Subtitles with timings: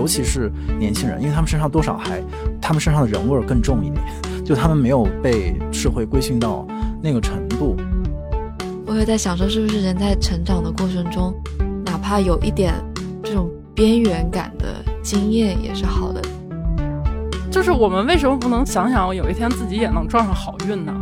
[0.00, 2.22] 尤其是年轻人，因为他们身上多少还，
[2.58, 4.02] 他们身上的人味儿更重一点，
[4.42, 6.66] 就他们没有被社会规训到
[7.02, 7.76] 那个程度。
[8.86, 11.34] 我也在想说，是不是人在成长的过程中，
[11.84, 12.72] 哪怕有一点
[13.22, 16.22] 这种边缘感的经验也是好的。
[17.50, 20.94] 就是我们为什么不能想想有一天自己也能撞上好运呢？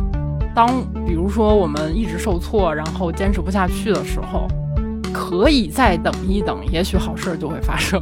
[0.53, 0.67] 当
[1.07, 4.45] 比如说我们一直受挫，然后坚持不下去的时候，
[5.13, 8.01] 可以再等一等，也许好事就会发生。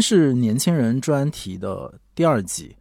[0.00, 2.74] 是年轻人专题的第二集，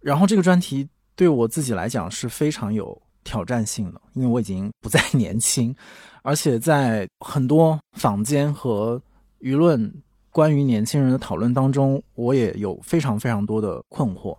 [0.00, 5.74] 然后这个专题对我自己来讲是非常有挑战性的，因为我已经不再年轻，
[6.22, 9.00] 而且在很多坊间和
[9.40, 9.92] 舆论
[10.30, 14.36] 关于年轻人的讨论当中，我也有非常非常多的困惑。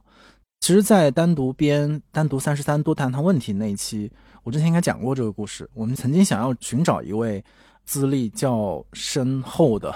[0.61, 4.11] 其实，在单独编单独三十三多谈谈问题那一期，
[4.43, 5.69] 我之前应该讲过这个故事。
[5.73, 7.43] 我们曾经想要寻找一位。
[7.89, 9.91] 资历较深厚的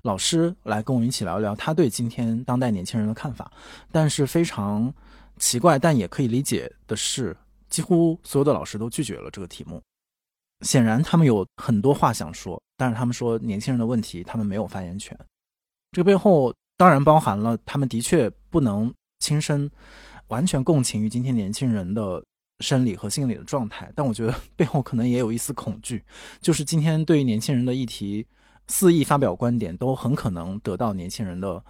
[0.00, 3.52] 老师来跟我们一起聊一聊他对今天当代年轻人的看法，
[3.92, 4.90] 但是非常
[5.36, 7.36] 奇怪，但也可以理解的是，
[7.68, 9.78] 几乎所有的老师都拒绝了这个题目。
[10.62, 15.14] 显然，他们有很多话想说，但是他们说年轻人的问题，他们没有发言权。
[15.92, 19.70] 这个背后当然包含了他们的确不能亲身
[20.28, 22.24] 完全共情于今天年轻人的。
[22.60, 26.04] 生理和心理的状态，但我觉得 背后可能也有一丝恐惧，
[26.40, 28.26] 就是今天对于年轻人的议题
[28.68, 31.62] 肆意发表观点，都很可能得到年轻人的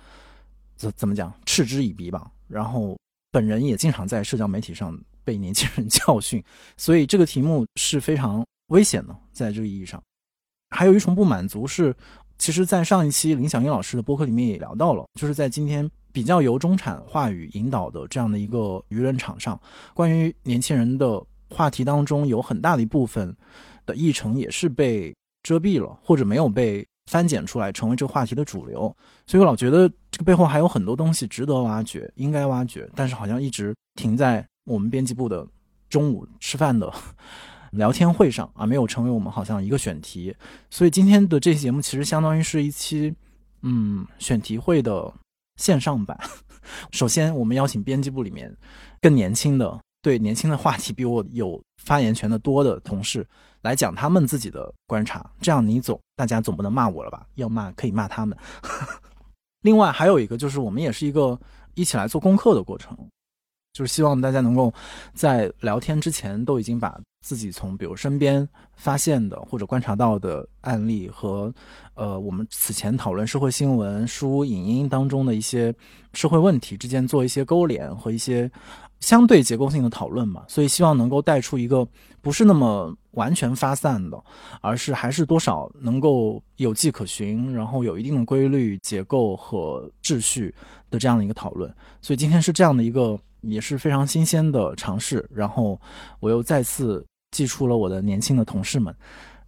[0.77, 2.31] 怎怎么讲嗤之以鼻吧。
[2.49, 2.97] 然后
[3.31, 6.43] 本人也经常在社交媒体上被年轻人 教训，
[6.77, 10.03] 所以这个题目是非常危险的，在这个意义上，
[10.71, 11.95] 还有一重不满足是，
[12.39, 15.91] 其实，在上一期林小英老师的播客里面也聊到了，就是在今天。
[16.15, 19.61] 比较由中产话语引导的这样的一个舆论场上，
[19.95, 21.21] 关于年轻人的
[21.51, 23.37] 话题当中，有很大的一部分
[23.85, 28.97] 的议程也是被遮蔽了，或者没有被翻检出来，成为这个话题的主流。
[29.27, 35.45] 所以我老觉得这个背后还有很多东西值得挖掘，应该挖掘，但是好像一直停在我们编辑部的
[35.91, 36.89] 中午吃饭的
[37.73, 40.33] 聊天会上啊，没有成为我们好像一个选题。
[40.71, 43.13] 所以今天的这期节目其实相当于是一期
[43.63, 45.13] 嗯选题会的。
[45.57, 46.19] 线上版，
[46.93, 48.55] 首先我们邀请编辑部里面
[49.01, 53.27] 更年轻的、对年轻的话题比我有发言权的多的同事
[53.63, 57.27] 来讲他们自己的观察，这样你总大家总不能骂我了吧？
[57.37, 58.37] 要骂可以骂他们。
[59.63, 61.39] 另外还有一个就是我们也是一个
[61.75, 62.97] 一起来做功课的过程。
[63.73, 64.73] 就是希望大家能够
[65.15, 71.51] 在聊天之前都已经把自己从比如身边发现的或者观察到的案例和
[71.95, 75.75] 呃我们此前讨论社会新闻、书、影音当中的一些
[76.13, 78.51] 社会问题之间做一些勾连和一些
[79.01, 80.45] 相对结构性的讨论嘛。
[80.47, 81.89] 所以希望能够带出一个
[82.21, 84.23] 不是那么完全发散的，
[84.61, 90.55] 而是还是多少能够有迹可循，然后有一定的规律、结构和秩序
[90.91, 91.75] 的这样的一个讨论。
[92.03, 93.19] 所以今天是这样的一个。
[93.47, 95.79] 也是非常新鲜的尝试，然后
[96.19, 97.05] 我又再次
[97.35, 98.95] 寄出了我的年轻的同事们，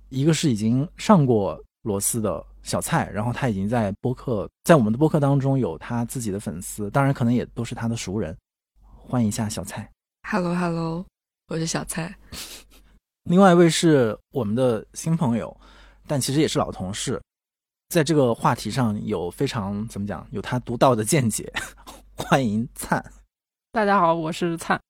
[0.08, 8.36] 一个是已经上过螺丝的小蔡，然后他已经在播客，在我们的播客当中有他自己的粉丝，当然可能也都是他的熟人，
[8.96, 9.88] 欢迎一下小蔡。
[10.28, 11.06] Hello Hello，
[11.46, 12.12] 我是小蔡。
[13.30, 15.56] 另外一位是我们的新朋友，
[16.08, 17.22] 但其实也是老同事，
[17.90, 21.52] 在这个话题上有非常怎么讲，有他独到的见解，
[22.18, 23.00] 欢迎灿。
[23.70, 24.80] 大家好，我是灿。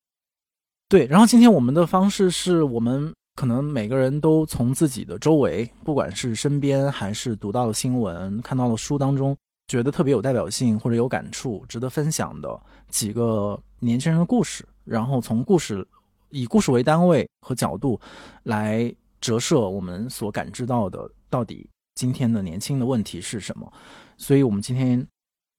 [0.88, 9.36] 对，然后今天我们的方式是我们可能每个人都从自己的周围，不管是身边还是读到的新闻、看到的书当中，
[9.66, 15.84] 觉得特别有代表性或者有感触、值得分享的几个年轻人的故事，然后从故事
[16.30, 18.00] 以故事为单位和角度
[18.44, 23.70] 来折射我们所感知到的到底今天的年轻的问题是什么。
[24.16, 25.04] 所以我们今天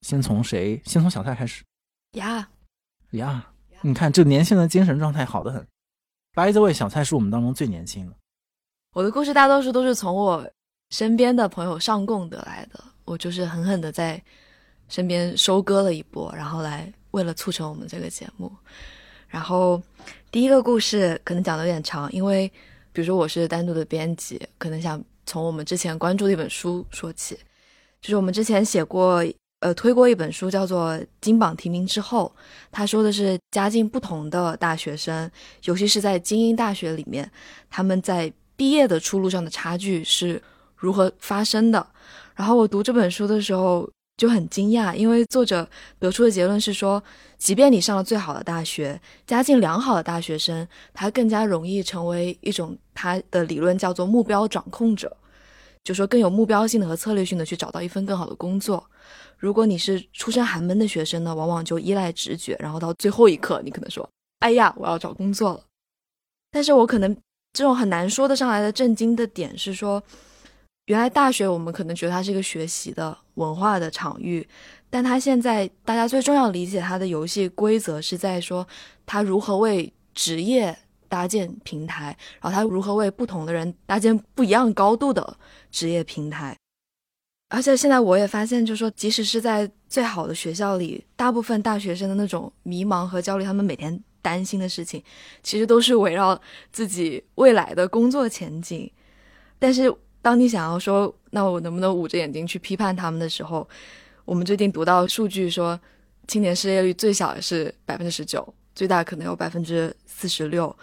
[0.04, 0.82] 先从谁？
[0.86, 1.66] 先从小蔡开始。
[2.14, 2.48] 呀。
[3.12, 3.46] 呀，
[3.82, 5.66] 你看这年轻人的精神状态好得很。
[6.34, 8.16] By the way，小蔡是我们当中最年轻的。
[8.94, 10.48] 我的故事大多数都是从我
[10.90, 14.22] 身边的朋友上供得来的，我就是狠狠的在
[14.88, 18.52] 身边收割了一波，然后来为了促成我们这个节目。
[19.28, 19.82] 然后
[20.32, 22.48] 第一个故事可能讲的有点长，因为
[22.92, 27.36] 比如说我是单独的编辑，可能想从我们之前关注的一本书说起，
[28.02, 29.24] 就是我们之前写过。
[29.60, 32.32] 呃，推过一本书叫做《金榜题名之后》，
[32.72, 35.30] 他说的是家境不同的大学生，
[35.64, 37.30] 尤其是在精英大学里面，
[37.68, 40.40] 他们在毕业的出路上的差距是
[40.76, 41.88] 如何发生的。
[42.36, 45.68] 然后我读这本书的时候就很惊讶，因为作者
[45.98, 47.04] 得出的结论是说，
[47.40, 55.18] 即便你上了最好的大学，家境良好的大学生，他更加容易成为一种他的理论叫做目标掌控者，
[55.84, 58.88] 就说更有目标性的和策略性的去找到一份更好的工作。
[59.38, 64.08] 如果你是出身寒门的学生呢，往往就依赖直觉，然后到最后一刻，你可能说
[64.40, 65.64] ：“哎呀，我要找工作了。”
[66.52, 67.16] 但是我可能
[67.54, 70.02] 这种很难说得上来的震惊的点是说，
[70.86, 74.48] 原来大学我们可能觉得它是一个学习的文化的场域，
[74.90, 78.68] 但它现在大家最重要理解它的游戏规则是在说，
[79.06, 80.76] 它如何为职业
[81.08, 85.38] 搭建平台，然后它如何为不同的人搭建不一样高度的
[85.70, 86.58] 职业平台。
[87.50, 95.02] 而且现在我也发现，就是说，即使是在最好的学校里，大部分大学生的那种迷茫和焦虑，他们每天担心的事情，
[95.42, 96.40] 其实都是围绕
[96.74, 98.92] 自己未来的工作前景。
[99.58, 103.68] 但是，当你想要说，那我能不能捂着眼睛去批判他们的时候，
[104.26, 105.80] 我们最近读到数据说，
[106.28, 110.76] 青年失业率最小是百分之十九，最大可能有百分之四十六，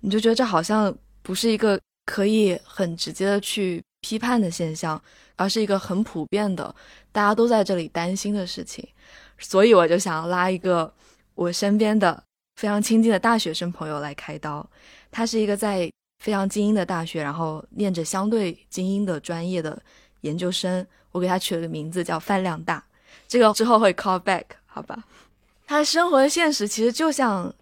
[0.00, 5.00] 你就觉得这好像不是一个可以很直接的去批判的现象。
[5.40, 6.74] 而是一个很普遍的，
[7.12, 8.84] 大家都在这里担心的事情，
[9.38, 10.92] 所以我就想要拉一个
[11.36, 12.20] 我身边的
[12.56, 14.68] 非常亲近的大学生朋友来开刀。
[15.12, 15.88] 他是一个在
[16.24, 19.80] 非常精英的大学，然后念着相对精英的专业的
[20.22, 20.84] 研究生。
[21.12, 22.84] 我给他取了个名字叫饭量大，
[23.28, 25.04] 这个之后会 call back 好吧？
[25.68, 27.54] 他的生活的现实其实就像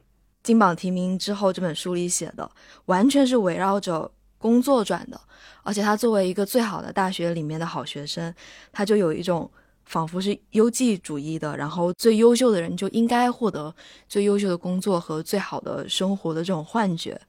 [0.42, 2.50] 金榜题名之后这本书里写的，
[2.86, 5.20] 完全是围绕着工作转的。
[5.66, 8.32] 而且他作为一个最好的大学里面的好学生，
[8.70, 9.50] 他就有一种
[9.84, 13.74] 仿佛是优绩主义的，然后最优秀的人就应该获得
[14.08, 17.20] 最优秀的工作和最好的生活的这种幻觉。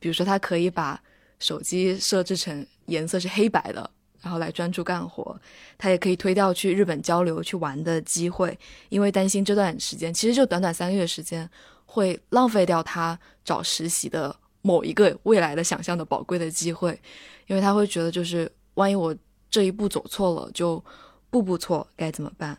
[0.00, 1.00] 比如说，他可以把
[1.38, 3.88] 手机设置成颜色是黑白的，
[4.20, 5.40] 然后来专注干活。
[5.76, 8.58] 他也可以推掉去日本交流去玩的机会，
[8.88, 11.48] 因为担心这段时间其实就短短三个月时间
[11.86, 14.34] 会浪费掉他找实习的
[14.68, 17.00] 某一个未来的想象的宝贵的机会。
[17.46, 19.16] 因为他会觉得，就是万一我
[19.48, 20.84] 这一步走错了，就
[21.30, 22.54] 步步错，该怎么办？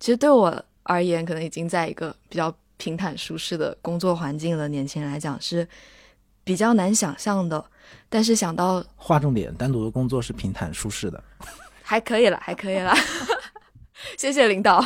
[0.00, 5.66] 其实对我而言，可能已经在一个比较平坦舒适的工作环境的年轻人来讲，是
[6.42, 7.64] 比较难想象的。
[8.08, 11.22] 但是想到划重点，单独的工作是平坦舒适的，
[11.82, 12.92] 还可以了，还可以了。
[14.18, 14.84] 谢谢领导。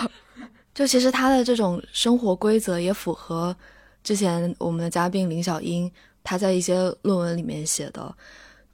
[0.75, 3.57] 就其实他的这种生活规则也符合
[4.03, 5.91] 之前我们的嘉宾林小英
[6.27, 8.15] 他在一些论文里面写的，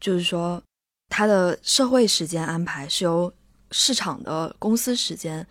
[0.01, 0.61] 就是说。
[1.15, 3.31] 他的社会时间安排是由
[3.71, 5.47] 市场的公司时间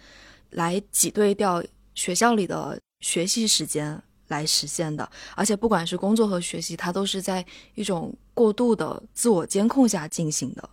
[0.49, 10.67] 来挤兑掉学校里的学习时间来实现的，而且不管是工作和学习，它都是在一种过度的自我监控下进行的。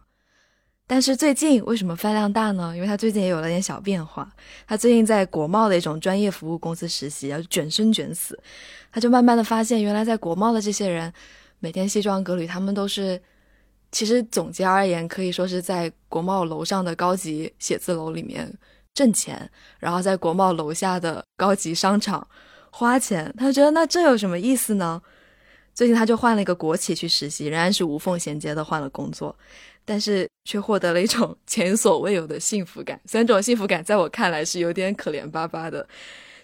[0.86, 2.74] 但是最近为什么饭量大呢？
[2.74, 4.26] 因为他最近也有了点小变化。
[4.66, 8.42] 他最近在国贸的一种专业服务公司实习，要卷生卷死，
[8.92, 11.12] 他就慢慢的发现，原来在国贸的这些人
[11.60, 13.20] 每天西装革履，他们都是。
[13.90, 18.46] 其实总结而言，可以说是在国贸楼上的高级写字楼里面
[18.92, 22.28] 挣钱，然后在国贸楼下的高级商场
[22.70, 23.34] 花钱。
[23.38, 25.00] 他觉得那这有什么意思呢？
[25.74, 29.34] 最近他就换了一个国企去实习，仍然是无缝衔接的换了工作，
[29.86, 33.00] 但是却获得了一种 前所未有的幸福感。
[33.06, 35.88] 虽然这种幸福感在我看来是有点可怜巴巴的，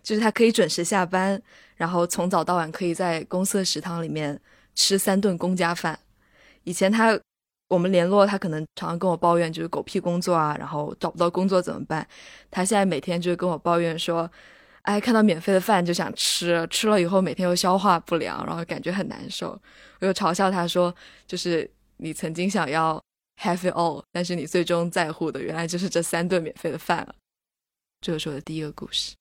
[0.03, 1.39] 就是他可以准时下班，
[1.77, 4.41] 然后从早到晚可以在公司的食堂里面
[4.75, 5.99] 吃三顿公家饭。
[6.65, 7.19] 以前他。
[7.69, 12.07] 我们联络他，可能常常跟我抱怨，就是狗屁工作啊，然后找不到工作怎么办？
[12.51, 14.31] 他现在每天就是跟我抱怨说，
[14.83, 19.59] 哎，看到免费的饭就想吃，吃了以后每天又消化不良，然后感觉很难受。
[19.99, 20.95] 我又嘲笑他说，
[21.27, 23.03] 就是你曾经想要
[23.41, 27.15] have it all，但是你最终在乎的原来就是这三顿免费的饭了。
[28.03, 29.15] 这个是我的第一个故事。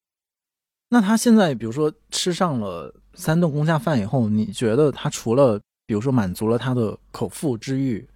[0.93, 8.07] 那他现在，比如说吃上了三顿公家饭以后，你觉得他除了比如说满足了他的口腹之欲？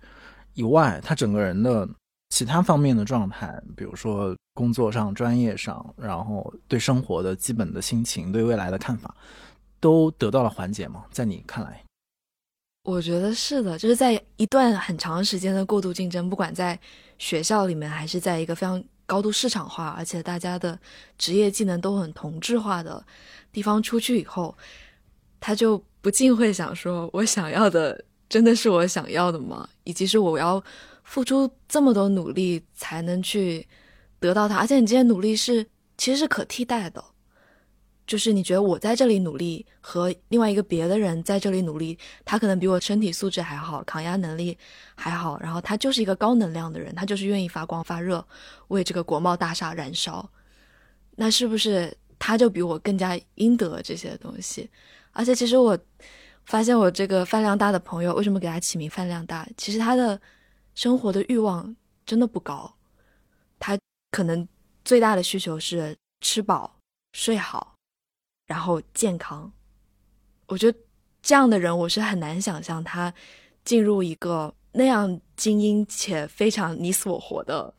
[0.54, 1.90] 以外，他整个人的
[2.30, 9.16] 其他方面的状态，比如说工作上、专业上，然后对生活的基本的心情、对未来的看法，
[9.80, 11.04] 都得到了缓解吗？
[11.10, 11.84] 在你看来？
[12.84, 16.80] 我觉得是的，就是在一段很长时间的过度竞争，不管在
[17.18, 20.78] 学校里面，还是在一个非常高度市场化，而且大家的
[21.18, 23.04] 职业技能都很同质化的
[23.52, 24.56] 地方出去以后，
[25.40, 29.68] 他就不禁会想说：我想要的真的是我想要的吗？
[29.86, 30.64] 以及是我要
[31.04, 33.66] 付出这么多努力才能去
[34.20, 35.66] 得到它，而且你这些努力是
[35.98, 37.04] 其实是可替代的。
[38.08, 44.58] 就是你觉得我在这里努力，和另外一个别的人在这里努力，他可能比我身体素质还好，抗压能力
[44.96, 48.26] 还好，然后他就是一个高能量的人，他就是愿意发光发热，
[48.70, 50.28] 为这个国贸大厦燃烧，
[51.18, 54.70] 那是不是他就比我更加应得这些东西？
[55.12, 55.78] 而且其实我
[56.46, 59.46] 发现我这个饭量大的朋友，为什么给他起名饭量大？
[59.58, 60.20] 其实他的
[60.76, 62.74] 生活的欲望真的不高，
[63.60, 63.78] 他
[64.12, 64.48] 可能
[64.86, 66.80] 最大的需求是吃饱
[67.12, 67.76] 睡好。
[68.48, 69.52] 然后健康，
[70.48, 70.78] 我觉得
[71.22, 73.14] 这样的人我是很难想象他
[73.66, 77.74] 进入一个那样精英且非常你死我活的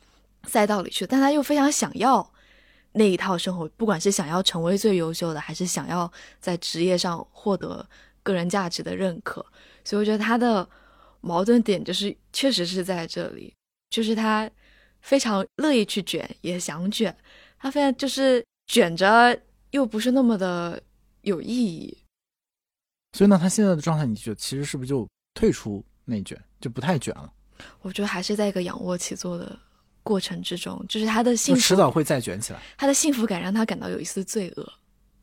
[0.45, 2.31] 赛道里去，但他又非常想要
[2.93, 7.89] 那一套生活，不管是想要成为最优秀的，还是想要在职业上获得
[8.23, 9.45] 个人价值的认可，
[9.85, 10.69] 所以我觉得他的
[11.23, 13.55] 矛盾点就是确实是在这里，
[13.89, 14.51] 就是他
[15.01, 17.17] 非常乐意去卷，也想卷，
[17.59, 19.41] 他非常就是卷着。
[19.71, 20.83] 又不是那么的
[21.23, 21.99] 有意义，
[23.13, 27.31] 所以呢，他现在的状态，你觉得其实是不是就退出内卷，就不太卷了？
[27.83, 29.59] 我觉得还是在一个仰卧起坐的
[30.03, 32.63] 过程之中，就是他的幸福迟早会再卷起来。
[32.79, 34.73] 他的幸福感让他感到有一丝罪恶。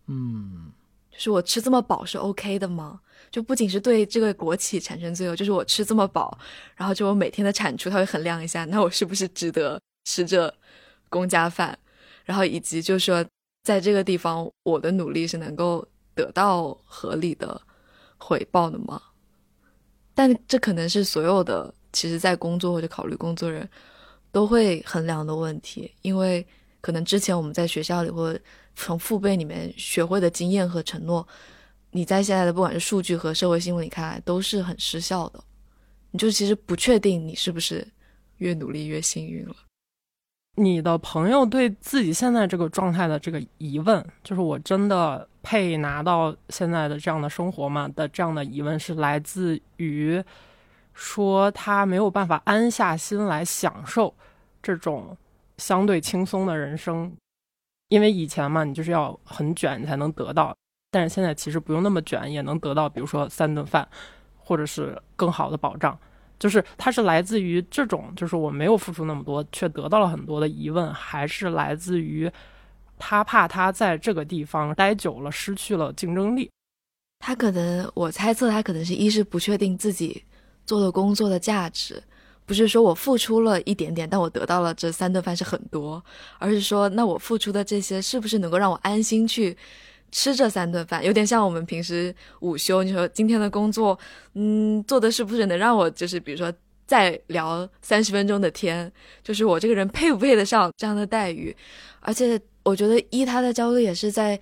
[0.08, 0.72] 嗯，
[1.12, 3.00] 就是我吃这么饱是 OK 的吗？
[3.32, 6.38] 就不仅是对这个国企产生罪恶，就是我吃这么饱，
[6.76, 10.54] 然后就我每天的产出，他会衡量一下，那我是不是值得吃这
[11.10, 11.78] 公家饭？
[12.26, 13.26] 然后以及就是说。
[13.66, 17.60] 在这个地方，我的努力是能够得到合理的
[18.16, 19.02] 回报的吗？
[20.14, 23.68] 但这可能是所有的其实，在工作或者考虑工作人
[24.32, 26.46] 都会衡量的问题，因为
[26.80, 28.40] 可能之前我们在学校里或者
[28.76, 31.28] 从父辈里面学会的经验和承诺，
[31.90, 35.44] 你在现在的不管是数据和社会新闻里看来都是很失效的。
[36.12, 37.86] 你就其实不确定你是不是
[38.38, 39.56] 越努力越幸运了。
[40.56, 47.90] 你的朋友对自己现在这个状态的这个疑问，就是我真的配拿到现在的这样的生活吗？
[47.96, 50.24] 的这样的疑问是来自于
[50.94, 54.14] 说他没有办法安下心来享受
[54.64, 55.18] 这种
[55.58, 57.12] 相对轻松的人生，
[57.90, 60.56] 因为以前嘛，你就是要很卷才能得到，
[60.90, 63.86] 但是现在其实不用那么卷也能得到，比如说三顿饭，
[64.38, 66.00] 或者是更好的保障。
[66.40, 72.30] 就是它是来自于这种，就是我没有付出那么多，却得到了很多的疑问，还是来自于
[72.98, 76.50] 他怕他在这个地方待久了失去了竞争力。
[77.20, 80.24] 他可能，我猜测他可能是一是不确定自己
[80.66, 82.02] 做的工作的价值，
[82.46, 86.04] 不是说我付出了一点点，但我得到了这三顿饭是很多，
[86.38, 89.58] 而是说那我付出的这些是不是能够让我安心去。
[90.12, 92.84] 吃这三顿饭有点像我们平时午休。
[92.84, 93.98] 你说今天的工作，
[94.34, 96.52] 嗯，做的是不是能让我就是比如说
[96.88, 98.90] 再聊三十分钟的天？
[99.24, 101.56] 就是我这个人配不配得上这样的待遇？
[102.00, 104.40] 而且我觉得一他的焦虑也是在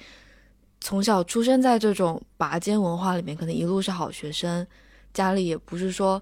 [0.79, 4.65] 从小出生在这种拔尖文化里面，可能一路是好学生，
[5.13, 6.21] 家里也不是说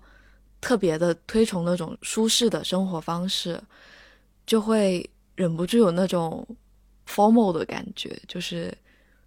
[0.61, 3.61] 特别的推崇那种舒适的生活方式，
[4.45, 6.47] 就会忍不住有那种
[7.09, 8.73] formal 的感觉，就是。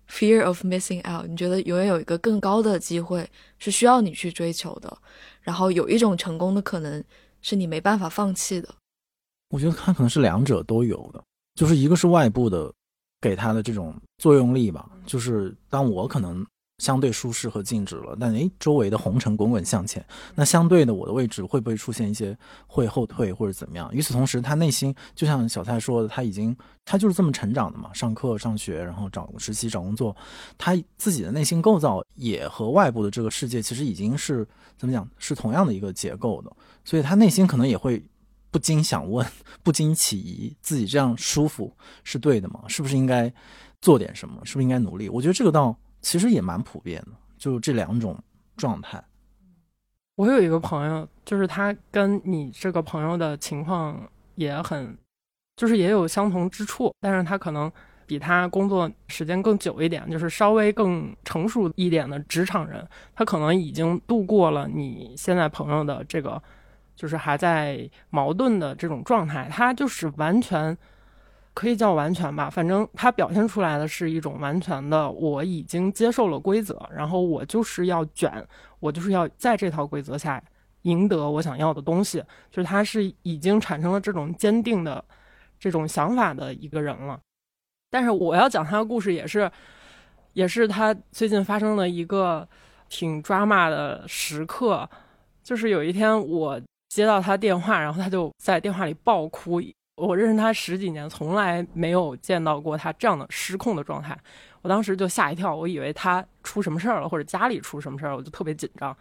[0.09, 4.97] Fear of missing out，你觉得永远有一个更高的机会是需要你去追求的，
[5.41, 7.03] 然后有一种成功的可能
[7.41, 8.75] 是你没办法放弃的。
[9.49, 11.23] 我觉得它可能是两者都有的，
[11.55, 12.73] 就是一个是外部的
[13.21, 16.45] 给他的这种作用力吧，就是当我可能。
[16.79, 20.05] 相对舒适和静止了，但诶，周围的红尘滚滚向前，
[20.35, 23.89] 那相对的我的位置会不会出现一些会后退或者怎么样？
[23.95, 26.55] 与此同时，他内心就像小蔡说的，他已经
[26.85, 30.15] 他就是这么成长的嘛，上课、上学，然后找实习、找工作，
[30.59, 34.45] 他自己的内心构造也和外部的这个世界其实已经是
[34.77, 36.51] 怎么讲，是同样的一个结构的，
[36.85, 38.03] 所以他内心可能也会
[38.51, 39.25] 不禁想问，
[39.63, 42.65] 不禁起疑，自己这样舒服是对的吗？
[42.67, 43.33] 是不是应该
[43.81, 44.41] 做点什么？
[44.45, 45.09] 是不是应该努力？
[45.09, 45.79] 我觉得这个倒。
[46.05, 48.23] 其实也蛮普遍的，就这两种
[48.59, 49.03] 状态。
[50.17, 54.97] 我有一个朋友，就是他跟你这个朋友的情况也很，
[55.57, 57.73] 就是也有相同之处，但是他可能
[58.07, 66.41] 比他工作时间更久一点，就是稍微更成熟一点的职场人，他可能已经度过了你现在朋友的这个，
[66.95, 70.77] 就是还在矛盾的这种状态，他就是完全。
[71.55, 78.45] 可以叫完全吧，反正他表现出来的是一种完全的，我已经接受了规则，然后我就是要卷，
[78.81, 80.43] 我就是要在这套规则下
[80.83, 82.19] 赢得我想要的东西，
[82.51, 85.03] 就是他是已经产生了这种坚定的
[85.59, 87.21] 这种想法的一个人了。
[87.89, 89.49] 但是我要讲他的故事，也是，
[90.33, 92.47] 也是他最近发生的一个
[92.89, 94.91] 挺抓马的时刻，
[95.45, 99.63] 就是有一天我接到他电话，然后他就在电话里爆哭。
[99.97, 104.19] 我认识他十几年，从来没有见到过他这样的失控的状态。
[104.61, 108.97] 我当时就吓一跳，我以为他出什么事儿了，或者家里出什么事儿，我就特别紧张。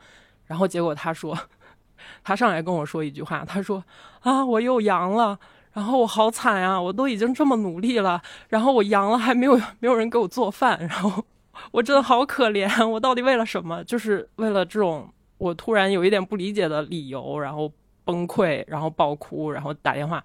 [0.45, 1.35] 然后结果他说，
[2.23, 3.83] 他上来跟我说一句话，他说
[4.21, 5.39] ：“啊，我又阳了，
[5.71, 11.25] 然后我好惨呀，我都已经这么努力了，然后我阳了还没有没有人给我做饭，然后
[11.71, 13.83] 我真的好可怜，我到底为了什么？
[13.85, 17.71] 就是为了这种我突然有一点不理解的理由，然后
[18.05, 20.23] 崩溃，然后爆哭，然后打电话。”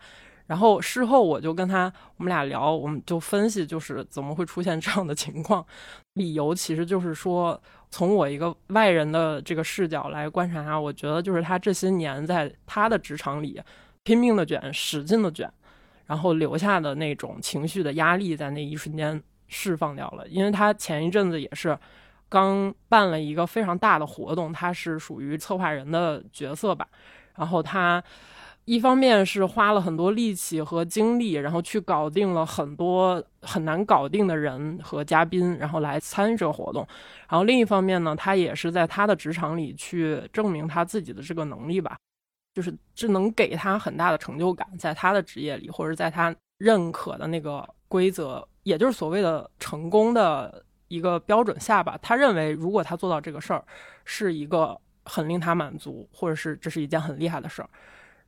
[0.49, 5.65] 然后事后我就跟他，我们俩聊，我们就分析，就是怎么会出现这样的情况。
[6.15, 13.61] 理由其实就是说，从我一个外人的这个视角来观察他，我觉得就是他这些年在他的职场里
[14.05, 15.53] 拼命的卷，使劲的卷，
[16.07, 20.27] 然后留下的那种情绪的压力，在那一瞬间释放掉了。
[20.29, 21.79] 因为他前一阵子也是
[22.31, 26.89] 刚办了一个非常大的活动，他是属于策划人的角色吧，
[27.35, 28.03] 然后他。
[28.69, 36.87] 一方面是花了很多力气和精力，然后去搞定了很多很难搞定的人和嘉宾，然后来参与这个活动。
[37.31, 41.97] 然后另一方面呢，他也是在他的职场里去证明他自己的这个能力吧，
[42.53, 51.99] 就是这能给他很大的成就感，在他的职业里或者在他认可的那个规则，也就是所谓的成功的一个标准下吧。
[52.03, 53.65] 他认为，如果他做到这个事儿，
[54.05, 57.71] 是一个很令他满足，或者是这是一件很厉害的事儿。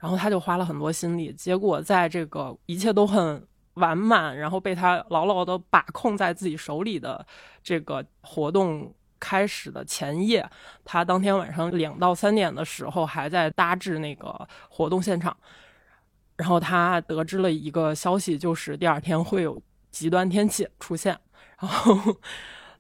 [0.00, 7.24] 然后他就花了很多心力，结果在这个一切都很完满，然后被他牢牢的把控在自己手里的
[7.62, 10.48] 这个活动开始的前夜，
[10.84, 15.36] 他当天晚上两到三点的时候还在搭制那个活动现场，
[16.36, 21.18] 然后他得知了一个消息，就是第二天会有极端天气出现，
[21.60, 22.16] 然后。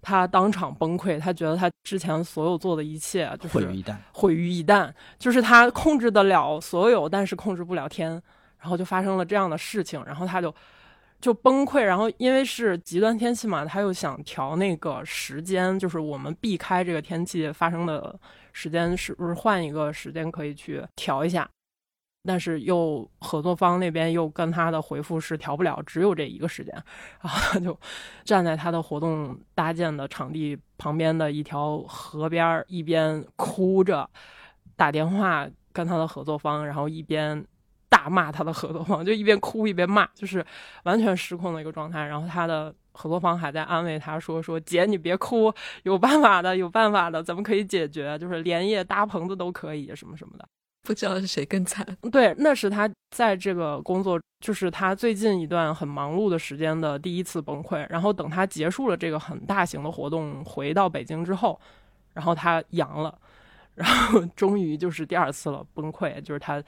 [0.02, 4.92] 他当场崩溃，他觉得他之前所有做的一切就是毁于一旦，毁于一旦。
[5.18, 8.10] 就是他控制得了所有，但是控制不了天，
[8.58, 10.54] 然后就发生了这样的事情，然后他就
[11.20, 11.82] 就崩溃。
[11.82, 18.18] 然后因为是极端天气嘛，他又想调那个时间，就是我们避开这个天气发生的
[18.52, 21.48] 时间，是不是换一个时间可以去调一下？
[22.24, 26.74] 但是又合作方那边又跟他的回复是调不了，只有这一个时间，
[27.22, 27.78] 然后他就
[28.24, 34.08] 站在他的活动搭建的场地旁边的一条河边，一边哭着
[34.76, 37.42] 打电话跟他的合作方，然后一边
[37.88, 40.44] 大骂他的合作方，就一边哭一边骂，就是
[40.84, 42.04] 完全失控的一个状态。
[42.04, 45.52] 然后他的合作方还在安慰他说：“说姐你别哭，
[45.84, 50.46] 有办法的，有办法的，咱们可以解决，就是连夜搭棚子都可以，什么什么的。”
[50.90, 51.86] 不知道是谁更惨。
[52.10, 57.86] 对，那是他在这个工作，就是他最近一段很忙碌的时间的第一次崩溃。
[57.88, 61.60] 然后等他结束了这个很大型的活动，回到北京之后，
[62.12, 63.16] 然后他阳了，
[63.76, 66.60] 然后 终于就是第二次了崩溃，就是他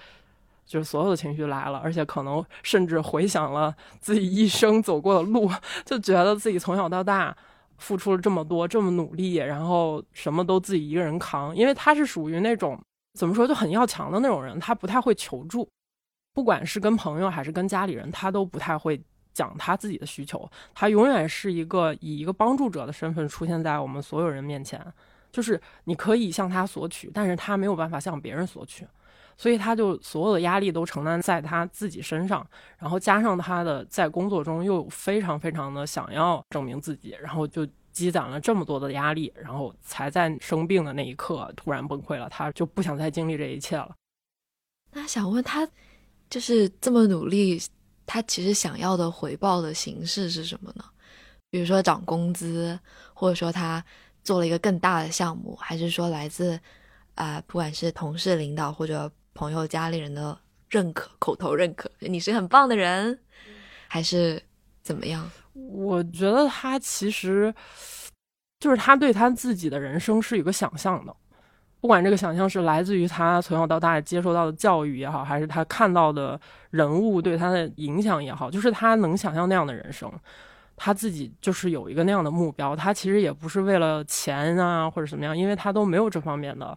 [0.65, 5.51] 就是所有的情绪来了，而且可能甚至回想了自己一生走过的路，
[5.85, 7.37] 就觉得自己从小到大
[7.79, 12.81] 付出了这么多，这么努力，然后什么都自己一个人扛，因为他是属于那种。
[13.14, 15.68] 怎么说就很要强的那种人，他不太会求助，
[16.33, 18.98] 不管是跟朋友还是跟家里人，他都不太会
[19.35, 20.51] 讲他自己的需求。
[20.75, 24.83] 他永远是一个以一个帮助者的身份出现在我们所有人面前，
[25.31, 28.87] 就是你可以向他索取，但是他没有办法向别人索取，
[29.37, 32.46] 所以他就所有的压力都承担在他自己身上，
[32.79, 37.66] 然后加上他的在工作中又非常非常的想要证明自己，然后就。
[37.93, 42.29] 积攒了这么多的压力，然后才在生病的那一刻突然崩溃了。
[42.29, 43.95] 他就不想再经历这一切了。
[44.91, 45.69] 那想问他，
[46.29, 47.61] 就是这么努力，
[48.05, 50.85] 他其实想要的回报的形式是什么呢？
[51.51, 52.79] 比如说涨工资，
[53.13, 53.85] 或者说他
[54.25, 56.59] 做了一个更大的项目，还是说来自
[57.15, 60.39] 啊，不管是同事、领导或者朋友、家里人的
[60.71, 63.19] 认可，口头认可，你是很棒的人，
[63.87, 64.43] 还是
[64.83, 65.31] 怎么样？
[65.53, 67.55] 我觉得他其实
[68.59, 71.15] 就是他对他自己的人生是有个想象的，
[71.81, 80.11] 不管这个想象是来自于他从小到大接受到的教育也好，还是他看到的人物对他的影响也好，就是他能想象那样的人生，
[80.77, 82.75] 他自己就是有一个那样的目标。
[82.75, 86.77] 他其实也不是为了钱啊或者什么样，因为他都没有这方面的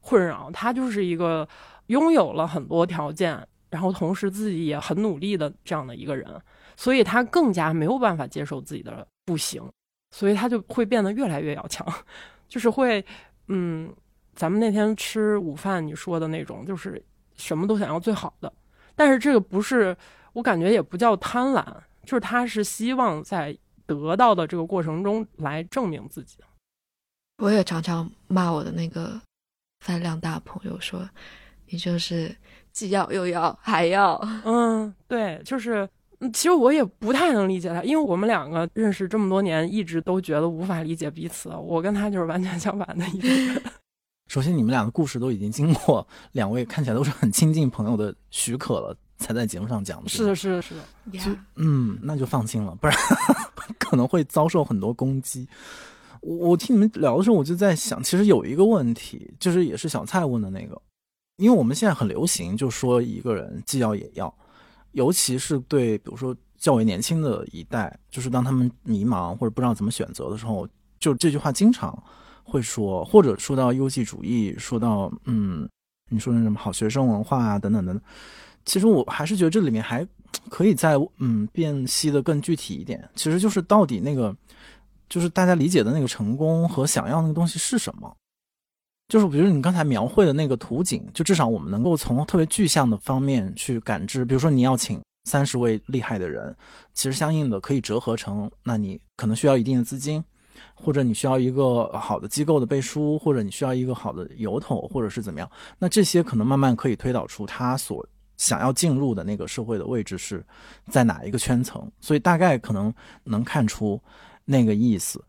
[0.00, 0.50] 困扰。
[0.52, 1.46] 他就是一个
[1.88, 6.40] 拥有了很多条件，然后同时自己也很努力的这样的一个人。
[6.76, 9.62] 所以他更加没有办法接受自己的不行，
[10.10, 11.86] 所以他就会变得越来越要强，
[12.48, 13.04] 就是会，
[13.48, 13.94] 嗯，
[14.34, 17.02] 咱们那天吃午饭你说的那种，就是
[17.36, 18.52] 什么都想要最好的，
[18.94, 19.96] 但是这个不是
[20.32, 21.64] 我感觉也不叫贪婪，
[22.04, 26.38] 就是他是希望在得到的这个过程中来证明自己。
[27.38, 29.20] 我也常常骂我的那个
[29.80, 31.08] 饭量大朋友说，
[31.66, 32.34] 你就是
[32.72, 34.18] 既要又要还要。
[34.44, 35.88] 嗯，对，就是，嗯
[36.32, 41.50] 其实我也不太能理解他，因为我们两个认识这么多年，一直都觉得无法理解彼此。
[41.50, 43.62] 我跟他就是完全相反的一个人。
[44.28, 50.08] 首先，你们俩的故事都已经经过两位看起来都是很亲近朋友的许可了，才在节目上讲的。
[50.08, 50.80] 是的，是的，是的。
[51.18, 52.96] 呀，嗯，那就放心了，不然
[53.78, 55.46] 可能会遭受很多攻击。
[56.22, 60.80] 我我听你们聊的时候，我就在想，其实有一个问题，就是也是小蔡问的那个，
[61.36, 64.34] 因为我们现在很流行，就说一个人既要也要，
[64.96, 70.66] 尤其是对比如说较为年轻的一代，就是当他们迷茫或者不知道怎么选择的时候，
[70.98, 72.02] 就这句话经常
[72.42, 75.68] 会说，或者说到优绩主义，说到嗯，
[76.10, 78.02] 你说的什么好学生文化啊等等等等。
[78.64, 80.04] 其实我还是觉得这里面还
[80.48, 84.34] 可以再嗯辨析的更具体一点，其实就是到底那个
[85.10, 88.16] 就是大家理解的那个成功和想要那个东西是什么。
[89.08, 94.24] 就是比如你刚才描绘的那个图景，就至少我们能够从特别具象的方面去感知。
[94.24, 96.54] 比如说你要请三十位厉害的人，
[96.92, 100.22] 其实相应的可以折合成，那你可能需要一定的资金，
[100.74, 105.48] 或者你需要一个好的机构的背书，或者你需要一个好的由头，或者是怎么样。
[105.78, 108.04] 那这些可能慢慢可以推导出他所
[108.36, 110.44] 想要进入的那个社会的位置是
[110.90, 112.92] 在哪一个圈层，所以大概可能
[113.22, 114.02] 能看出
[114.44, 115.24] 那个意思，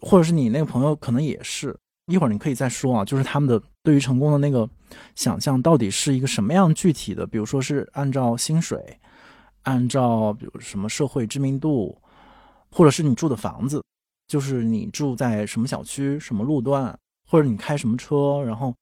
[0.00, 1.76] 或者是你那个朋友可能也是。
[2.08, 4.68] 一会儿你可以再说啊，就是他们的对于成功的那个
[5.14, 8.98] 想象到底是一个什么样具体的，比如说是按照薪水，
[9.62, 11.96] 按照比如什么社会知名度，
[12.70, 13.84] 或者是你住的房子，
[14.26, 18.74] 就是你住在什么小区、什么路段，或者你开什么车，然后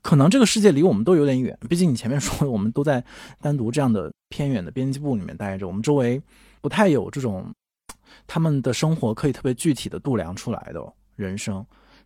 [0.00, 3.04] 可能这个世界离我们都有点远，毕竟你前面说，我们都在
[3.42, 6.20] 单独这样的偏远的编辑部里面待着，我们周围
[6.62, 7.52] 不太有这种
[8.26, 10.80] 他们的生活可以特别具体的度量出来的
[11.14, 11.62] 人生。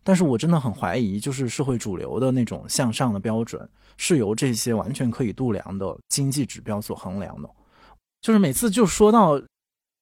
[0.07, 7.49] 但是我真的很怀疑，就是社会主流的那种向上的标准是由这些完全可以度量的经济指标所衡量的。
[8.21, 9.41] 就是每次就说到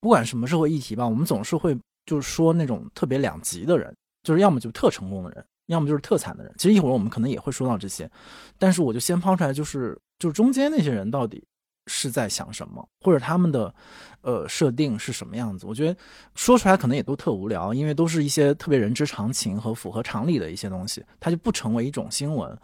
[0.02, 1.74] 不管什么社会议题吧，我们总是会
[2.06, 6.54] 就是说那种特别两极的人，就是要么就特成功的人，要么就是特惨的人。
[6.58, 8.12] 其实一会儿我们可能也会说到这些，
[8.58, 11.42] 但是我就先抛出来，就是就是中间那些人到底
[11.88, 13.74] 是在想什么，或者他们的
[14.22, 15.66] 呃设定是什么样子？
[15.66, 16.00] 我觉得
[16.34, 22.58] 说出来可能也都特无聊，因为都是一些特别人之常情和符合常理的一些东西，它就不成为一种新闻。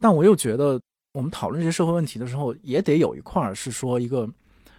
[0.00, 0.80] 但我又觉得，
[1.12, 4.28] 我们讨论这些社会问题的时候，也得有一块儿是说一个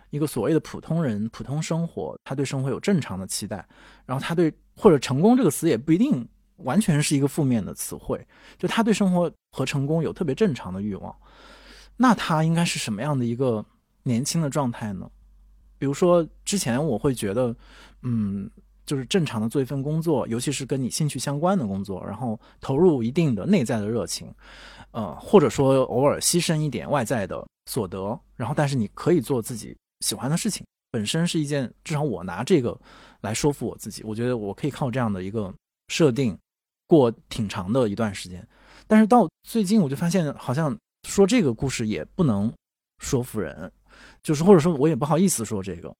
[0.10, 3.66] 一个所谓的普通人、普通生活，他对生活有正常的期待，
[4.06, 8.26] 然后他对或者成功这个词也不一定完全是一个负面的词汇，
[8.58, 11.16] 就他对生活和成功有特别正常的欲望，
[11.98, 13.64] 那他应该是什么样的一个？
[14.06, 15.12] 年轻的状态呢？
[15.78, 17.54] 比如说，之前我会觉得，
[18.04, 18.50] 嗯，
[18.86, 24.34] 就是正常的做一份工作，尤其是跟你兴趣相关的工作，然后投入一定的内在的热情，
[24.92, 32.80] 呃，或者说偶尔牺牲一点外在的所得，然后但是你可以做自己喜欢的事情，本身是一件至少我拿这个
[33.22, 35.54] 来说服我自己，我觉得我可以靠这样的一个
[35.90, 36.38] 设定
[36.88, 38.48] 过挺长的一段时间。
[38.88, 40.76] 但是到最近，我就发现好像
[41.08, 42.52] 说这个故事也不能
[43.00, 43.72] 说服人。
[44.26, 45.96] 就是或者说，我也不好意思说这个，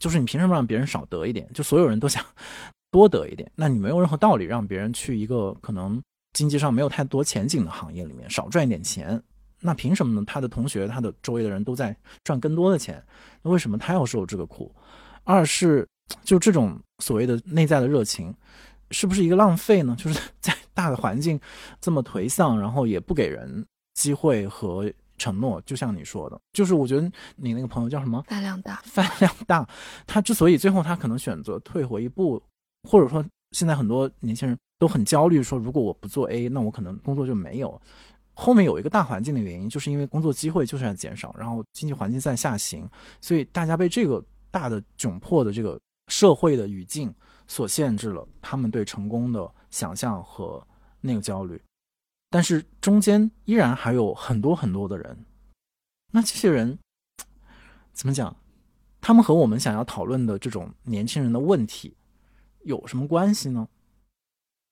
[0.00, 1.48] 就是你凭什么让别人少得一点？
[1.54, 2.24] 就所有人都想
[2.90, 9.22] 多得一点，那你没有任何道理让别人去一个可能经济上没有太多前景的行业里面少赚一点钱。
[9.60, 10.24] 那凭什么呢？
[10.26, 13.00] 他的同学、他的周围的人都在赚更多的钱，
[13.42, 14.74] 那为什么他要受这个苦？
[15.22, 15.86] 二是
[16.24, 18.34] 就这种所谓的内在的热情，
[18.90, 19.94] 是不是一个浪费呢？
[19.96, 21.40] 就是 在大的环境
[21.80, 23.64] 这么颓丧，然后也不给人
[23.94, 24.92] 机会和。
[25.18, 28.22] 承诺，就像你说的，就是我觉得你那个朋友叫什么？
[28.22, 29.68] 饭量大，饭量大。
[30.06, 32.42] 他之所以最后他可能选择退回一步，
[32.88, 37.78] 或者说现在很多年轻人都很焦虑，说如果我不做 A，那我可能工作就没有。
[38.32, 42.88] 后面有一个大环境的原因，就是因为工作机会就是在减少，然后经济环境在下行，
[43.20, 45.76] 所以大家被这个大的窘迫的这个
[46.06, 47.12] 社会的语境
[47.48, 50.64] 所限制了，他们对成功的想象和
[51.00, 51.60] 那个焦虑。
[52.30, 55.24] 但是中间依然还有很多很多的人，
[56.12, 56.78] 那这些人
[57.92, 58.36] 怎么讲？
[59.00, 61.94] 他们和我们想要讨论的这种年轻人的问题
[62.64, 63.66] 有什么关系呢？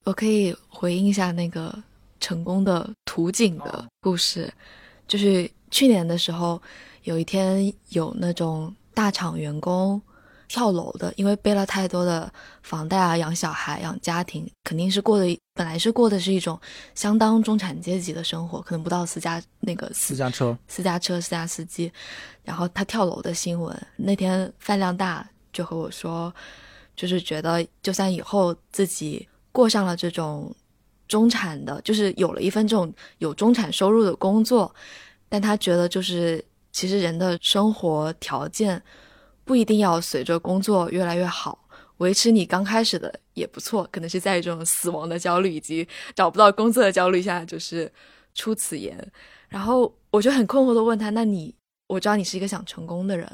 [0.05, 1.83] 我可以回应一下那个
[2.21, 4.53] 成功的图景的故事，
[5.07, 6.61] 就是去年的时候，
[7.05, 10.01] 有一天有那种大厂员工
[10.49, 12.33] 跳楼的，因为背了太多的
[12.63, 16.59] 房贷啊，养小孩、养家庭，肯定是过的本来是过的是一种
[16.95, 21.91] 相当中产阶级的生活，可能不到私家那个私家车、私家车、私家司机。
[22.45, 26.33] 然后他跳楼的新闻那天饭量大，就和我说，
[26.95, 30.55] 就是觉得就算以后自己过上了这种
[31.09, 34.73] 中产的，就是有了一份这种有中产收入的工作，
[35.29, 38.81] 但他觉得就是其实人的生活条件。
[39.47, 43.89] 不一定要随着工作越来越好，维持你刚开始的也不错。
[43.93, 47.91] 可能是在这种死亡的焦虑以及找不到工作的焦虑下，就是
[48.35, 49.13] 出此言。
[49.49, 51.55] 然后我就很困惑的问他：“那你，
[51.87, 53.31] 我知道你是一个想成功的人，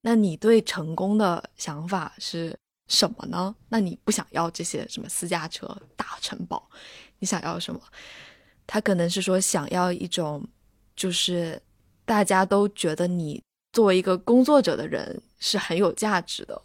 [0.00, 3.54] 那你对成功的想法是什么呢？
[3.68, 5.64] 那你不想要这些什么私家车、
[5.94, 6.68] 大城堡，
[7.20, 7.80] 你想要什么？”
[8.66, 10.44] 他可能是说想要一种，
[10.96, 11.62] 就是
[12.04, 13.40] 大家都觉得你。
[13.74, 16.62] 作为一个工作者的人是很有价值的，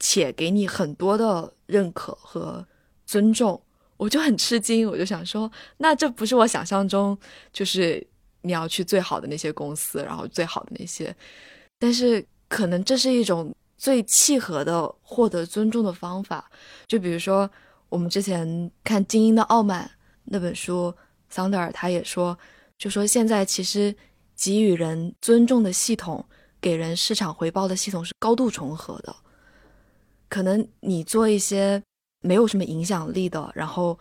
[0.00, 2.66] 且给你很多的认可和
[3.04, 3.60] 尊重，
[3.98, 4.88] 我就很吃惊。
[4.88, 7.16] 我就想说，那这不是我想象中，
[7.52, 8.04] 就是
[8.40, 11.14] 你要去最好的那些公司，然后最好的那些。
[11.78, 16.50] 但是可能这是一种最契合的获得尊重的方法。
[16.86, 17.48] 就比如说，
[17.90, 19.84] 我们之前看《精英的傲慢》
[20.24, 20.94] 那本书，
[21.28, 22.38] 桑德尔他也说，
[22.78, 23.94] 就说现在其实
[24.34, 26.24] 给予人尊重的系统。
[26.66, 29.14] 给人市场回报的系统是高度重合的，
[30.28, 31.80] 可能你做一些
[32.22, 33.96] 没有什么影响力的，然后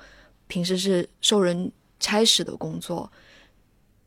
[0.48, 3.12] 平时是受人差使的工作，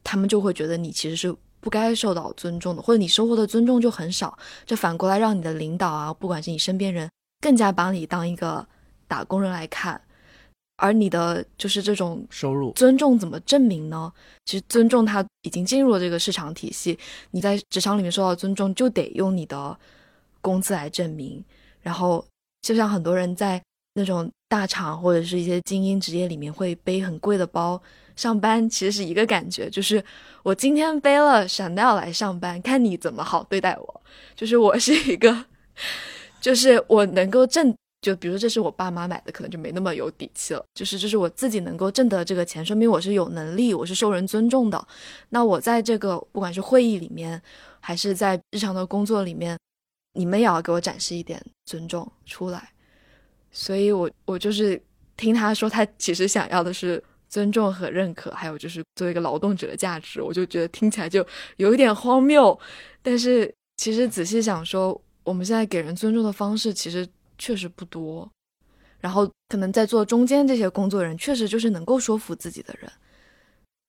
[0.02, 4.36] 他们就会觉得你其实是不该受到尊重的，或者你收获的尊重就很少。
[4.66, 7.08] 这反过来让你的领导啊，不管是你身边人，
[7.40, 8.66] 更加把你当一个
[9.06, 10.02] 打工人来看。
[10.80, 14.12] 而你的就是这种收入尊重怎么证明呢？
[14.44, 16.96] 其实尊重他已经进入了这个市场体系，
[17.32, 19.76] 你在职场里面受到尊重，就得用你的
[20.40, 21.44] 工资来证明。
[21.82, 22.24] 然后，
[22.62, 23.60] 就像很多人在
[23.94, 27.80] 那种大厂或者是一些精英职业里面会背很贵的包
[28.14, 30.02] 上班，其实是一个感觉，就是
[30.44, 34.02] 我今天背了 Chanel 来上班，看你怎么好对待我。
[34.36, 35.44] 就是我是一个，
[36.40, 37.74] 就是我能够挣。
[38.00, 40.64] 就比如说，这是我爸妈买的，可能就没那么有底气了。
[40.72, 44.86] 就是这是我自己能够挣得这个钱，说明我是有能力，我是受人尊重的。
[45.30, 47.42] 那我在这个不管是会议里面，
[47.80, 49.58] 还是在日常的工作里面，
[50.12, 52.70] 你们也要给我展示一点尊重出来。
[53.50, 54.80] 所以，我我就是
[55.16, 60.22] 听他说，他其实想要的是尊重和认可，还有就是作为一个劳动者的价值。
[60.22, 62.56] 我就觉得听起来就有一点荒谬。
[63.02, 67.04] 但是其实仔细想说，我们现在给人尊重的方式，其实。
[67.38, 68.30] 确实不多，
[69.00, 72.90] 然后可能在做中间这些工作人，确实就是能够说服自己的人。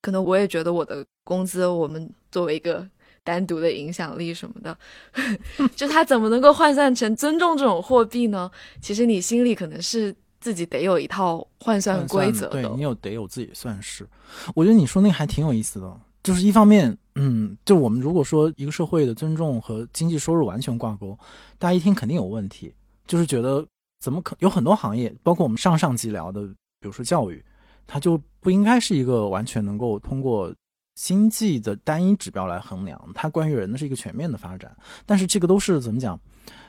[0.02, 2.88] 可能我也觉得我的工资，我们作为一个
[3.24, 4.78] 单独的影响力什么的，
[5.76, 8.50] 就他怎么能够换算成尊重这种货币呢？
[8.82, 14.08] 其实你心里可能是自己得有一套换算规则的，对你有得有自己算式。
[14.56, 21.18] 我觉得你说那个还挺有意思的，就是一方面，嗯，就我们如果说一个社会的尊重和经济收入完全挂钩，
[21.58, 22.74] 大家一听肯定有问题。
[23.10, 23.66] 就是觉得
[24.00, 26.46] 怎么可有很多行业，包括我们上上级聊的，
[26.80, 27.44] 比如说教育，
[27.88, 30.54] 它就不应该是一个完全能够通过
[30.94, 33.02] 经济的单一指标来衡量。
[33.16, 36.18] 它关于人的是一个全面的发展，但是这个都是怎么讲，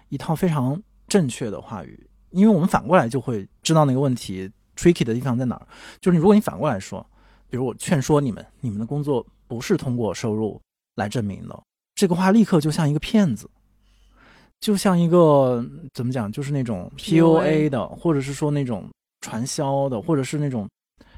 [0.08, 2.08] 一套非常正确的话语。
[2.30, 5.68] 因为我们反过来就会知道那个问题 tricky 的地方在哪儿。
[6.00, 7.06] 就是如果你反过来说，
[7.50, 10.58] 比如我劝说你们，你们的工作不是通过收入
[10.94, 11.62] 来证明的，
[11.94, 13.50] 这个话立刻就像一个骗子。
[14.60, 18.88] 就像一个怎么讲，就是那种 PUA 的，或者是说那种
[19.22, 20.68] 传销的，或者是那种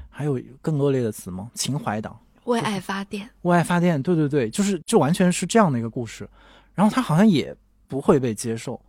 [0.09, 1.51] 还有更恶劣的词吗？
[1.53, 6.27] 情怀党，为爱发电，为爱发电，对对对，就是就完全是这样的一个故事。
[6.73, 7.55] 然后他好像也
[7.87, 8.79] 不会被接受，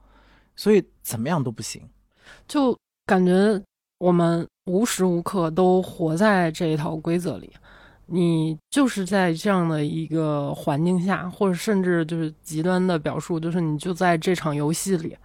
[0.54, 1.82] 所以怎么样都不行。
[2.46, 3.60] 就感觉
[3.98, 7.52] 我们无时无刻都活在这一套规则里。
[8.06, 15.16] 你就是在这样的一个环境下，或者甚至就是极端的表述，就是你就在这场游戏里，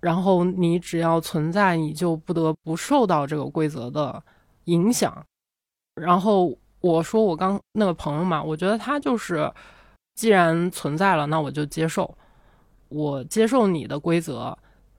[0.00, 4.22] 然后你只要存在，你就不得不受到这个规则的
[4.64, 5.24] 影响。
[5.94, 9.50] 然后我说我刚那个朋友嘛，我觉得他就是
[10.14, 12.12] 既然存在了，那我就接受，
[12.88, 14.56] 我接受你的规则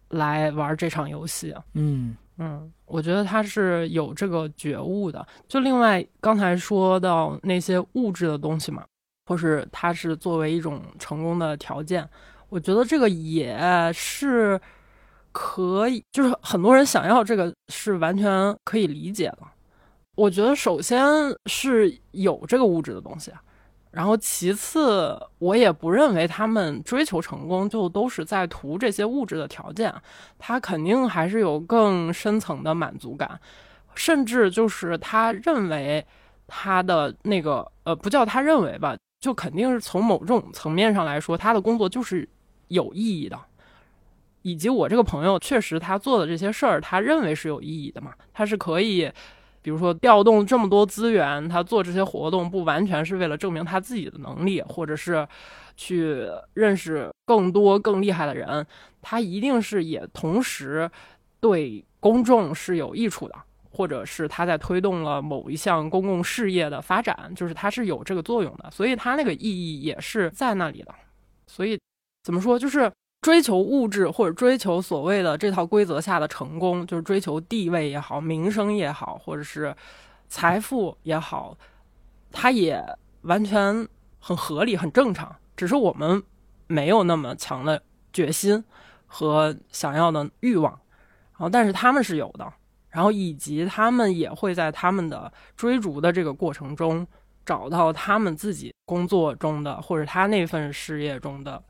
[0.09, 1.53] 来玩这场游戏。
[1.73, 2.15] 嗯。
[2.37, 5.25] 嗯，我觉得他是有这个觉悟的。
[5.47, 8.85] 就另外刚才说到那些物质的东西嘛，
[9.25, 12.07] 或是他是作为一种成功的条件，
[12.49, 13.59] 我觉得这个也
[13.93, 14.59] 是
[15.31, 19.39] 可以，就是很多人想要这个是完全可以理解的。
[20.15, 21.05] 我觉得首先
[21.45, 23.31] 是有这个物质的东西，
[23.97, 29.91] 然后其次，我也不认为他们追求成功就都是在图这些物质的条件，
[30.37, 33.39] 他肯定还是有更深层的满足感，
[33.95, 36.05] 甚至就是他认为
[36.45, 42.29] 他的那个呃，不叫他认为吧，就肯定是从某种层面上来说，他的工作就是
[42.67, 43.39] 有意义的。
[44.43, 49.11] 以及我这个朋友确实他做的这些事儿，他认为是有意义的嘛，他是可以。
[49.67, 55.27] 比如说，调动这么多资源，他做这些活动不完全是为了证明他自己的能力，或者是
[55.75, 58.65] 去认识更多更厉害的人，
[59.01, 60.89] 他一定是也同时
[61.41, 63.35] 对公众是有益处的，
[63.69, 70.95] 或者是他在推动了某一项公共事业的发展，就是他是有这个作用的，所以他那个意义也是在那里的。
[71.45, 71.77] 所以
[72.23, 72.89] 怎么说，就是。
[73.21, 79.75] 追求物质或者追求所谓的这套规则下的成功，就是追求地位也好、名声也好，或者是
[80.29, 81.57] 财富也好，
[82.31, 82.81] 它也
[83.23, 83.87] 完全
[84.19, 85.35] 很合理、很正常。
[85.55, 86.21] 只是我们
[86.67, 87.81] 没有那么强的
[88.13, 88.63] 决心
[89.07, 90.71] 和想要的欲望，
[91.33, 92.53] 然后但是他们是有的，
[92.89, 97.05] 然后以及他们也会在他们的追逐的这个过程中
[97.45, 101.61] 找到他们自己工作中的或者他那份事业中的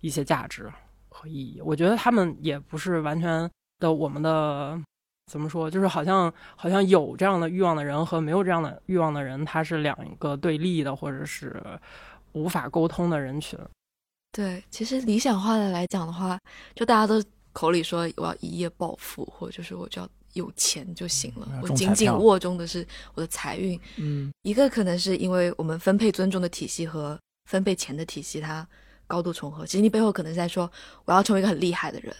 [0.00, 0.70] 一些价值。
[1.16, 4.78] 和意义，我觉得他们也不是完全的我们的
[5.32, 11.62] 怎么说，就是好像好像有这样的欲望的人和没有这样的欲望的人，他是两个对立的，或者是
[12.32, 13.58] 无法沟通的人群。
[14.30, 16.38] 对，其实理想化的来讲的话，
[16.74, 23.80] 就大家都口里说我要一夜暴富，或者就是我就要有钱就行了，我紧紧握中的是我的财运。
[23.96, 27.18] 嗯，一个可能是因为我们分配尊重的体系和
[27.50, 28.66] 分配钱的体系，它。
[29.06, 30.70] 高度重合，其实你背后可能在说，
[31.04, 32.14] 我要成为一个很厉害的人，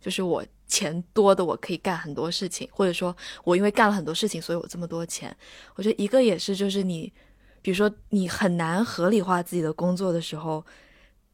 [0.00, 5.36] 就是我钱多的，我可以干很多事情，或者说我因为干了很多事情，所以我这么多钱。
[5.74, 7.12] 我觉得一个也是，就是你，
[7.60, 10.64] 比如说你很难合理化自己的工作的时候，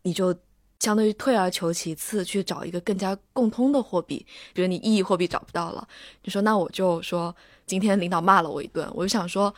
[0.02, 0.34] 你就
[0.80, 5.86] 相当于退而求其次，去找一个更加共通的货币，比如你意义货币找不到了，
[6.24, 7.34] 你说那我就说
[7.66, 9.54] 今天领导骂了我一顿，我就想说，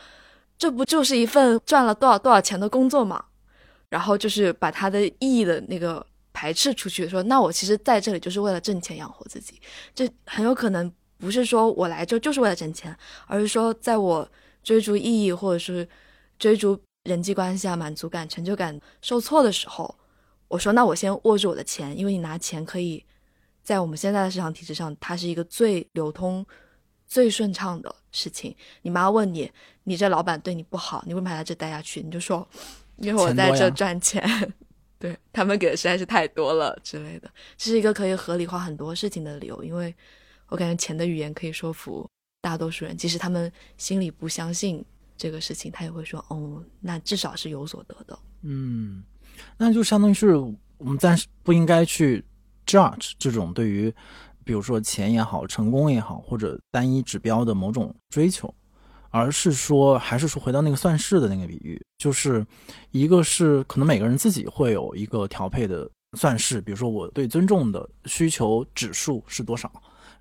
[0.58, 3.24] 这不就是一份赚了多少多少钱的工作吗？
[3.90, 9.60] 然后就是把它的意义的那个排斥出去，说那我其实在这里就是为了挣钱养活自己，
[9.94, 12.96] 这很有可能不是说我来这就是为了挣钱，
[13.26, 14.30] 而是说在我
[14.62, 15.88] 追逐意义或者是
[16.38, 19.98] 追逐人际关系啊、满足感、成就感受挫的时候，
[20.48, 23.02] 我说那我先握住我的钱，因为你拿钱可以
[23.62, 26.44] 在我们现在的市场体制上，它是一个最流通、
[27.06, 28.54] 最顺畅的事情。
[28.82, 29.50] 你妈问你，
[29.84, 32.02] 你这老板对你不好，你为什么还在这待下去？
[32.02, 32.46] 你就说。
[32.98, 34.22] 因为我在这赚钱，
[34.98, 39.62] 对他们给的实在是太多了之类的，这是一个可以合理化很多事情的理由。
[39.62, 39.94] 因为
[40.48, 42.08] 我感觉钱的语言可以说服
[42.40, 44.84] 大多数人，即使他们心里不相信
[45.16, 49.02] 这个事情，他也会说：“哦，那至少是有所得的。”嗯，
[49.56, 52.24] 那就相当于是我们暂时不应该去
[52.66, 53.92] judge 这种对于，
[54.44, 58.52] 比如说钱也好、成功也好，或者单一指标的某种追求。
[59.10, 62.46] 而是说，还是说回到那个算式的那个比喻，就是
[62.90, 69.70] 一个是可能每个人自己会有一个调配的算式，比如说我对尊重的需求指数是多少，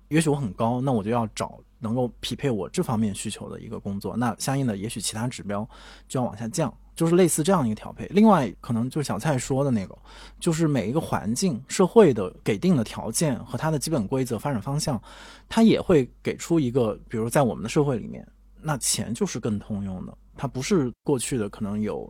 [0.07, 5.67] 也许我很高，那我就要找能够匹配我这方面需求的一个工作，那相应的也许其他指标
[6.07, 8.07] 就要往下降，就是类似这样一个调配。
[8.07, 9.97] 另外，可能就是小蔡说的那个，
[10.39, 15.01] 就是每一个环境、社会的给定的条件和它的基本规则、发展方向，
[15.49, 18.25] 它也会给出一个，比如在我们的社会里面。
[18.61, 22.05] 那钱就是更通用的，它不是过去的可能有，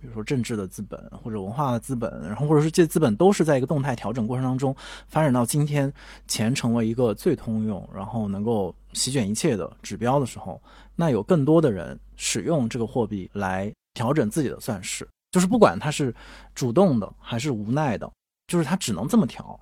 [0.00, 4.74] 比如说政治的资本或者文化的资本，然后或者是这资本都是在一个动态调整过程当中
[5.08, 5.92] 发展到今天，
[6.26, 10.60] 钱成为一个最通用，然后能够席卷一切的指标的时候，
[10.96, 16.14] 那有更多的人使用这个货币来调整自己的算式，就是不管他是
[16.54, 18.10] 主动的还是无奈的，
[18.48, 19.58] 就是他只能这么调，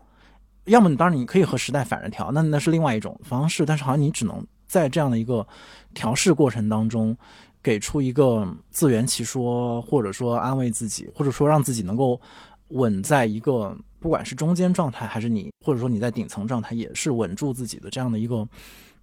[0.64, 4.44] 要么你当然你可以和时代反着调，那那是另外一种方式，但是好像你只能。
[4.70, 5.44] 在这样的一个
[5.92, 7.16] 调试过程当中，
[7.60, 12.20] 给出一个自圆其说，或者说安慰自己，或者说让自己能够
[12.68, 18.48] 稳在一个不管是中间状态，还是你或者说你在顶层状态，也是稳住自己的这样的一个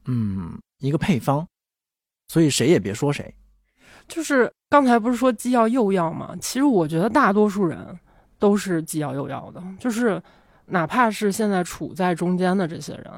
[0.06, 1.46] 嗯一个配方。
[2.30, 3.36] 所以谁也别说谁，
[4.08, 6.34] 就是刚才不是说既要又要吗？
[6.40, 8.00] 其实我觉得大多数人
[8.40, 10.22] 都是既要又要的，就是
[10.68, 13.12] 哪怕是现在处在中间的这些人。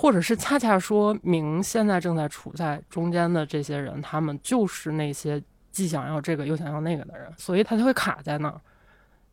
[0.00, 8.58] 或者是恰恰说明现在正在处在中间的这些人，他们就是那些既想要这个又想要那个的人，所以他就会卡在那儿，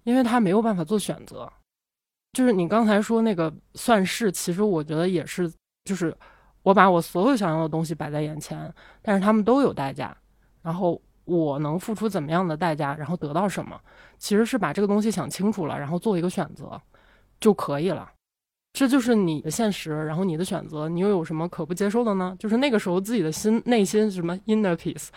[0.03, 1.49] 因为他没有办法做选择。
[2.33, 5.49] 就是你刚才说那个算式，其实我觉得也是，
[5.85, 6.13] 就是
[6.63, 8.69] 我把我所有想要的东西摆在眼前，
[9.01, 10.13] 但是他们都有代价，
[10.61, 13.79] 然后我能付出怎么样的代价，然后得到什么？
[14.17, 16.81] 其实是把这个东西想清楚了，然后做一个选择
[17.39, 18.11] 就可以了。
[18.77, 22.35] 这就是你的现实，然后你的选择，你又有什么可不接受的呢？
[22.37, 25.07] 就是那个时候自己的心内心什么 inner peace，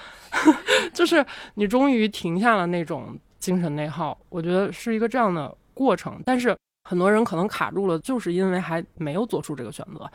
[0.94, 1.22] 就是
[1.56, 4.16] 你终于停下了那种精神内耗。
[4.30, 6.56] 我觉得是一个这样的过程，但是
[6.88, 10.10] 很多人可能卡住了，就是因为还没有做出这个选择。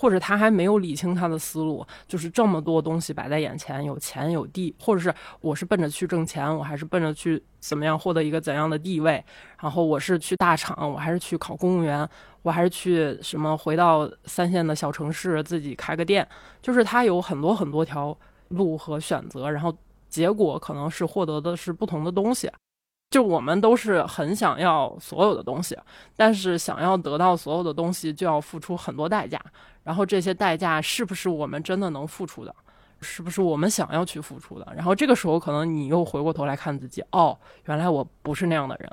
[0.00, 9.24] 或者他还没有理清他的思路，就是这么多东西摆在眼前，有钱有地，或者是我是奔着去挣钱，我还是奔着去怎么样获得一个怎样的地位？
[9.60, 12.08] 然后我是去大厂，我还是去考公务员，
[12.42, 16.24] 我还是去什么回到三线的小城市自己开个店？
[16.62, 18.16] 就是他有很多很多条
[18.50, 19.76] 路和选择，然后
[20.08, 22.48] 结果可能是获得的是不同的东西。
[23.10, 25.76] 就我们都是很想要所有的东西，
[26.16, 29.40] 但是想要得到所有的东西，就要付出很多代价。
[29.82, 32.54] 然后这些代价是不是我们真的能付出的？
[33.00, 34.72] 是不是我们想要去付出的？
[34.74, 38.90] 然后这个时候，可能你又回过头来看自己，哦，原来我不是那样的人，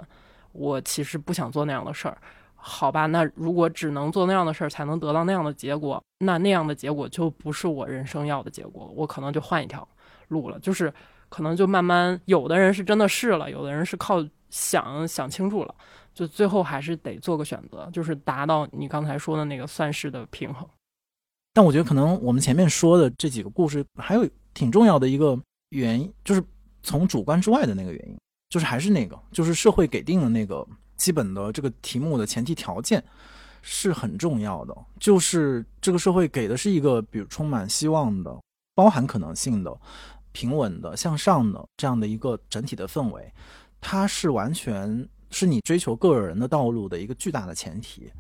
[0.54, 2.18] 我其实不想做那样的事儿。
[2.56, 9.88] 好吧，那如果只能做那样的事儿才能得到那样的结果，那那样的结果就不是我人生要的结果，我可能就换一条
[10.30, 10.60] 路了。
[10.60, 10.94] 就是
[11.36, 15.76] 可能就慢慢，有的人是真的试了，有的人是靠想想清楚了，
[16.14, 20.66] 就最后还是得做个选择，就是达到你刚才说的那个算式的平衡。
[21.52, 25.38] 但我觉得可能我们前面说的这几个故事，还有挺重要的一个
[25.72, 26.42] 原因，就是
[26.84, 28.18] 从主观之外的那个原因，
[28.50, 30.66] 就是还是那个，就是社会给定的那个
[30.96, 33.04] 基本的这个题目的前提条件
[33.62, 38.34] 是很重要的，就是这个社会给的是一个比如充满希望的、
[38.74, 39.78] 包含可能性的、
[40.36, 43.34] 平稳的、向上的这样的一个整体的氛围，
[43.80, 48.12] 它是完全是你追求个人的道路的一个巨大的前提。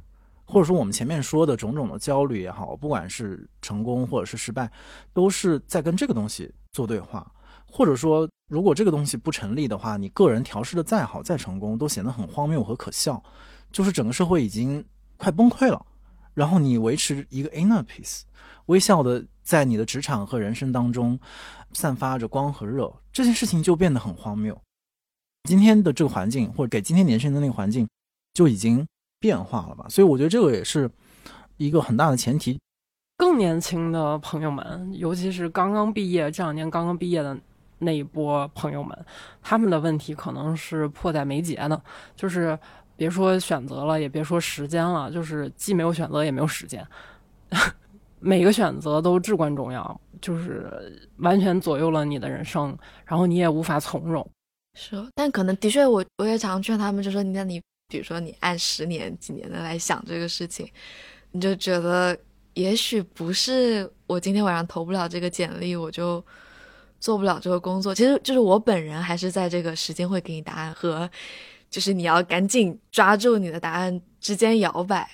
[0.45, 4.72] 或者说我们前面说的种种的焦虑也好，不管是成功或者是失败，
[5.11, 7.30] 都是在跟这个东西做对话。
[7.70, 13.22] 或者说，如果这个东西不成立的话，你个人调试的再好再成功，都显得很荒谬和可笑。
[13.72, 14.86] 就是整个社会已经
[15.18, 15.86] 快崩溃了，
[16.34, 18.22] 然后你维持一个 inner peace，
[18.68, 21.17] 微笑的在你的职场和人生当中
[21.71, 24.59] 散发着光和热，这件事情就变得很荒谬。
[25.47, 27.87] 今天的这个环境，或者给今天年轻人的那个环境，
[28.33, 28.85] 就已经。
[29.17, 30.87] 变化了吧，所以我觉得这个也是
[31.57, 32.59] 一个很大的前提。
[33.17, 37.35] 更年轻的朋友们，尤其是刚刚毕业这两年刚刚毕业的
[37.79, 39.05] 那一波朋友们，
[39.41, 41.81] 他们的问题可能是迫在眉睫的，
[42.15, 42.59] 就是
[42.95, 46.85] 别说选择了，也别说时间了，就是既没有选择，也没有时间。
[48.20, 54.28] 每个选择都至关重要，就是完全左右了你的人生，然后你也无法从容。
[54.74, 57.61] 是，但可能的确，我我也常劝他们，就说你看你。
[57.88, 60.68] 比如说，你按十年、几年的来想这个事情，
[61.30, 62.18] 你就觉得
[62.55, 66.22] 也许不是我今天晚上投不了这个简历，我就
[66.99, 67.93] 做不了这个工作。
[67.93, 71.07] 其实就是我本人还是在这个时间会给你答案和
[71.70, 75.07] 就是你要赶紧抓住你的答案之间摇摆。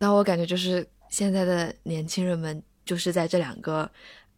[0.00, 0.84] 那我感觉就是
[1.14, 3.88] 现在的年轻人们就是在这两个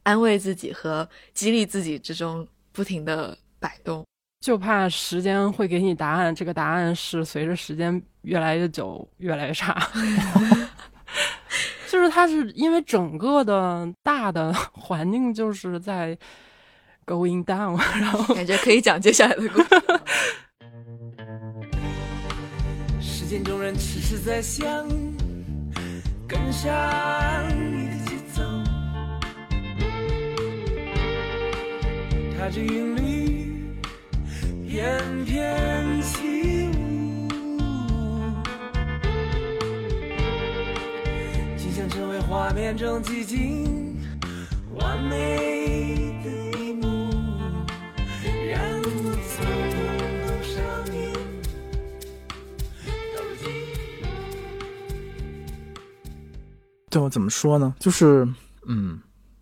[0.03, 4.05] 安慰自己和激励自己之中不停的摆动。
[4.45, 9.89] 就怕时间会给你答案，这个答案是随着时间越来越久越来越差。
[11.89, 16.14] 就是它是因为整个的大的环境就是在
[17.07, 19.68] going down，然后感觉可以讲接下来的故事。
[23.01, 24.87] 时间中人迟迟在想，
[26.29, 26.72] 跟上
[27.49, 28.43] 你的节奏，
[32.37, 33.37] 踏着韵律。
[34.68, 37.59] 翩翩起舞，
[41.57, 43.97] 仅想成为画面中寂静
[44.74, 46.12] 完美
[57.01, 57.74] 就怎么说呢？
[57.78, 58.26] 就是，
[58.66, 58.99] 嗯，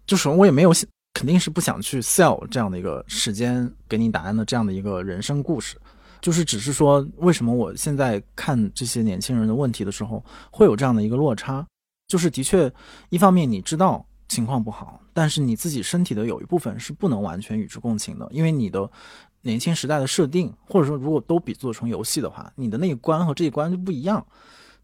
[0.06, 0.88] 就是我也没有想。
[1.16, 5.76] 肯定是不想去 sell 这样的一个时间给你答案的这样的一个人生故事，
[6.20, 11.64] 就是只是说为什么我现在看这些年轻人的问题的时候会有这样的一个落差，
[12.08, 12.70] 就是的确
[13.10, 18.90] 一方面你知道情况不好，但是你自己身体的有一部分是不能完全与之共情的，因为你的
[19.42, 24.26] 年轻时代的设定，或者说如果都比做成游戏的话，你的那一关和这一关就不一样，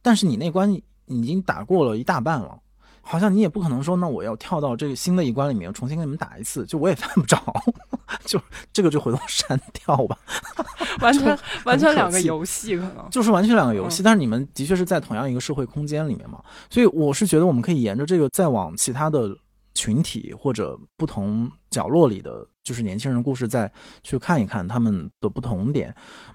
[0.00, 0.72] 但是你那关
[1.10, 2.58] 已经打过了一大半了。
[3.02, 7.42] 好像你也不可能说，那我要跳到这个新的一关里面重新跟你们打一次，就我也犯不着，
[8.24, 8.40] 就
[8.72, 10.16] 这个就回头删掉吧。
[11.00, 13.08] 完全 完全两个游戏，可能。
[13.10, 19.34] 就是完全两个游戏，但是你们的确是在同样一个社会空间里面嘛，所以我是觉得我们可以沿着这个再往其他的
[19.74, 23.68] 群体或者不同角落里的，就是年轻人故事，再
[24.04, 25.92] 去看一看他们的不同点。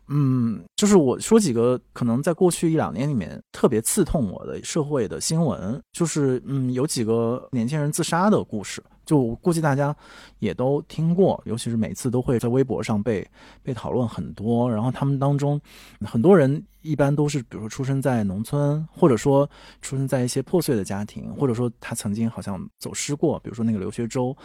[0.09, 8.83] 嗯，就是我说几个可能在过去一两年里面特别刺痛我的社会的新闻，就是嗯，有几个年轻人自杀的故事。
[9.05, 9.95] 就估计大家
[10.39, 13.25] 也都听过，尤其是每次都会在微博上被
[13.61, 14.69] 被讨论很多。
[14.69, 15.61] 然后他们当中
[16.01, 19.47] 很多人一般都是，比如说出生在农村，或者说
[19.79, 24.35] 出生在一些破碎的家庭，或者说他曾经好像走失过，比如说那个刘学周，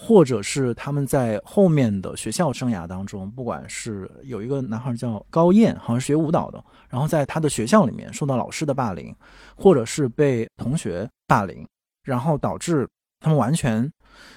[0.00, 9.12] 或者是他们在后面的学校生涯当中，不管是有一个男孩叫高燕，好像是学舞蹈的，然后在他的学校里面受到老师的霸凌，
[9.56, 11.66] 或者是被同学霸凌，
[12.04, 12.88] 然后导致
[13.18, 13.90] 他们完全。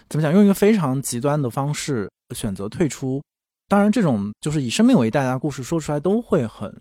[0.09, 0.34] 怎么讲？
[0.34, 3.22] 用一个非常极端的方式选择退出，
[3.68, 6.76] 当然，这种就是以生命为代价的故事说出来都会很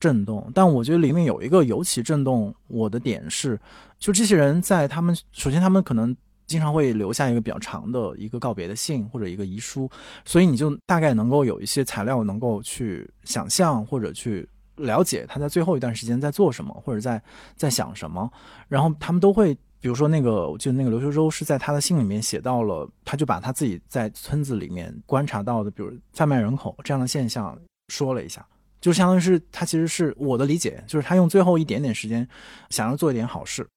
[0.00, 0.50] 震动。
[0.52, 3.58] 但我觉得里面有一个尤其震动我的点是，
[3.98, 6.14] 就这些人在他们首先他们可能
[6.46, 9.90] 经常会留下一个比较长的一个告别的信或者一个遗书，
[10.24, 17.22] 所以你就大概能够有一些材料能够去想象或者去了解他在最后一段时间在做什么或者在
[17.56, 18.30] 在想什么，
[18.68, 19.56] 然后他们都会。
[19.80, 27.54] 比如说那个，我记得那个刘秋洲是在他的信里面写到了，他就把他自己在村子里面观察到的，比如贩卖人口这样的现象
[27.88, 28.42] 说了一下，
[28.80, 32.26] 就相当于是他其实是我的理解，就是他用最后一点点时间
[32.70, 33.68] 想要做一点好事。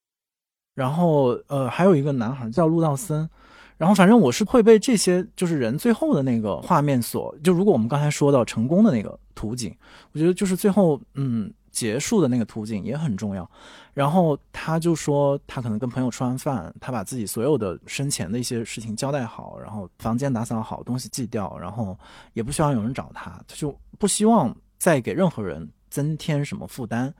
[0.78, 3.28] 然后呃，还有一个男孩叫陆道森，
[3.76, 9.74] 然后反正我是会被这些就是人最后的那个画面所，就如果我们刚才说到成功的那个图景，
[10.12, 11.52] 我觉得就是最后嗯。
[11.70, 13.48] 结束的那个途径也很重要，
[13.94, 21.96] 然后他就说，他可能跟朋友吃完饭，他把自己所有的生前的一些事情交代好，然后房间打扫好，东西寄掉，然后
[22.32, 27.14] 也不希望有人找他，他就不希望再给任何人增添什么负担，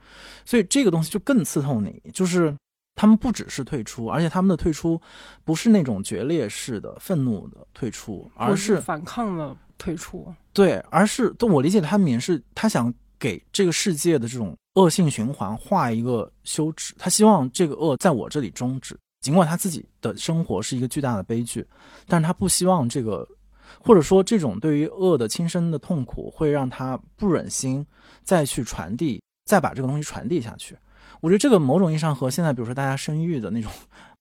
[0.45, 2.53] 所以这个东西就更刺痛你，就是
[2.99, 5.01] 他们不只是退出，而且他们的退出
[5.45, 12.93] 不是那种决裂式的愤怒的退出，而是反抗的退出，对，而是，都我理解他们是他想。
[13.21, 18.97] 给这个世界的这种恶性循环画一个休止，他希望这个恶在我这里终止。
[19.21, 21.67] 尽管他自己的生活是一个巨大的悲剧，
[22.07, 23.27] 但是他不希望这个，
[23.81, 27.85] 或者说这种对于恶的亲身的痛苦，会让他不忍心
[28.23, 30.79] 再去传递，再把这个东西传递下去。
[31.21, 33.71] 我觉得这个某种意义上和现在，比如说大家生育的那种。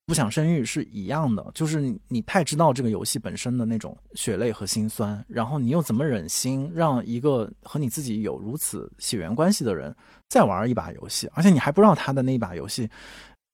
[0.09, 9.93] 不想生育是一样的，就是你你太知道这个游戏本身的那种血泪和心酸，然后你又怎么忍心让一个和你自己有如此血缘关系的人
[10.29, 11.29] 再玩一把游戏？
[11.33, 12.89] 而且你还不知道他的那一把游戏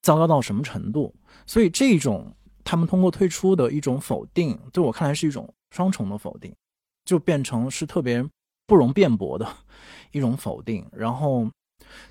[0.03, 1.11] 糟糕到什么程度。
[1.47, 2.31] 所以这种
[2.63, 6.53] 他们通过退出的一种否定，对我看来是一种双重的否定，
[7.03, 8.23] 就变成是特别
[8.67, 9.51] 不容辩驳的
[10.13, 10.85] 一种否定。
[10.91, 11.49] 然后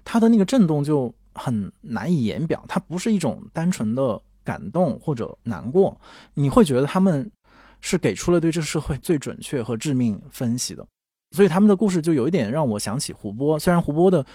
[0.03, 4.21] 他的那个震动就很难以言表，它不是一种单纯的。
[4.45, 5.97] 感动或者难过，
[6.35, 7.31] 你会觉得他们
[7.81, 10.85] 是给出了对这个社会最准确和致命分析的，
[11.31, 13.57] 所以他们的故事就有一点让我想起胡波。
[13.57, 14.27] 虽然胡波的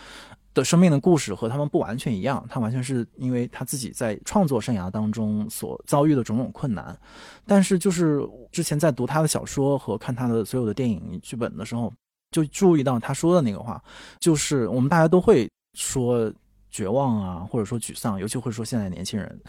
[0.53, 6.97] 的生命的故事和他们不完全一样，他完全是因为他自己在创作生涯当中所遭遇的种种困难，
[7.45, 11.91] 但是就是之前在读他的小说和看他的所有的电影剧本的时候，
[12.31, 13.83] 就注意到他说的那个话，
[14.21, 16.31] 就是我们大家都会说。
[16.77, 19.41] 绝望啊，或者说沮丧，尤其会说现在年轻人。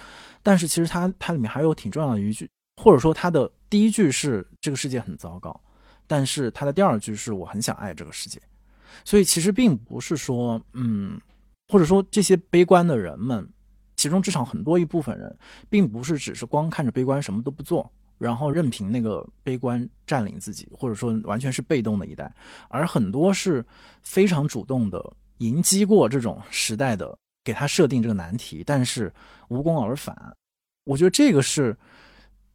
[0.42, 2.48] 但是其实它它里面还有挺重要的一句，
[2.82, 5.60] 或者说它的第一句是这个世界很糟糕，
[6.06, 8.40] 但是它的第二句是我很想爱这个世界。
[9.04, 11.20] 所以其实并不是说，嗯，
[11.68, 13.46] 或者说这些悲观的人们，
[13.94, 22.34] 其中至少很多一部分人，并不是只是光看着悲观什么都不做，然后任凭那个悲观占领自己，或者说完全是被动的一代，
[22.68, 23.62] 而很多是
[24.02, 25.12] 非常主动的。
[25.38, 29.12] 迎击过这种时代的给他设定这个难题，但是
[29.48, 30.16] 无功而返。
[30.84, 31.76] 我觉得这个是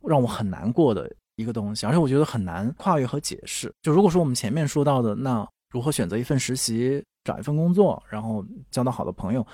[0.02, 3.72] 让我很难过的一个东西，而且我觉得很难跨越和解释。
[3.82, 9.46] 就如果说我们前面说到的，那如何选择一份实习，找一份工作，然后交到好的朋友，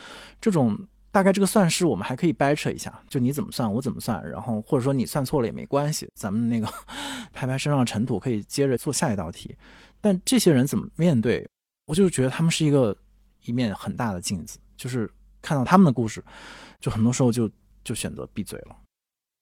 [0.42, 0.78] 这种
[1.12, 6.68] 大概这个算式我们还可以掰扯一下，就你怎么算，我怎么算，然后或者说你算错了也没关系，咱们那个
[7.32, 9.56] 拍拍身上的尘土，可以接着做下一道题。
[10.02, 11.48] 但这些人怎么面对？
[11.86, 12.96] 我就觉得他们是一个。
[13.46, 15.10] 一面很大的镜子，就是
[15.42, 16.24] 看到他们的故事，
[16.80, 17.50] 就很多时候就
[17.84, 18.76] 就选择闭嘴了，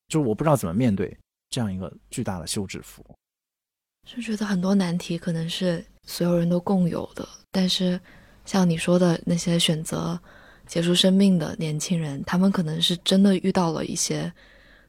[0.08, 1.18] 就是我不知道怎么面对
[1.50, 3.06] 这样一个巨大的休止符。
[4.06, 8.00] 就觉得很多难题可能是所有人都共有的，但是
[8.45, 10.18] 像你说的那些选择
[10.66, 14.32] 结束生命的年轻人，他们可能是真的遇到了一些，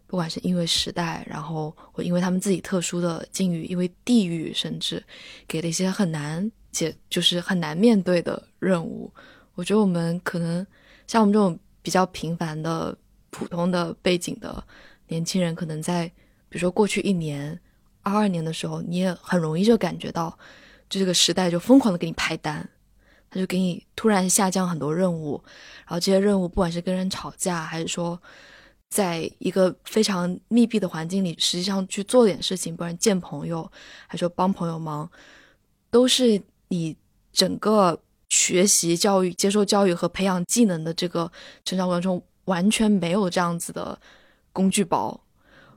[0.07, 5.03] 不管是因为时代，然后或因为他们自己特殊的境遇，因为地域，甚至
[5.49, 6.49] 给了一些很难。
[6.79, 9.13] 解就是很难面对的任务。
[9.55, 10.65] 我觉得我们可能
[11.07, 12.97] 像我们这种比较平凡的、
[13.31, 14.63] 普通的背景的
[15.09, 16.07] 年轻人可能在
[16.49, 17.59] 比如说过去一年、
[18.03, 20.39] 二二年的时候，你也很容易就感觉到，
[20.89, 22.69] 这个时代就疯狂的给你派单，
[23.31, 25.43] 他就给你突然下降很多任务，
[25.87, 28.21] 然后这些任务不管是跟人吵架，还是说
[28.89, 33.71] 在一个非常密闭的环境里，实际上去做点事情，不然见朋友，
[34.07, 35.11] 还说帮朋友忙，
[35.91, 36.97] 都是你
[37.33, 41.31] 整个学习教育、接受教育和培养技能的这个
[41.65, 43.99] 成长过程中完全没有这样子的
[44.53, 45.19] 工具包。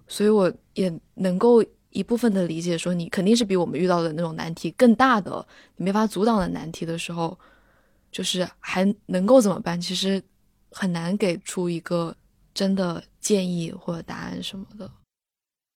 [0.07, 5.45] 所以我也能够一部分的理解，说你肯定是比我们遇到的那种难题更大的，
[5.77, 7.37] 你没法阻挡的难题的时候，
[8.11, 9.79] 就是还能够怎么办？
[9.79, 10.21] 其实
[10.71, 12.13] 很难给出一个
[12.53, 14.89] 真的建议或者答案什么的。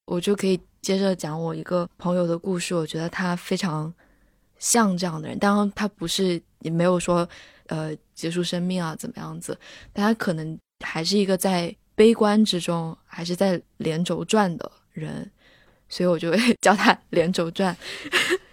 [0.06, 3.94] 我就可以接着讲我一个朋友的故事，我觉得他非常
[4.60, 7.28] 像这样的人，当然他不是也没有说
[7.68, 9.58] 呃结束生命啊怎么样子，
[9.94, 11.76] 但他可能还是一个在。
[11.98, 15.32] 悲观之中，还是在连轴转的人，
[15.88, 17.74] 所以我就会 叫他 连轴转。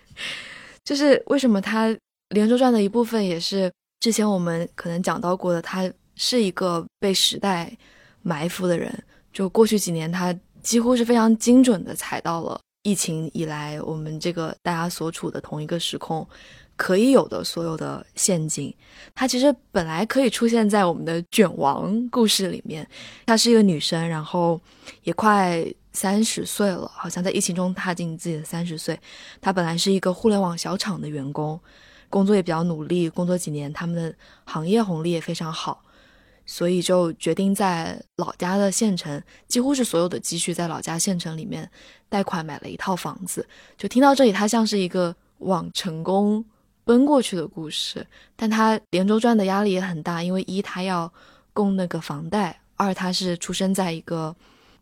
[0.86, 1.88] 就是为什么他
[2.28, 7.76] 连轴转的一部分，也是之前我们可能讲到过的，他是一个被时代
[8.22, 8.96] 埋伏的人。
[9.32, 10.32] 就过去几年，他
[10.62, 16.26] 几乎是非常精准的踩到了疫情以来我们这个大家所处的同一个时空。
[16.74, 18.74] 可以有的所有的陷阱，
[19.14, 22.84] 它其实本来可以出现在我们的卷王故事里面。
[23.24, 24.60] 她是一个女生，然后
[25.04, 28.98] 也快三十岁了，好像在疫情中踏进自己的三十岁。
[29.40, 31.60] 她本来是一个互联网小厂的员工，
[32.08, 34.12] 工作也比较努力，工作几年，他们的
[34.44, 35.84] 行业红利也非常好，
[36.46, 41.70] 所以就决定在老家的县城，几乎是所有的积蓄在老家县城里面
[42.08, 43.46] 贷款买了一套房子。
[43.76, 46.44] 就听到这里，他像是一个往成功。
[46.84, 51.10] 奔过去的故事，但他连轴转的压力也很大，因为一他要
[51.52, 54.34] 供那个房贷，二他是出生在一个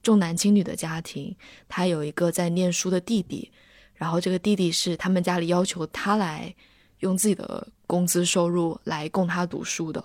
[0.03, 1.37] 重男轻女的家庭，
[1.69, 3.53] 他有一个在念书的弟弟，
[3.93, 6.55] 然后这个弟弟是他们家里要求他来
[7.01, 10.03] 用自己的工资收入来供他读书的，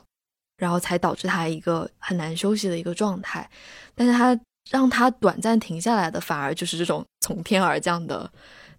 [0.58, 3.50] 然后才导致他一个很难休息的一个状态，
[3.94, 4.40] 但是他
[4.70, 8.32] 让他短暂停下来的，反而就是这种从天而降的。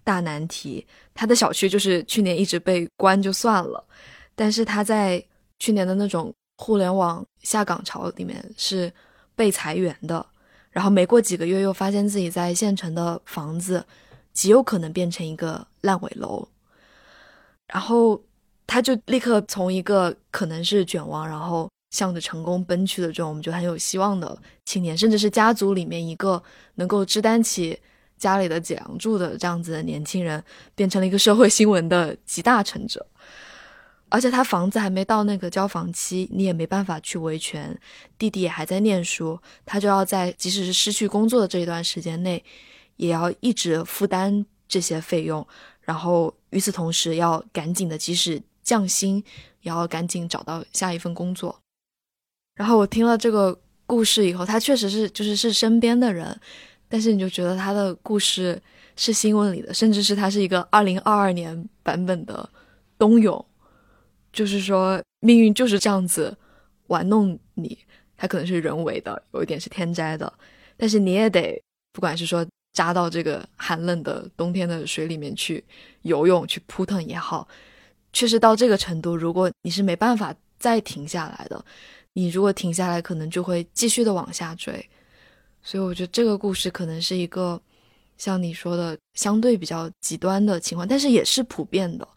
[0.07, 3.85] 大难题，他的小区就是去年一直被关就算了，
[4.37, 5.21] 但是他在
[5.59, 8.93] 去年的那种互联网下岗潮里面是
[9.35, 10.25] 被裁员的，
[10.71, 13.85] 然后没过几个月又发现自己在县城的房子
[14.33, 16.47] 极有可能变成一个烂尾楼，
[17.67, 18.23] 然后
[18.67, 26.43] 他就立刻从一个可能是卷王，然后向着成功奔去的这种我们觉得很有希望的青年，甚至是家族里面一个
[26.75, 27.79] 能够支担起。
[28.19, 30.43] 家里的脊梁柱的这样子的年轻人，
[30.75, 33.07] 变成了一个社会新闻的集大成者，
[34.09, 37.79] 而且他房子还没到那个交房期，你也没办法去维权。
[38.17, 42.43] 弟弟也还在念书，他就要在即使是失去工作的这一段时间内，
[42.97, 45.47] 也要一直负担这些费用。
[45.83, 49.25] 然后与此同时，要赶紧的，即使降薪，
[49.63, 51.59] 也要赶紧找到下一份工作。
[52.57, 56.39] 然后我听了这个故事以后，他确实是就是是身边的人。
[56.89, 58.63] 但是你就觉得他的故事
[58.95, 62.49] 是新闻里的，甚至是他是一个二零二二年版本的
[62.97, 63.45] 冬泳，
[64.33, 66.37] 就是说命运就是这样子
[66.87, 67.77] 玩弄你，
[68.17, 70.33] 他可能是人为的，有一点是天灾的，
[70.77, 71.61] 但是你也得
[71.93, 75.65] 不管是说扎到这个寒冷的冬天的水里面去
[76.03, 77.49] 游泳去扑腾也好，
[78.17, 81.65] 确实到这个程度，如果你是没办法再停下来的，
[82.15, 84.73] 你如果停下来，可能就会继续的往下追。
[85.63, 87.61] 所以我觉得这个故事可能是一个
[88.17, 92.09] 像你说的相对比较极端的情况，但是也是普遍的。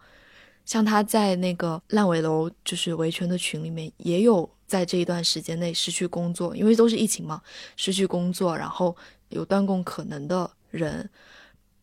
[0.64, 7.42] 像他在那个烂尾楼就是维权的群里面，也有在这一段时间内失去工作，因为都是疫情嘛，
[7.76, 8.96] 失去工作，然后
[9.28, 11.10] 有断供可能的人。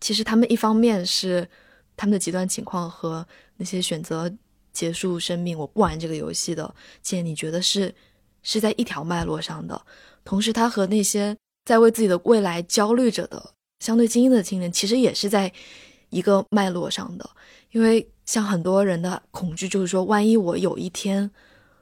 [0.01, 1.47] 其实他们一方面是
[1.97, 3.27] 他们的极端情况和
[3.57, 4.31] 那些选择
[4.73, 7.95] 结束生命，我不玩这个游戏的，且你觉得是
[8.43, 9.81] 是在一条脉络上的，
[10.25, 11.37] 同时他和那些。
[11.67, 15.53] 在为自己的未来焦虑着的相对精英的青年，其实也是在
[16.11, 17.29] 一个脉络上的。
[17.73, 21.29] 因为像很多人的恐惧，就是说，万一我有一天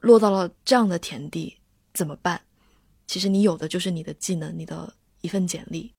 [0.00, 1.58] 落到了这样的田地，
[1.92, 2.40] 怎么办？
[3.06, 4.90] 其实你有的就是你的技能，你的
[5.20, 5.92] 一份简历。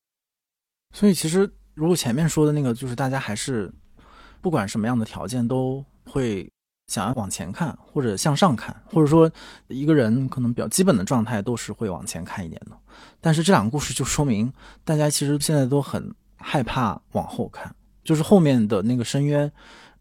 [0.96, 3.72] 所以，其实如果前面说的那个，就是大家还是
[4.42, 6.50] 不管什么样的条件，都会。
[6.88, 9.28] 想要往前看，或者向上看，或者说
[9.70, 12.78] 一个人可能比较基本的状态都是会往前看一点的。
[13.20, 19.52] 但是这两个故事就说明，大家其实现在都很害怕往后看，就是后面的那个深渊，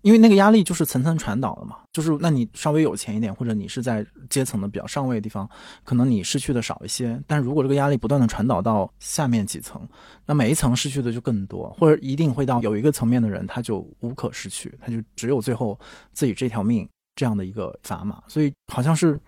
[0.05, 5.49] 因为那个压力就是层层传导的嘛，就是那你稍微有钱一点，或者你是在阶层的比较上位的地方，
[5.83, 7.19] 可能你失去的少一些。
[7.27, 9.81] 但如果这个压力不断的传导到下面几层，
[10.27, 15.81] 那每一层失去的就更多，或者一定会到有一个层面的人他就无可失去，他就只有最后
[16.13, 16.87] 自己这条命
[17.17, 18.23] 这样的一个砝码。
[18.29, 19.19] 所以好像是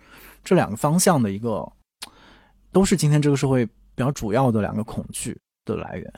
[0.43, 1.67] 这两个方向的一个，
[2.71, 6.13] 都是今天这个社会比较主要的两个恐惧的来源。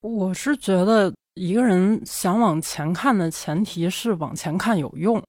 [0.00, 1.12] 我是觉得。
[1.36, 5.22] 一个人想往前看的前提是往前看有用，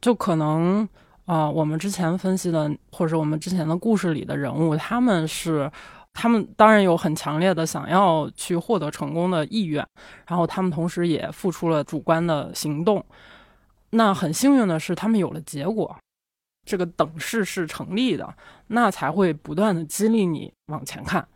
[0.00, 0.88] 就可能
[1.24, 5.68] 啊，我们之前分析的或者我们之前的故事里的人物，他们是
[6.12, 9.84] 他们当然有很强烈的想要去获得成功的意愿，
[10.28, 13.04] 然后他们同时也付出了主观的行动。
[13.90, 15.96] 那很幸运的是，他们有了结果，
[16.64, 18.32] 这个等式是成立的，
[18.68, 21.26] 那才会不断的激励你往前看。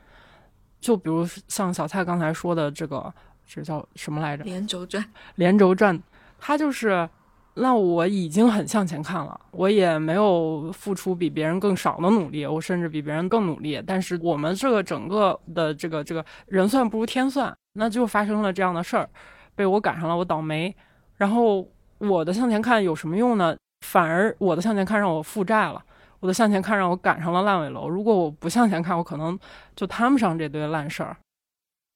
[0.80, 3.12] 就比如像小蔡刚才说的这个。
[3.46, 4.44] 这叫什么来着？
[4.44, 5.04] 连轴转，
[5.36, 5.98] 连轴转，
[6.38, 7.08] 它就是，
[7.54, 19.08] 那我已经很向前看了，我也没有付出比别人更少的努力，我甚至比别人更努力，但是我们这个整个的这个这个人算不如天算，那就发生了这样的事儿，
[19.54, 20.74] 被我赶上了，我倒霉，
[21.14, 21.66] 然后
[21.98, 23.56] 我的向前看有什么用呢？
[23.86, 25.82] 反而我的向前看让我负债了，
[26.20, 29.38] 我的向前看让我赶上了烂尾楼，如果我不向前看，我可能
[29.74, 31.16] 就摊不上这堆烂事儿，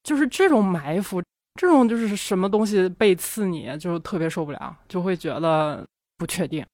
[0.04, 1.20] 就是这种埋伏。
[1.60, 5.86] 这种就是什么东西背刺你就特别受不了，就会觉得
[6.16, 6.64] 不确定，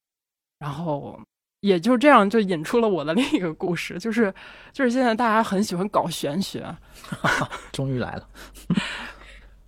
[0.61, 1.18] 然后
[1.59, 4.32] 也就这样就引出了我的另一个故事，就是
[4.72, 6.64] 就是现在大家很喜欢搞玄学，
[7.72, 8.28] 终于来了，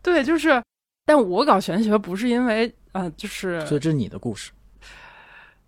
[0.00, 0.62] 对，就是，
[1.04, 4.52] 但我搞玄学不是因为呃，就是所以这是你的故事，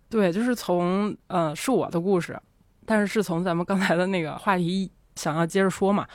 [0.07, 2.41] 对，就是从呃是我的故事，
[2.85, 6.07] 但是是从咱们刚才的那个话题想要接着说嘛，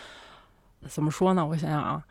[0.88, 1.46] 怎么说呢？
[1.46, 2.02] 我想想啊。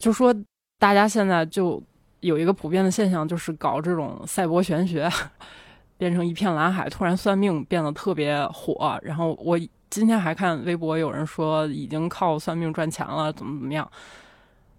[0.00, 0.34] 就说
[0.78, 1.80] 大家现在就
[2.20, 5.08] 有一个普遍的现象，就是搞这种赛博玄学，
[5.98, 6.88] 变成一片蓝海。
[6.88, 13.88] 突然算命变得特别火，然后我今天还看微博有人说已经靠算命赚钱了，怎么怎么样。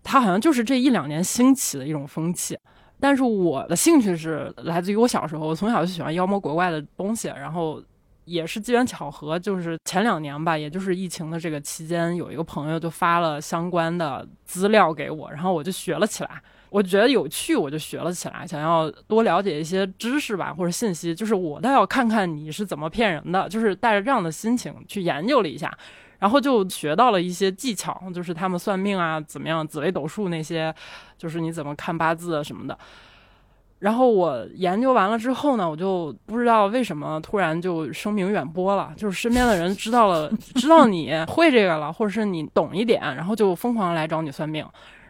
[0.04, 2.58] 他好像就是这一两年兴起的一种风气。
[3.00, 7.82] 但是我的兴趣是来自于我小时候，我从小就喜欢妖魔鬼怪的东西，然后。
[8.32, 16.42] 也是机缘巧合，就是前两年吧，也就是疫情的这个期间，有一个朋友就发了相关的资料给我，然后我就学了起来。
[16.70, 25.70] 我觉得有趣，我就学了起来，想要多了解一些知识吧，或者信息，就是我倒要看看你是怎么骗人的，就是带着这样的心情去研究了一下，
[26.20, 30.74] 然后就学到了一些技巧，就是他们算命啊，怎么样，紫微斗数那些，
[31.18, 32.78] 就是你怎么看八字什么的。
[33.82, 44.64] 然后我研究完了之后呢，我就不知道为什么突然就声名远播了，就是身边的人知道了，知道你会这个了，或者是你懂一点，然后就疯狂来找你算命，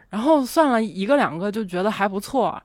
[0.10, 2.58] 然后算了一个两个就觉得还不错，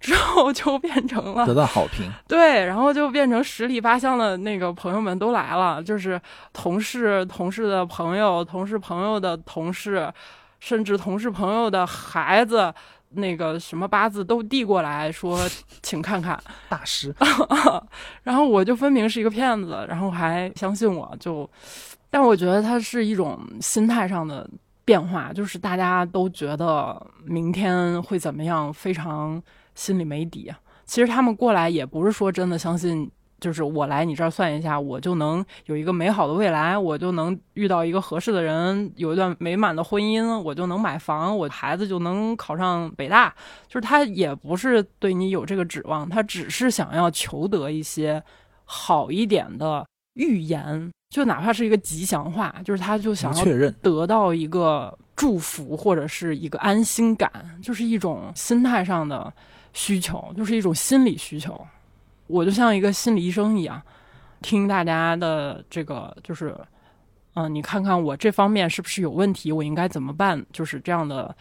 [0.00, 6.20] 之后就变成了得到好评，对，然后就变成十里八乡的那个朋友们都来了，就是
[6.52, 10.12] 同事、同事的朋友、同事朋友的同事，
[10.58, 12.74] 甚至同事朋友的孩子。
[13.14, 15.38] 那个什么八字都递过来说，
[15.82, 17.14] 请看看大师，
[18.22, 21.48] 然后我就分明是一个骗子，然后还相信我，就，
[22.10, 24.48] 但我觉得它是一种心态上的
[24.84, 29.42] 变化，就是大家都觉得明天会怎么样，非常
[29.74, 30.52] 心里没底。
[30.84, 33.10] 其实他们过来也不是说真的相信。
[33.42, 43.34] 就是我来你这儿算一下，我就能有一个美好的未来，我就能遇到一个合适的人，有一段美满的婚姻，我就能买房，我孩子就能考上北大。
[43.66, 48.22] 就是他也不是对你有这个指望，他只是想要求得一些
[48.64, 49.84] 好一点的
[50.14, 57.30] 预言，就哪怕是一个吉祥话，就是他就想要得到一个祝福或者是一个安心感，
[57.60, 59.32] 就是一种心态上的
[59.72, 61.60] 需求，就是一种心理需求。
[62.32, 63.80] 我就像一个心理医生一样，
[64.40, 66.56] 听大家的这个，就是，
[67.34, 70.42] 嗯，你看看我这方面是不是有问题，我应该怎么办？
[70.50, 71.36] 就是这样的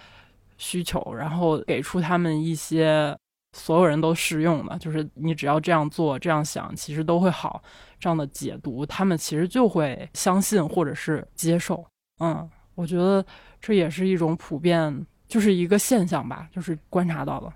[0.58, 3.18] 需求，然后给出他们一些
[3.58, 7.64] 所有人都适用的，就是你只要这样做、这样想，其实都会好
[7.98, 11.86] 这样的解读，他们其实就会相信或者是接受。
[12.20, 13.26] 嗯，我觉得
[13.62, 17.52] 这也是一种普遍，就是一个现象吧，就是观察到的。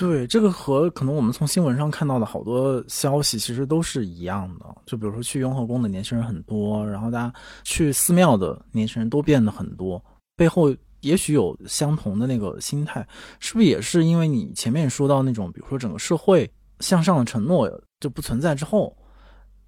[0.00, 4.64] 对，这个和可能我们从新闻上看到的好多消息其实都是一样的。
[4.86, 7.30] 就比如说去雍和宫的年轻人很多，然后大家
[7.64, 10.02] 去寺庙的年轻人都变得很多，
[10.36, 13.06] 背后也许有相同的那个心态，
[13.40, 17.70] 是不是也是因为你前面说到那种，比如说整个社会向上的承诺
[18.00, 18.96] 就不存在之后，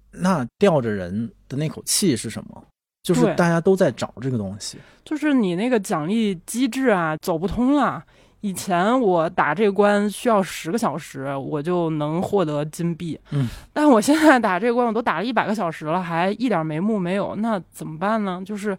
[0.09, 2.65] 那吊着人的那口气是什么？
[3.03, 8.03] 就是大家都在找这个东西，就是你那个奖励机制啊走不通了。
[8.43, 13.17] 以前我打这关需要十个小时，我就能获得金币。
[13.31, 18.43] 嗯，但我现在打这关，我都打了一百个小时了，还一点眉目没有，那怎么办呢？
[18.45, 18.77] 就是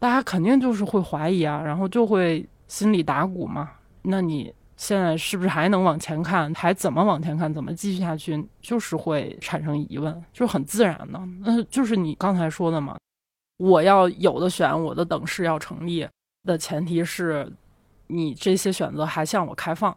[0.00, 3.70] 大家肯定就是会怀疑啊，然后就会心里打鼓嘛。
[4.02, 6.52] 那你现在是不是还能往前看？
[6.52, 7.54] 还怎么往前看？
[7.54, 8.44] 怎么继续下去？
[8.60, 11.20] 就是会产生疑问，就是很自然的。
[11.42, 12.96] 那就是你刚才说的嘛，
[13.58, 16.04] 我要有的选，我的等式要成立
[16.42, 17.48] 的前提是。
[18.10, 19.96] 你这些选择还向我开放，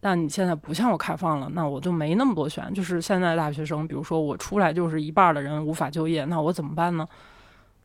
[0.00, 2.72] 但你现在不向我开放了，那我就没那么多选。
[2.72, 7.06] 就是现在大学生，比如说我出来就是一半的人无法就业，那我怎么办呢？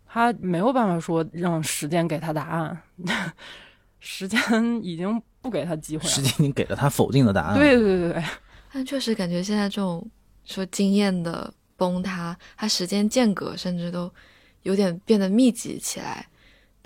[0.10, 2.82] 他没有办法说让时间给他答案，
[4.00, 4.40] 时间
[4.82, 7.60] 已经不给他机会了，时间已经给了他否定的答案。
[7.60, 8.24] 对对对对，
[8.72, 10.10] 但确实感觉现在这种
[10.46, 14.10] 说经验的崩塌，它时间间隔甚至都
[14.64, 16.26] 有点变得密集起来。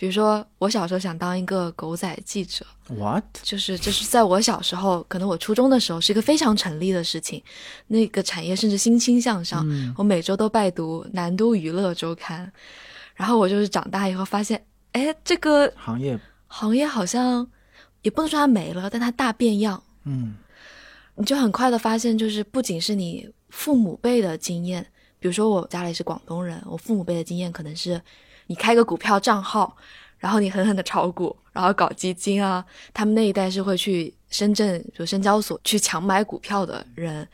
[0.02, 3.24] 比如说，我小时候想当一个狗仔记者，what？
[3.44, 7.40] 就是就是在我小时候，可能我初中的时候是一个非常成立的事情，
[7.86, 9.64] 那个产业甚至欣欣向上。
[9.96, 12.48] 我每周都拜读《南都娱乐周刊》，
[13.14, 17.48] 然后我就是长大以后发现，哎，这个行业行业好像
[18.02, 19.84] 也不能说它没了，但它大变样。
[20.06, 20.34] 嗯，
[21.14, 24.84] 你就很快的发现，就是不仅是你父母辈的经验，
[25.20, 28.02] 比如说我家里是广东人，我父母辈的经验可能是。
[28.52, 29.78] 你开个股票账号，
[30.18, 32.66] 然后你狠狠的炒股，然后搞基金啊。
[32.94, 37.26] 他们那一代是会去深圳，就深交所去强买股票的人。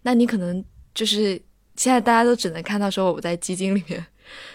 [0.00, 0.64] 那你可能
[0.94, 1.38] 就是
[1.76, 4.02] 现在大家都只能看到说我在基金里面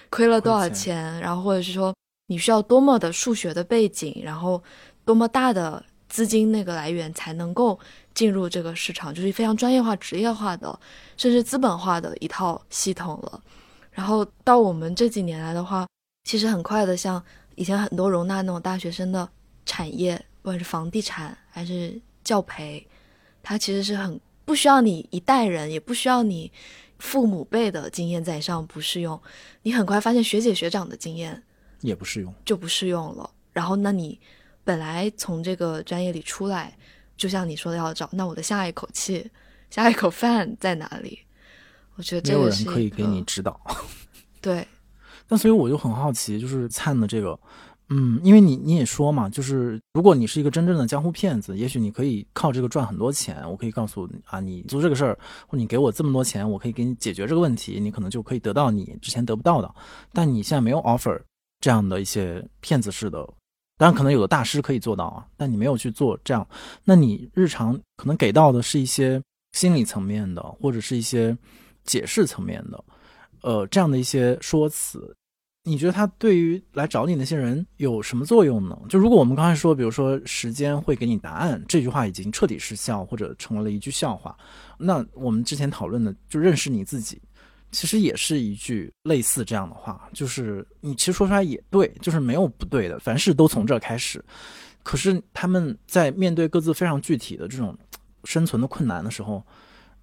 [0.09, 1.93] 亏了多少钱，然后或者是说
[2.25, 4.63] 你需要多么的数学的背景，然后
[5.05, 7.79] 多么大的资金那个来源才能够
[8.15, 10.79] 进入这个市场，就是非常专业化、职业化的，
[11.15, 13.39] 甚至资本化的一套系统了。
[13.91, 15.85] 然后到我们这几年来的话。
[16.27, 17.23] 其实很快的，像
[17.55, 19.29] 以前很多容纳那种大学生的
[19.65, 22.85] 产业，不管是房地产还是教培，
[23.41, 26.51] 它其实是很不需要你一代人，也不需要你
[26.99, 29.17] 父母辈的经验在上不适用。
[29.61, 31.41] 你很快发现学姐学长的经验
[31.79, 33.31] 也不适用，就不适用了。
[33.53, 34.19] 然后，那你
[34.65, 36.77] 本来从这个专业里出来，
[37.15, 39.31] 就像你说的要找，那我的下一口气、
[39.71, 41.19] 下一口饭在哪里？
[41.95, 43.57] 我觉得这个是可以给你指导。
[44.41, 44.67] 对。
[45.27, 47.37] 那所以我就很好奇，就是灿的这个，
[47.89, 53.43] 嗯，因为你你也说嘛，就是如果你是一个真正的江湖骗子，也许你可以靠这个赚很多钱。
[53.49, 55.17] 我可以告诉你啊，你做这个事儿，
[55.47, 59.75] 或你给我这么多钱，我可以给你解决这个问题，你可能就可以得到你之前得不到的。
[60.13, 61.19] 但你现在没有 offer
[61.59, 63.25] 这样的一些骗子式的，
[63.77, 66.47] 当然可能有的大师可以做到啊，但你没有去做这样，
[66.83, 69.21] 那你日常可能给到的是一些
[69.53, 71.37] 心理层面的，或者是一些
[71.83, 72.83] 解释层面的。
[73.47, 75.15] 呃，这样的一些说辞，
[75.63, 78.77] 你觉得他对于来找你那些人有什么作用呢？
[78.89, 84.37] 就如果我们刚才说，比如说时间会给你答案这句话已经彻底失效，或者成为了一句笑话，
[84.77, 87.21] 那我们之前讨论的就认识你自己，
[87.71, 94.21] 其实也是一句类似这样的话，就是你其实说出来也对，就是没有不对的，凡事都从这开始。
[94.83, 97.73] 可是他们在面对各自非常具体的这种
[98.25, 99.41] 生存的困难的时候，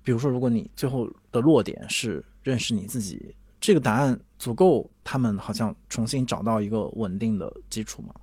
[0.02, 2.24] 比如说，如果你最后的落点是。
[2.44, 8.14] 认识你自己，这个答案足够他们好像重新找到一个稳定的基础吗？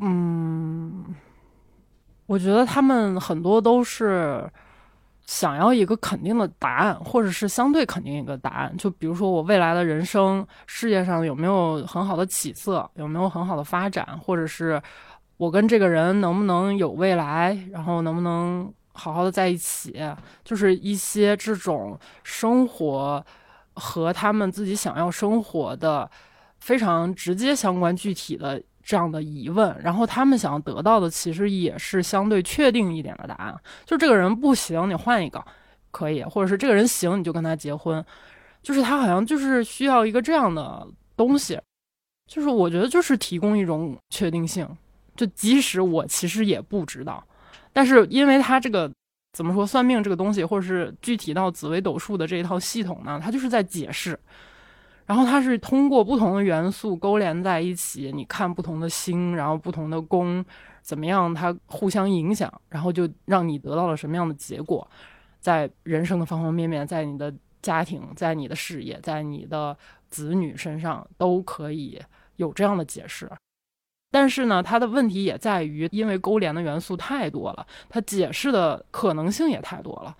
[0.00, 1.04] 嗯，
[2.26, 4.48] 我觉得他们很多都是
[5.26, 8.74] 想要一个肯定的答案，或者是相对肯定一个答案。
[8.76, 14.80] 就比如说我未来的人生事业上有没有很好的起色，有没有很好的发展，或者是
[15.36, 18.72] 我跟这个人能不能有未来，然后能不能。
[18.96, 19.94] 好好的在一起，
[20.42, 23.24] 就是一些这种生活
[23.74, 26.10] 和他们自己想要生活的
[26.60, 29.76] 非常直接相关、具体的这样的疑问。
[29.82, 33.54] 然后他们想要得到的，其实也是相对确定一点的答案。
[33.84, 35.44] 就这个人不行，你换一个
[35.90, 38.04] 可以；或者是这个人行，你就跟他结婚。
[38.62, 40.86] 就是他好像就是需要一个这样的
[41.16, 41.60] 东西。
[42.26, 44.68] 就是我觉得就是提供一种确定性。
[45.14, 47.22] 就即使我其实也不知道。
[47.76, 48.90] 但是，因为它这个
[49.34, 53.20] 怎么说，算命这个东西，或者是具体到紫微斗数的这一套系统呢？
[53.22, 54.18] 它就是在解释，
[55.04, 60.42] 然后它是通过不同的元素勾连在一起，你看不同的星，然后不同的宫
[60.80, 64.90] 怎么样，它互相影响，然后就让你得到了什么样的结果，
[65.38, 69.76] 在人生的方方面面，在你的家庭，在你的事业，在你的
[70.08, 72.00] 子女身上，都可以
[72.36, 73.30] 有这样的解释。
[74.10, 80.16] 但是呢，它的问题也在于，因为勾连的元素太多了，它解释的可能性也太多了。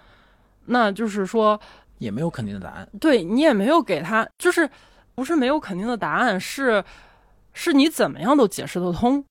[0.67, 1.59] 那就是说，
[1.99, 2.89] 也没有肯定的答案。
[3.01, 4.69] 对你也没有给他，就是
[5.15, 6.85] 不是没有肯定的答案，是
[7.53, 9.25] 是你怎么样都解释得通。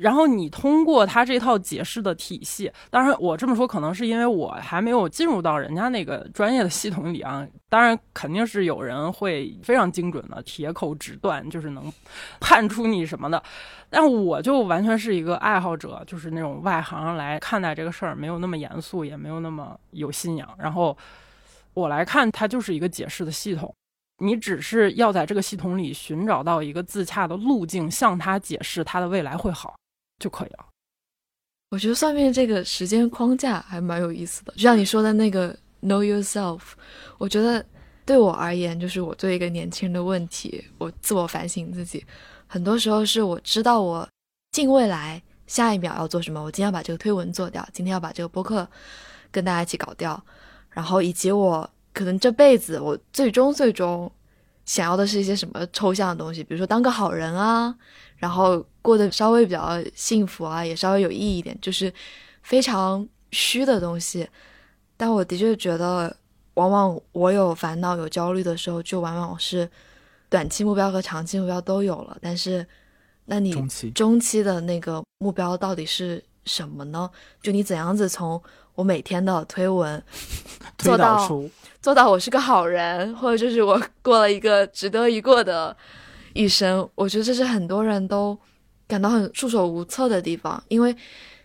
[0.00, 7.46] 然后你通过他这套解释的体系，当然我这么说可能是因为我还没有进入到人家那个专业的系统里啊。
[7.68, 11.92] 当然肯定是有人会非常精准的铁口直断，就是能
[12.40, 13.40] 判出你什么的。
[13.88, 20.48] 但我就完全是一个爱好者，就是那种外行来看待这个事儿，没有那么严肃，也没有那么有信仰。
[20.58, 20.96] 然后
[21.74, 23.72] 我来看，它就是一个解释的系统。
[24.22, 29.74] 你只是要在这个系统里寻找到一个自洽的路径，向他解释他的未来会好
[30.20, 30.66] 就可以了。
[31.70, 35.52] 我觉得算命这个时间框架还蛮有意思的，就像你说的那个
[35.82, 36.60] Know yourself，
[37.18, 37.64] 我觉得
[38.04, 42.06] 对我而言，就是我作为一个年轻人的问题，我自我反省自己，
[42.46, 44.08] 很多时候是我知道我
[44.52, 48.68] 近未来下一秒要做什么，我今天要把这个推文做掉，今天要把这个播客
[49.32, 50.22] 跟大家一起搞掉，
[50.70, 51.68] 然后以及我。
[51.92, 54.10] 可能这辈子我最终最终
[54.64, 57.74] 想要的是一些什么抽象的东西，比如说当个好人啊，
[58.20, 61.92] 然后过得稍微比较幸福啊，也稍微有意义一点，就是
[62.42, 64.28] 非常虚的东西。
[64.96, 66.14] 但我的确觉得，
[66.54, 69.68] 往往我有烦恼、有焦虑的时候，就往往是
[70.28, 72.16] 短期目标和长期目标都有了。
[72.20, 72.64] 但是，
[73.24, 77.10] 那你中期中期的那个目标到底是什么呢？
[77.42, 78.40] 就你怎样子从
[78.74, 80.02] 我每天的推文
[80.76, 81.26] 做到？
[81.80, 85.74] 做到我是个好人，或者就是我过了一个值得一过的
[86.34, 88.38] 一生，我觉得这是很多人都
[88.86, 90.62] 感到很束手无策的地方。
[90.68, 90.94] 因为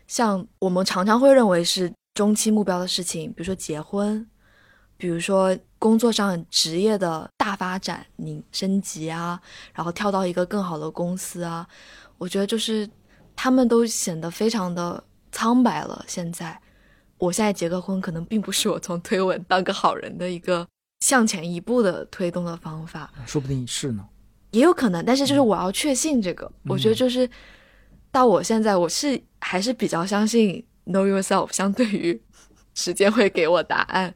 [0.08, 4.26] 像我们常常会认为是中期目标的事情，比如说结婚，
[4.98, 9.40] 比如说工作上职业的大发展，你升级啊，
[9.74, 11.68] 然后跳到一个更好的公司啊，
[12.18, 12.90] 我觉得就是
[13.36, 16.04] 他们都显得非常的苍白了。
[16.08, 16.60] 现在。
[17.18, 20.68] 我现在结个婚，可能并不是我从推文当个好人的一个
[21.00, 24.06] 向前一步的推动的方法，说不定是呢，
[24.56, 25.04] 也有可能。
[25.06, 27.30] 但是就是我要确信这个，我觉得就是
[28.12, 32.20] 到我现在，我是还是比较相信 know yourself，相对于
[32.74, 34.14] 时间会给我答案，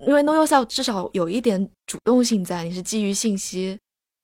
[0.00, 3.78] 因为 know yourself 至少有一点主动性在，你是基于信息，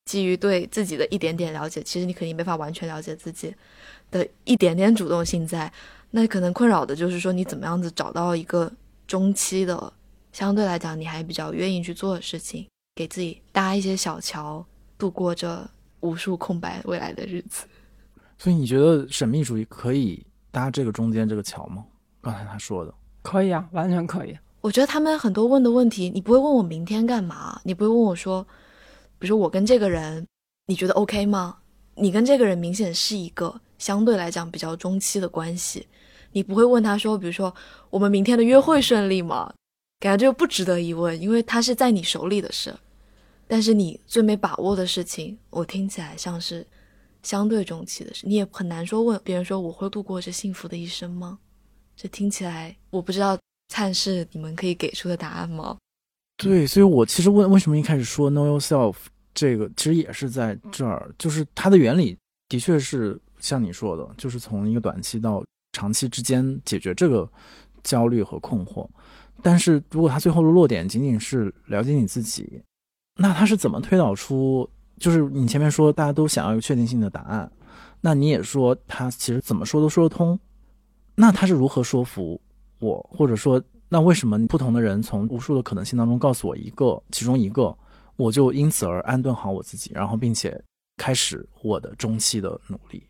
[0.05, 3.55] 基于对自己的一点点了解，其实你肯定没法完全了解自己
[4.11, 5.71] 的一点点主动性在。
[6.11, 8.71] 那可能困扰的就是说，你怎么样子找到一个
[9.05, 9.93] 中期的，
[10.31, 14.65] 相对来讲你还比较愿意去做的事情，给自己搭一些小桥，
[14.97, 15.69] 度过这
[15.99, 17.65] 无数空白未来的日子。
[18.37, 21.83] 所以你觉得神秘主义可以搭这个中间这个桥吗？
[22.21, 24.37] 刚才他说的可以啊，完全可以。
[24.61, 28.43] 我觉得他们很多问的问题，你不会问我明天干嘛，你不会问我说，
[29.17, 30.25] 比如说我跟这个人，
[30.65, 31.57] 你觉得 OK 吗？
[31.95, 35.87] 你跟这个人明显是一个相对来讲比较中期的关系。
[36.31, 37.53] 你不会问他说，比如说
[37.89, 39.51] 我们明天的约会顺利吗？
[39.99, 42.75] 感觉这个不值得一问，因为他是在你手里的事。
[43.47, 46.65] 但是你最没把握的事情，我听起来像是
[47.23, 51.39] 相对中期的事，你也很难说问别人说我会度过这幸福的一生吗？
[51.95, 53.37] 这听起来我不知道
[53.69, 55.77] 灿是你们可以给出的答案吗？
[56.37, 58.95] 对，所以我其实问为什么一开始说 know yourself
[59.33, 62.17] 这个，其实也是在这儿，就是它的原理
[62.49, 65.43] 的确是像你说的，就是从一个短期到。
[65.73, 67.29] 长期之间解决这个
[67.83, 68.87] 焦虑和困惑，
[69.43, 72.63] 但是如果它最后的落点仅仅是了解你自己，
[73.17, 74.69] 那他是怎么推导出？
[74.99, 77.51] 就是你前面说大家都想要有确定性的答案，
[78.01, 80.39] 那你也说他其实怎么说都说得通，
[81.13, 82.39] 那他是如何说服
[82.79, 82.97] 我？
[83.11, 87.75] 或者说，那为什么不同的人从无数的可能性当中告诉我一个，其中一个，
[88.15, 90.59] 我就因此而安顿好我自己，然后并且
[90.97, 93.03] 开始我的中期的努力？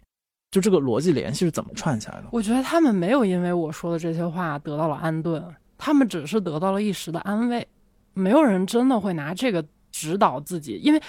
[0.51, 2.25] 就这个逻辑联系是怎么串起来的？
[2.31, 5.41] 我觉得他们没有因为我说的这些话得到了安顿，
[5.77, 7.65] 他们只是得到了一时的安慰。
[8.13, 9.63] 没有人真的会拿这个
[9.97, 11.01] 指导自己，因为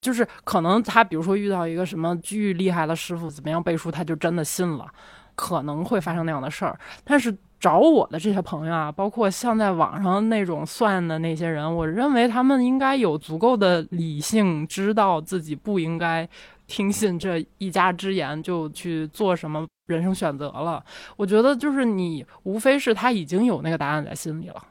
[0.00, 4.86] 就是可能他比如说遇到一个什么巨厉害的师傅，怎么样背书，他就真的信了，
[5.34, 6.78] 可能会发生那样的事儿。
[7.02, 16.28] 但是找我的这些朋友啊，包括像在网上那种算的那些人，我认为他们应该有足够的理性，知道自己不应该。
[16.68, 20.84] 听信这一家之言就去做什么人生选择了？
[21.16, 24.62] 我觉得就是你无非是他已经有那个答案在心里了，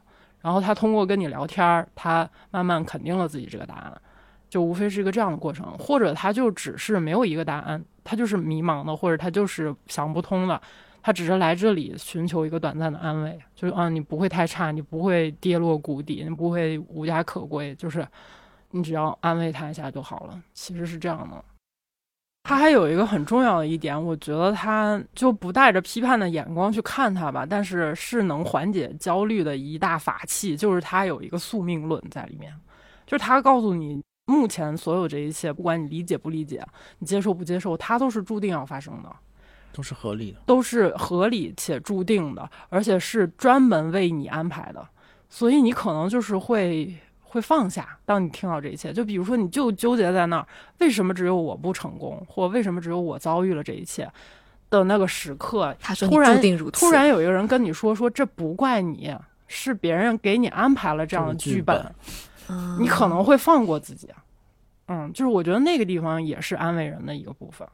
[0.48, 4.02] 然后他通过跟你聊天儿，他慢慢肯定了自己这个答案，
[4.48, 10.62] 就无非是一个这样的过程，或者他就只是没有一个答案，他就是迷茫的，或者他就是想不通的，
[11.02, 18.08] 他只是来这里寻求一个短暂的安慰，就是啊，你不会太差，你不会跌落谷底，你不会无家可归，就是
[18.72, 21.44] 你只要安慰他一下就好了，其实是这样的。
[22.48, 32.54] 他还有一个很重要的一点，我觉得他就不带着批判的眼光去看他吧，但是是能缓解焦虑的一大法器，就是他有一个宿命论在里面，
[33.06, 36.66] 就是他告诉你，目前所有这一切，不管你理解不理解，
[37.00, 39.14] 你接受不接受，它都是注定要发生的。
[39.74, 44.88] 都是合理的，都是合理且注定的，而且是专门为你安排的，
[45.28, 46.96] 所以你可能就是会
[47.30, 47.98] 会放下。
[48.06, 50.48] 当你听到这一切，就比如说，你就纠结在那儿，
[50.80, 54.10] 为什么只有我不成功，或为什么只有我遭遇了这一切
[54.70, 59.14] 的那个时刻，他说突然注定如此，突然有一个人跟你说说这不怪你，
[59.48, 61.94] 是别人给你安排了这样的剧本，
[62.50, 64.10] 嗯你可能会放过自己。
[64.88, 67.68] 嗯，就是我觉得那个地方也是安慰人的一个部分。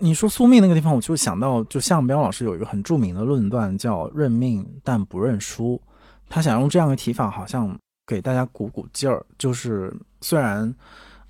[0.00, 5.80] 你说宿命那个地方，我就想到，就向彪老师有一个很著名的论断，叫“认命但不认输”。
[6.28, 7.76] 他想用这样的提法，好像
[8.06, 9.24] 给大家鼓鼓劲儿。
[9.36, 10.74] 就是虽然，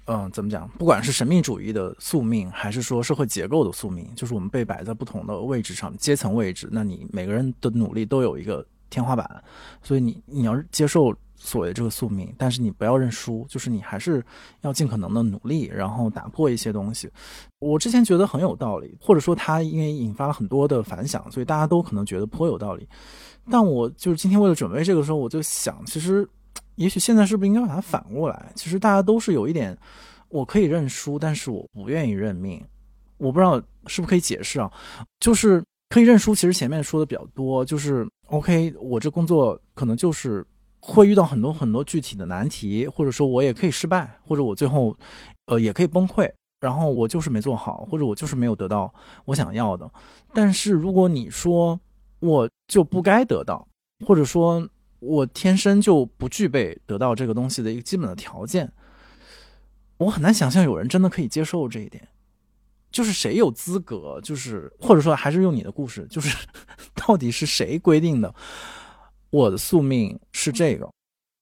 [0.04, 9.42] 嗯、怎么讲，不管是神秘主义的宿命，还是说社会结构的宿命，就是我们被摆在不同的位置上，阶层位置，那你每个人的努力都有一个天花板，
[9.82, 11.12] 所以你你要接受
[11.42, 14.22] 所谓这个宿命，但是你不要认输，就是你还是
[14.60, 17.10] 要尽可能的努力，然后打破一些东西。
[17.58, 22.86] 我之前觉得很有道理，或者说它因为引发了很多的反响，所以大家都可能觉得颇有道理。
[23.50, 26.28] 但我就是今天为了准备这个时候，我就想，其实
[26.74, 28.52] 也许现在是不是应该把它反过来？
[28.54, 29.76] 其实大家都是有一点，
[30.28, 32.62] 我可以认输，但是我不愿意认命。
[33.16, 34.70] 我不知道是不是可以解释啊？
[35.18, 40.46] 就是可以认输，其实前面说的比较多，就是 OK，我这工作可能就是
[40.80, 44.96] 会遇到很多很多具体的难题，或者说我也可以失败，或者我最后
[45.46, 46.30] 呃也可以崩溃。
[46.60, 48.92] 然后我就是没做好，或者我就是没有得到
[49.24, 49.90] 我想要的。
[50.34, 51.80] 但是如果你说
[52.18, 53.66] 我就不该得到，
[54.04, 54.68] 或者说
[54.98, 58.70] 我天生就不具备得到这个东西的一个基本的条件，
[59.96, 62.06] 我很难想象有人真的可以接受这一点。
[62.92, 66.36] 就是谁有资格，就是或者说还是用你的故事，就是
[66.94, 68.34] 到底是谁规定的
[69.30, 70.88] 我的宿命是这个？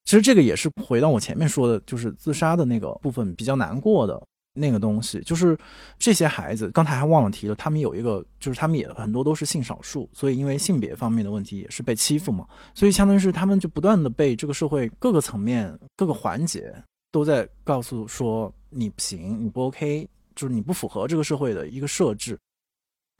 [0.05, 4.21] 其实这个也是回到我前面说的，就是自杀的那个部分比较难过的。
[4.51, 5.57] 那个东西就是
[5.99, 16.73] 这些孩子，刚才还忘了提了，他们有一个，就是他们也很多都是性少数，所以因为性别方面的问题也是被欺负嘛，所以相当于是他们就不断的被这个社会各个层面、各个环节
[17.11, 22.37] 都在告诉说你不行，你不 OK，就是你不符合这个社会的一个设置。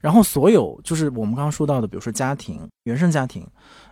[0.00, 3.46] 然后所有就是我们刚刚说到的，比如说家庭、原生家庭，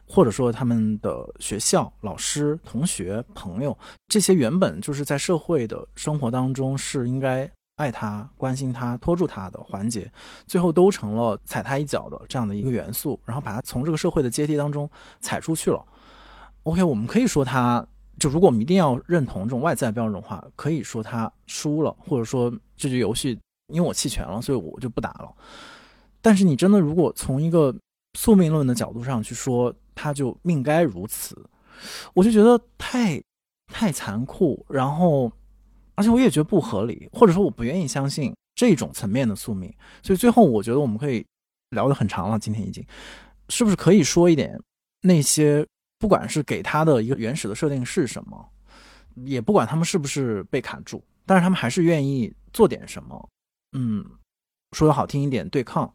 [0.07, 3.77] 或者说他们的学校、老师、同学、朋友，
[4.09, 10.11] 这些原本就是在社会的生活当中是应该爱他、关心他、拖住他的环节，
[10.47, 14.91] 最后都成了踩他一脚的这样的一个元素，然后把他从这个社会的阶梯当中
[15.21, 15.85] 踩出去了。
[16.63, 17.87] OK，我们可以说他，
[18.19, 23.39] 就如果我们一定要认同这种外在标准的话，可以说他输了，或者说这局游戏
[23.69, 25.33] 因为我弃权了，所以我就不打了。
[26.21, 27.75] 但是你真的如果从一个
[28.15, 31.37] 宿命论的角度上去说，他就命该如此，
[32.15, 33.23] 我就觉得太
[33.73, 35.31] 太残酷，然后
[35.95, 39.73] 而且我也觉得不合理，或者说我不愿意相信这种层面的宿命。
[40.03, 41.25] 所以最后我觉得我们可以
[41.71, 42.85] 聊得很长了，今天已经
[43.49, 44.59] 是不是可以说一点
[45.03, 45.67] 那些
[45.99, 48.49] 不管是给他的一个原始的设定是什么，
[49.25, 53.29] 也不管他们是不是被卡住，但是他们还是愿意做点什么，
[53.73, 54.05] 嗯。
[54.73, 55.87] 说的好听一点，对抗；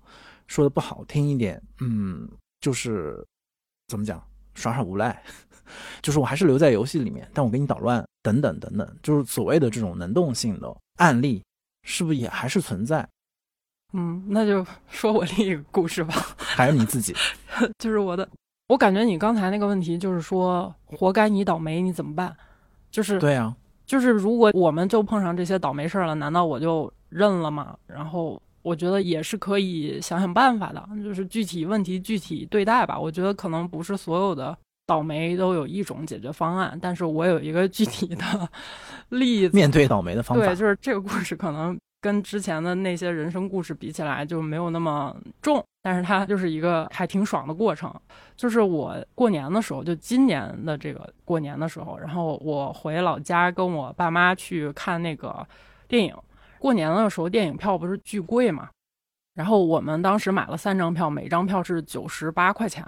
[0.47, 2.27] 说的不好听一点，嗯，
[2.59, 3.23] 就是
[3.87, 4.21] 怎么讲，
[4.55, 5.21] 耍耍无赖，
[6.01, 11.43] 就是我还是留在游戏里面，但我给你捣乱，等等等等，就是所谓的这种能动性的案例，
[11.83, 13.07] 是不是也还是存在？
[13.93, 17.15] 嗯，那就 说我另一个故事吧， 还是你自己？
[17.77, 18.27] 就是我的，
[18.67, 22.35] 我感觉你刚才那个问题就是说，活该你倒霉，你怎么办？
[22.89, 23.55] 就是对啊，
[23.85, 27.77] 就是如果我们就碰上这些倒霉事儿了，难道我就认了吗？
[27.85, 28.41] 然后。
[28.63, 32.99] 我觉得也是可以想想办法的，就是具体问题具体对待吧。
[32.99, 34.57] 我觉得可能不是所有的
[34.87, 38.49] 倒霉都有一种解决方案，但是我有一个具体的
[39.09, 39.55] 例子。
[39.55, 47.93] 面对倒霉的方法，对，就是这个故事可能跟之前的那些人生故事比起来就没有那么重，但是它就是一个还挺爽的过程。
[48.35, 55.45] 就是我过年的时候，就今年的这个过年的时候，然后我回老家跟我爸妈去看那个
[55.87, 56.15] 电影。
[56.63, 58.69] 过年的时候，电影票不是巨贵嘛？
[59.35, 62.81] 然后我们当时买了三张票，每张票是九十八块钱。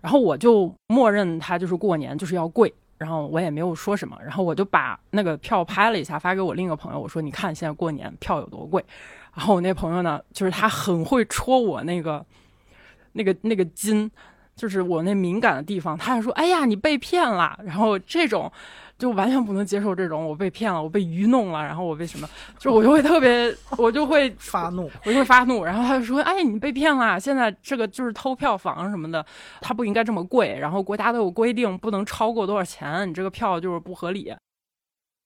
[0.00, 4.16] 然后我就默认它就是过年就是要贵，然后我也没有说什么。
[4.22, 8.84] 然后我就把那个票拍了一下，发给我另一个朋友，我说：“你看现在过年票有多贵。”
[9.34, 12.24] 然后我那朋友呢，就是他很会戳我那个
[13.14, 14.08] 那个那个筋。
[14.56, 18.52] 就是我那敏感的地方，他还说：“哎呀，你被骗了。”然后这种
[19.00, 22.28] 就完全不能接受这种我被骗了，我被愚弄了，然后我被什么，
[22.58, 25.64] 就我就会特别，我就会 发怒，我就会发怒。
[25.64, 29.24] 然后他就说：“哎，你被骗了，现在这个就是偷票房什么的，
[29.62, 30.58] 它不应该这么贵。
[30.60, 34.34] 然后国家都有规定，不能超过多少钱，你这个票就是不合理。”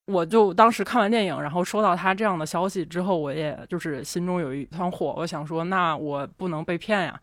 [0.07, 7.19] 我就当时看完电影，然后收到他这样的消息之后，我也就是心中有一团火，我想说，那我不能被骗呀，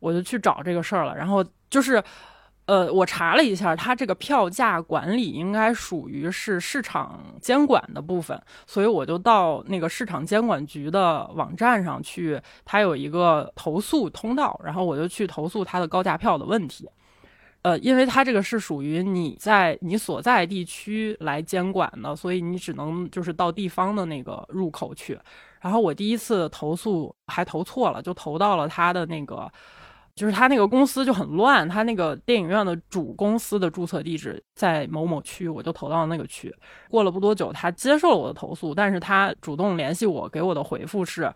[0.00, 1.16] 我就去找这个事儿了。
[1.16, 2.02] 然后就是，
[2.66, 16.88] 呃，我查了一下，它这个票价管理应该属于是市场监管的部分，所以我就到那个市场监管局的网站上去，它有一个投诉通道，然后我就去投诉它的高价票的问题。
[17.60, 25.18] 呃，因为它这个是属于你在你所在地区来监管的，所以你只能就是到地方的那个入口去。
[25.60, 29.50] 然后我第一次投诉还投错了，就投到了它的那个，
[30.14, 36.54] 就是他那个公司就很乱，他那个电影院的主公司的注册地址在某某区，我就投到了那个区。
[36.88, 41.32] 过了不多久，他接受了我的投诉，但是他主动联系我，给我的回复是。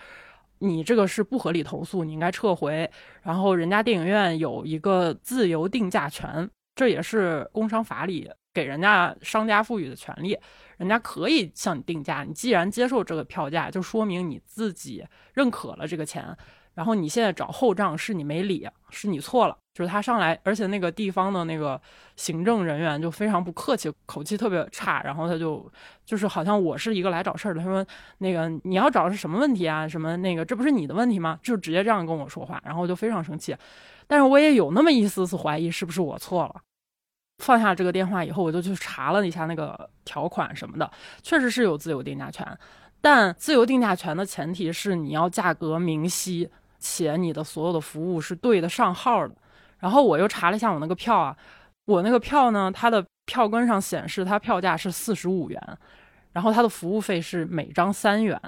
[0.61, 2.91] 你这个是不合理投诉，你应该撤回。
[3.23, 10.37] 然后人家电影院有一个自由定价权，这也是工商法里给人家商家赋予的权利，
[10.77, 12.25] 人家可以向你定价。
[12.25, 16.37] 你既然接受这个票价，就说明你自己认可了这个钱。
[16.79, 19.57] 然后你现在找后账是你没理，是你错了。
[19.75, 21.81] 就是他上来，而且那个地方的那个
[22.15, 25.03] 行政人员就非常不客气，口气特别差。
[25.03, 25.69] 然后他就
[26.07, 27.61] 就是好像我是一个来找事儿的。
[27.61, 27.85] 他说
[28.19, 29.89] ：“那个你要找的是什么问题啊？
[29.89, 33.57] 什么那个这不是你的问题吗？”就直接这样跟我说话，然后我就非常生气。
[34.07, 36.61] 但是我也有那么一丝丝怀疑，是不是我错了？
[37.43, 40.89] 放下这个电话以后，我就去查了一下那个条款什么的，
[41.25, 42.47] 确实是有自由定价权，
[43.01, 46.49] 但自由定价权的前提是你要价格明晰。
[46.79, 49.35] 且你的所有的服务是对得上号的，
[49.81, 51.37] 然后我又查了一下我那个票啊，
[51.87, 55.61] 我那个票呢，它的票根上显示它票价是四十五元，
[56.33, 58.41] 然后它的服务费是每张三元，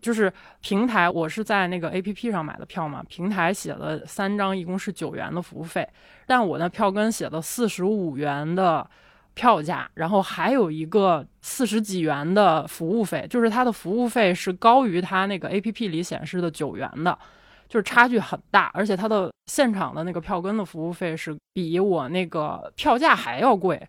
[0.00, 5.88] 就是平台我是在那个 A P P 上买的票嘛，平台写了三张一共是九元的服务费，
[6.26, 8.88] 但我那票根写的四十五元的
[9.34, 17.18] 票价，然后还有一个四十几元的服务费，就是它的服务费是高于它那个 A P P 里显示的九元的。
[17.68, 23.80] 就是差距很大，而且它的现场的那个票根的服务费是比我那个票价还要贵，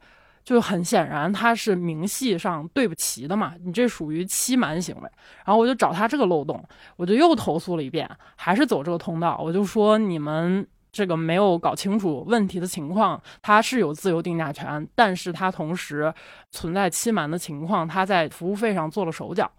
[0.43, 5.09] 就很显然它是明细上对不齐的嘛，你这属于欺瞒行为。
[5.45, 6.63] 然后我就找他这个漏洞，
[6.95, 16.13] 我就又投诉了一遍，还是走这个通道，我就说你们这个没有搞清楚问题的情况，它是有自由定价权，但是它同时
[16.51, 19.51] 存在欺瞒的情况，他在服务费上做了手脚，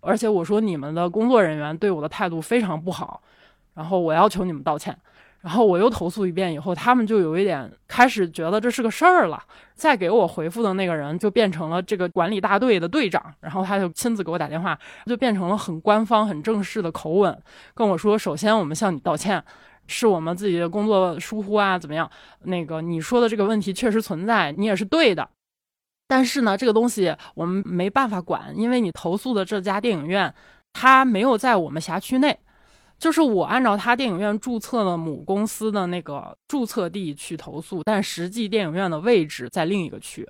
[0.00, 3.20] 而且我说你们的工作人员对我的态度非常不好。
[3.78, 4.98] 然后我要求你们道歉，
[5.40, 9.40] 然后我又投诉一遍以后，他们就有一点开始觉得这是个事儿了。
[9.76, 14.76] 再给我回复的那个人就变成了这个管理大队的队长，然后他就亲自给我打电话，
[15.06, 17.40] 就变成了很官方、很正式的口吻
[17.72, 19.40] 跟我说：“首先，我们向你道歉，
[19.86, 22.10] 是我们自己的工作疏忽啊，怎么样？
[22.42, 25.28] 那个你说的这个问题确实存在，你也是对的。
[26.08, 30.34] 但是呢，这个东西我们没办法管，因为你投诉的这家电影院，
[30.72, 32.36] 它没有在我们辖区内。”
[32.98, 40.28] 就是我按照他电影院注册的母公司的那个注册地去投诉，但实际电影院的位置在另一个区，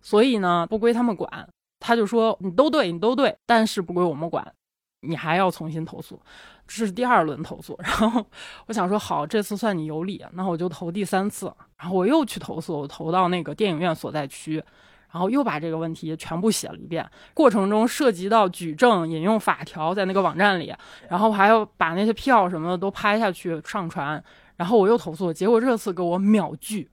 [0.00, 1.48] 所以呢不归他们管。
[1.80, 4.52] 他就说你都对，你都对，但是不归我们管，
[5.00, 6.20] 你还要重新投诉，
[6.66, 7.78] 这是第二轮投诉。
[7.82, 8.24] 然后
[8.66, 11.52] 我想说好，这次算你有理，那我就投第三次。
[11.76, 14.62] 然后我又去投诉，我投到那个电影院所在区。
[15.10, 20.74] 然后又把这个问题全部写了一遍，过程中涉及到举证、引用法条在那个网站里，
[21.08, 24.22] 然后还要把那些票什么的都拍下去上传。
[24.56, 26.90] 然后我又投诉，结果这次给我秒拒，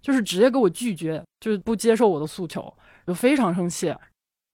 [0.00, 2.72] 就是直接给我拒绝，就是不接受我的诉求，
[3.06, 3.94] 就非常生气。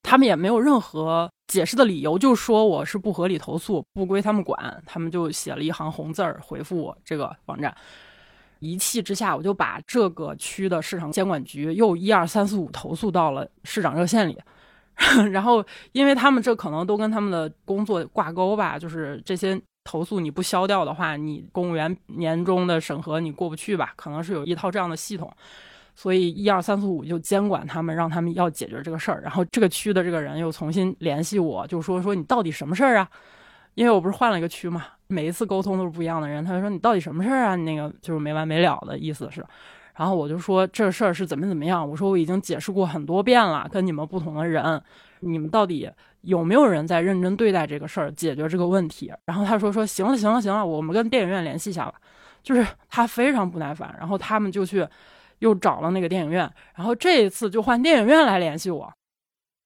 [0.02, 4.82] 他们也没有任何解释的理由，就说我是不合理投诉，不归他们管。
[4.86, 7.76] 他们就写了一行红字儿回复我这个网站。
[8.58, 14.38] 一气之下，我就把这个区的市场监管局又一二三四五投诉到了市长热线里，
[15.32, 25.32] 然后因为他们这可能都跟他们的工作挂钩吧，就是这些投诉你不消掉的话，你公务员年终的审核你过不去吧，可能是有一套这样的系统，
[25.94, 29.20] 所以一二三四五就监管他们，让他们要解决这个事儿。
[29.22, 33.08] 然后这个区的这个人又重新联系我，就说说你到底什么事儿啊？
[33.74, 34.84] 因为我不是换了一个区嘛。
[35.08, 37.56] 每一次沟通都是不一样的人，他就说你到底什么事儿啊？
[37.56, 39.44] 你那个就是没完没了的意思是，
[39.96, 41.88] 然后我就说这事儿是怎么怎么样。
[41.88, 44.80] 我说我已经解释过很多遍了，跟你们不同的人，
[45.20, 45.90] 你们到底
[46.20, 49.12] 有没有人在认真对待这个事儿，解决这个问题？
[49.24, 51.94] 然后他说说行了行了行了，我们跟电影院联系一下吧。
[52.40, 54.86] 就是他非常不耐烦，然后他们就去
[55.40, 58.90] 又找了那个电影院，然后这一次就换电影院来联系我。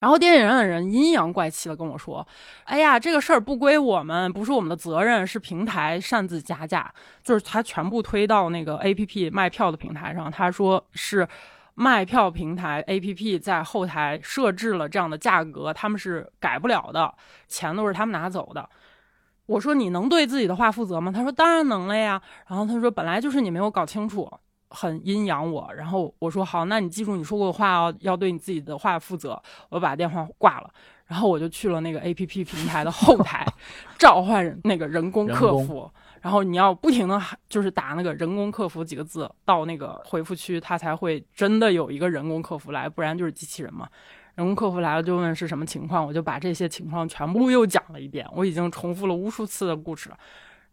[0.02, 2.26] 然后电影院的人阴阳怪气的跟我说
[2.66, 6.92] ：“哎呀，这个事儿不归我们，不是我们的责任，是平台擅自加价，
[7.22, 10.28] 就是他全部推到那个 A P P 卖票的平台上。
[10.28, 11.26] 他说是
[11.74, 17.14] 卖票平台 A P P 在后台设置了这样的价格，他们是改不了的，
[17.46, 18.68] 钱都是他们拿走的。”
[19.46, 22.20] 我说：“你能对自己的话负责吗？”他说：“当然能了呀。”
[22.50, 24.28] 然后他说：“本来就是你没有搞清楚。”
[24.72, 29.40] 很阴阳我，然后我说好，那你记住你说过的话哦，要对你自己的话负责。
[29.68, 30.70] 我把电话挂了，
[31.06, 33.46] 然后我就去了那个 A P P 平台的后台，
[33.98, 35.90] 召唤那个人工客服。
[36.20, 43.88] 然后你要不停的就是打那个人工客服几个字到那个回复区，他才会真的有一个人工客服来，不然就是机器人嘛。
[44.36, 48.26] 人工客服来了就问是什么情况，我就把这些情况全部又讲了一遍。
[48.32, 50.18] 我已经重复了无数次的故事了，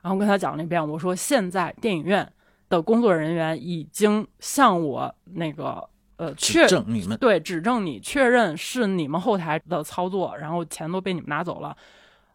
[0.01, 2.31] 然后跟他讲了一遍，我说现在电影院。
[2.69, 5.83] 的工作人员已经向我那个
[6.17, 11.75] 呃确证你们对指证你确认是你们后台的操作，然后钱都被你们拿走了，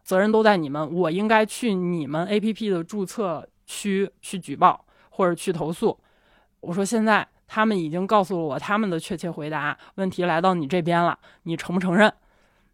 [0.03, 5.97] 责任都在你们，我应该去你们 A P P 的注册区去举报或者去投诉。
[6.59, 12.11] 我说现在他们已经告诉了我他们的确切回答，问题来到你这边了，你承不承认？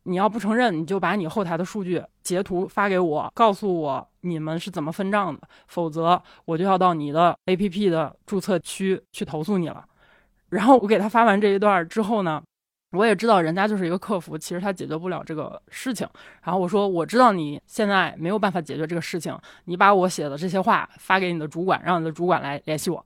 [0.03, 9.86] 你要不承认，你就把你后台的数据截图发给我，告诉我你们是怎么分账的，否则我就要到你的 APP 的注册区去投诉你了。
[10.49, 12.41] 然后我给他发完这一段之后呢，
[12.91, 16.07] 我也知道人家就是一个客服，其实他解决不了这个事情。
[16.44, 23.06] 然后我说我知道你现在没有办法解决这个事情，你把我写的这些话发给你的主管，让你的主管来联系我，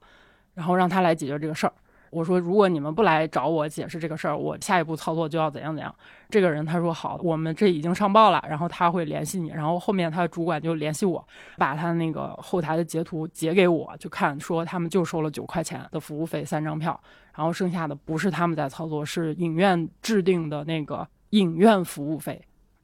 [0.54, 1.74] 然后让他来解决这个事儿。
[2.16, 5.94] 我说，如果你们不来找我解释这个事儿，我下一步操作就要怎样怎样。
[6.30, 11.28] 这个人他说好，我们这已经上报了，然后他会联系你，然后后面他的主管就联系我，
[11.58, 16.98] 把他那个后台的截图截给我，就看说他们就收了九块钱的服务费，三张票，
[17.36, 22.42] 然后剩下的不是他们在操作，是影院制定的那个影院服务费，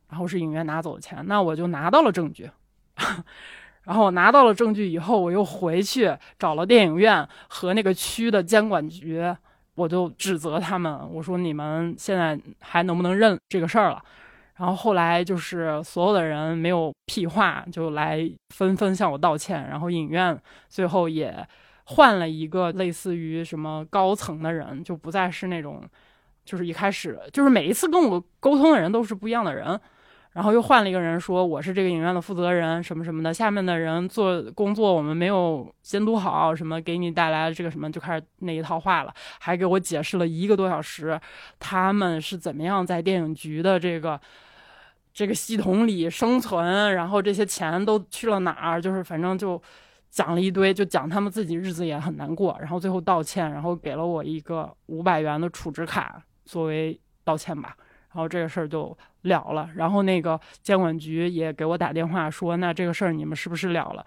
[0.09, 2.51] 然后是影院拿走的钱，那我就拿到了证据。
[3.83, 9.23] 然后我拿到了证据以后，我又回去找了电影院和那个区的监管局，
[9.75, 14.01] 我就指责他们，我说你们现在还能不能认这个事儿了？
[14.57, 19.67] 然后后来就是所有的人没有屁话，就来纷纷向我道歉。
[19.67, 20.39] 然后影院
[20.69, 21.35] 最后也
[21.85, 25.81] 换了一个类似于什么高层的人，就不再是那种，
[26.45, 29.79] 就是一开始就是每一次跟我沟通的人都是不一样的人。
[30.33, 41.19] 然后又换了一个人说我是这个影院的负责人什么什么的，下面的人做工作我们没有监督好，什么给你带来这个什么就开始那一套话了，还给我解释了一个多小时，
[41.59, 44.19] 他们是怎么样在电影局的这个
[45.13, 49.61] 这个系统里生存，然后这些钱都去了哪儿，就是反正就
[50.09, 57.75] 讲了一堆，就讲他们自己日子也很难过，然后最后道歉，然后给了我一个五百元的储值卡作为道歉吧。
[58.13, 64.05] 然后这个事儿就了了，然后那个监管局也给我打电话说，那这个事儿你们是不是了了？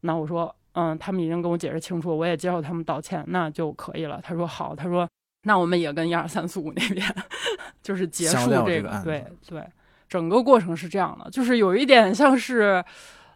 [0.00, 4.20] 那我说，嗯，他们已经跟我解释清楚，我也接受他们道歉，那就可以了。
[4.22, 5.08] 他说好，他说
[5.44, 7.06] 那我们也跟一二三四五那边
[7.82, 9.64] 就是结束这个，对对，
[10.08, 12.84] 整个过程是这样的，就是有一点像是，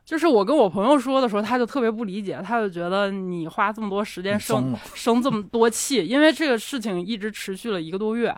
[0.05, 8.35] 就是我跟我朋友说的时候，他就特别不理解，他就觉得你花这么多时间生生这么多气，因为这个事情一直持续了一个多月。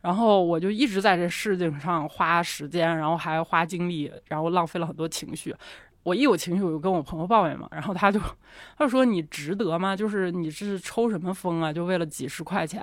[0.00, 5.54] 然后我就一直在这事情上花时间，然后还花精力，然后浪费了很多情绪。
[6.02, 9.94] 我一有情绪，我就跟我朋友抱怨嘛，然后他就他就说：“你值得吗？
[9.94, 11.70] 就是你是抽什么风啊？
[11.70, 12.82] 就为了几十块钱？”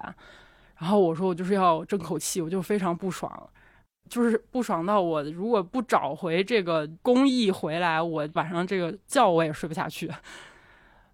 [0.77, 3.49] 然后我说：“我就是要争口气，我就非常不爽，
[4.07, 10.11] 就是不爽到我如果不找回这个公益回来，我晚上这个觉我也睡不下去。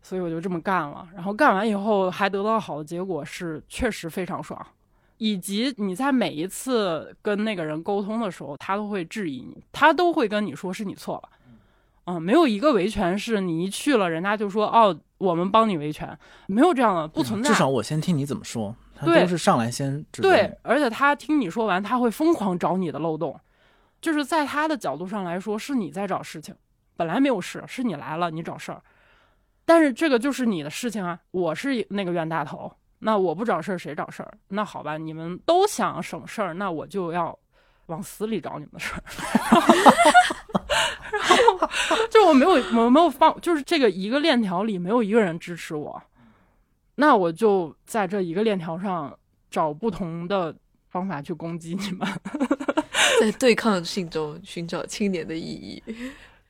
[0.02, 1.08] 所以我就这么干了。
[1.14, 4.62] 然后干完以后还得到好的结果，是确实非常爽。”
[5.26, 11.30] 以及你在每一次跟那个人沟通的时候，他都会质疑你，他都会跟你说是你错了，
[12.08, 17.50] 嗯，没有一个维权是你一去了，人家就说哦，我们帮你维权，没有这样的，不存在。
[17.50, 23.40] 至少我先听你怎么说，他都是上来先对，而且他听你说完，他会疯狂找你的漏洞，
[24.02, 26.54] 就是在他的角度上来说，是你在找事情，
[26.98, 28.82] 本来没有事，是你来了，你找事儿，
[29.64, 32.70] 但是这个就是你的事情啊，我是那个冤大头。
[33.04, 34.34] 那我不找事儿，谁找事儿？
[34.48, 37.38] 那好吧，你们都想省事儿，那我就要
[37.88, 39.04] 往死里找你们的事儿。
[41.12, 41.22] 然
[41.60, 41.70] 后
[42.10, 42.52] 就我没有，
[42.82, 46.02] 我没有放，就是这个一个链条里没有一个人支持我，
[46.96, 49.18] 那我就在这一个链条上
[49.52, 50.56] 找不同的
[50.90, 52.08] 方法去攻击你们，
[53.20, 55.84] 在对抗性中寻找青年的意义。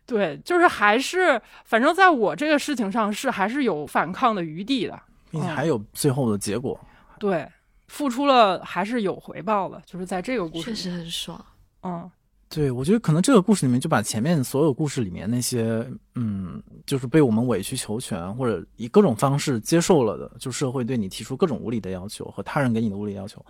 [0.05, 5.01] 对，就是还是，反正在我这个事情上是还是有反抗的余地的，
[5.33, 6.79] 并且还有最后的结果。
[7.17, 7.49] 对，
[7.87, 11.43] 付出了还是有回报的，就是在这个故事确实很爽。
[11.81, 12.09] 嗯，
[12.47, 23.43] 对，我觉得可能这个故事里面就把前面所有故事里面那些，嗯，就是被我们委曲求全或者以各种方式接受了的，就社会对你提出各种无理的要求和他人给你的无理要求。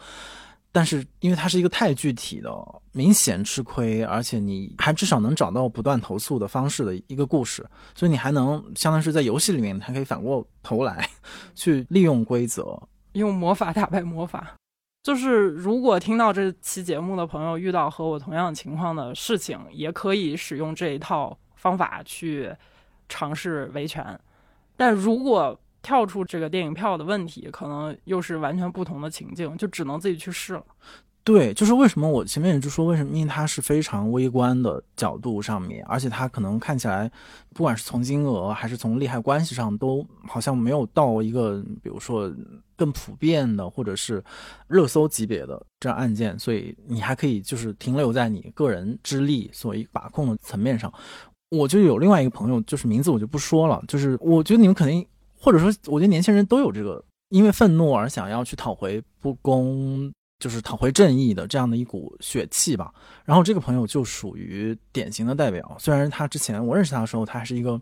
[0.75, 2.49] 但是，因为它是一个太具体的、
[2.91, 7.63] 明显吃亏，而且你还至少能找到不断投诉的方式的一个故事，
[7.93, 11.07] 所以你还能相当于是在游戏里面，还可以反过头来
[11.53, 12.81] 去利用规则，
[13.11, 14.55] 用魔法打败魔法。
[15.03, 22.51] 就是如果听到这期节目的朋友遇到和我同样情况的事情，也可以使用这一套方法去
[23.07, 24.19] 尝试维权。
[24.75, 30.63] 但如果跳出这个电影票的问题，可能又是完全不同的情境，就只能自己去试了。
[31.25, 33.15] 对，就是为什么我前面也就说，为什么？
[33.15, 37.09] 因为它是非常微观的角度上面，而且它可能看起来，
[37.53, 42.29] 不管是从金额还是从利害关系上，都好像没有到一个，比如说
[42.75, 44.21] 更普遍的或者是
[44.67, 50.91] 热搜级别的这样案件，所以你还可以就是停留在你个人之力所把控的层面上。
[51.51, 55.07] 我就有另外一个朋友，就是名字我就不说了，就是我觉得你们肯定。
[55.43, 60.09] 或者说，我觉得年轻人都有这个因为愤怒而想要去讨回不公。
[60.43, 62.93] 就是讨回正义的这样的一股血气吧。
[63.23, 65.77] 然后这个朋友就属于典型的代表。
[65.79, 67.79] 虽然他之前我认识他的时候，他还是一个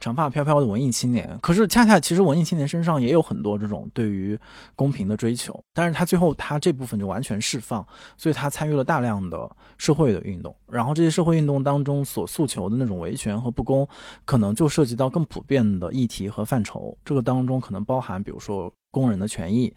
[0.00, 4.38] 长发飘飘的文艺青年，可是恰恰其实文艺青年身上也有很多这种对于
[4.74, 5.62] 公平的追求。
[5.74, 7.86] 但是他最后他这部分就完全释放，
[8.16, 10.56] 所以他参与了大量的社会的运动。
[10.66, 13.86] 然后这些社会运动当中所诉求的那种维权和不公，
[14.24, 16.96] 可能就涉及到更普遍的议题和范畴。
[17.04, 19.74] 这个当中可能包含，比如说工人的权益。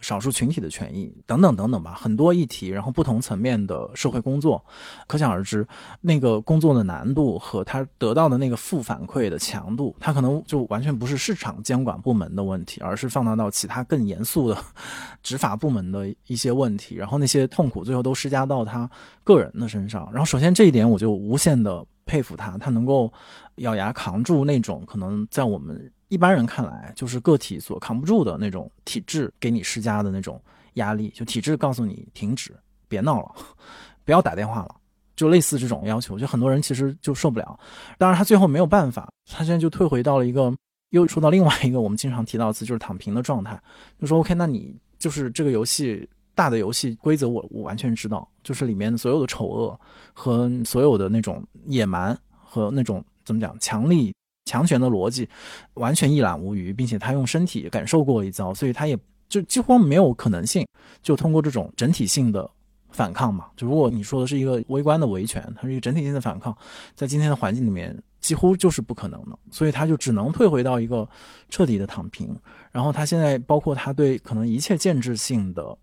[0.00, 4.60] 少数群体的权益等等等等吧，很多议题，然后不同层面的社会工作，
[5.06, 5.64] 可想而知，
[6.00, 14.58] 那个工作的难度和他得到的那个负反馈的强度，他可能就完全不是市场监管部门的问题，而是放大到其他更严肃的
[15.22, 18.90] 执法部门的一些问题，然后那些痛苦最后都施加到他
[19.22, 20.10] 个人的身上。
[20.10, 23.12] 然后首先这一点我就无限的佩服他，他能够
[23.58, 25.92] 咬牙扛住那种可能在我们。
[26.12, 30.38] 一般人看来，就是个体所扛不住的那种体制给你施加的那种
[30.74, 32.54] 压力，就体制告诉你停止，
[32.86, 33.34] 别闹了，
[34.04, 34.76] 不要打电话了，
[35.16, 37.58] 就类似这种要求，就很多人其实就受不了。
[37.96, 40.54] 当然，他最后没有办法，他现在就退回到了一个，
[40.90, 43.58] 又说到另外一个我们经常提到的词，就是躺平的状态。
[43.98, 49.80] 就说 OK，那你就是这个游戏大的游戏规则，我我完全知道，就是里面所有的丑恶
[50.12, 54.12] 和所有的那种野蛮和那种怎么讲强力。
[54.52, 55.26] 强权的逻辑
[55.74, 60.66] 完全一览无余，并且他用身体感受过一遭，所以他也就几乎没有可能性
[61.02, 62.48] 就通过这种整体性的
[62.90, 63.46] 反抗嘛。
[63.56, 66.54] 就如果你说的是一个微观的维权，它是一个整体性的反抗，
[66.94, 71.08] 在今天的环境里面几乎就是不可能的，所以他就只能退回到一个
[71.48, 72.28] 彻底的躺平。
[72.70, 75.74] 然后他现在包括他对可能一切建制性的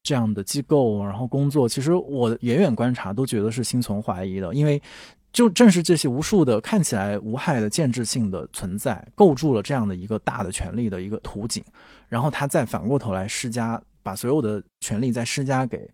[0.00, 4.80] 这样的机构，然后工作，其实我远远观察都觉得是心存怀疑的，因为。
[5.32, 11.64] 就正是这些无数的看起来无害的建制性的存在，构筑了这样的一个大的权力的一个图景，
[12.06, 15.88] 然后他再反过头来施加，把所有的权力再施加给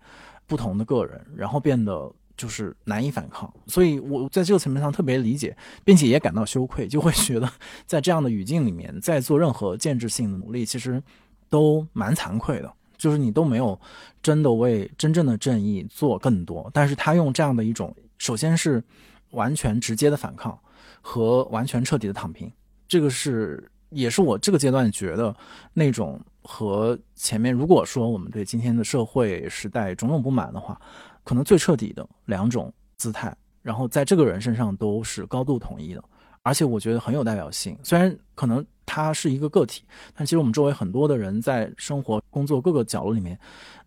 [0.45, 3.49] 不同的个人，然后变得就是难以反抗。
[3.69, 7.49] 所以我在这个层面上特别理解，并且也感到羞愧，就会觉得
[7.87, 11.01] 在这样的语境里面，在做任何建制性的努力，其实
[11.49, 13.81] 都蛮惭愧的，就是你都没有
[14.21, 16.69] 真的为真正的正义做更多。
[16.75, 18.83] 但是他用这样的一种，首先是。
[19.31, 20.59] 完全直接的反抗
[21.01, 22.51] 和完全彻底的躺平，
[22.87, 25.35] 这个是也是我这个阶段觉得
[25.73, 30.81] 那种和前面如果说我们对今天的社会时代种种不满的话，
[31.25, 36.03] 可能最彻底的两种姿态，然后在这个人身上都是高度统一的，
[36.43, 37.79] 而且我觉得很有代表性。
[37.83, 39.85] 虽然可能他是一个个体，
[40.15, 43.39] 但其实我们周围很多的人在生活、工作各个角落里面，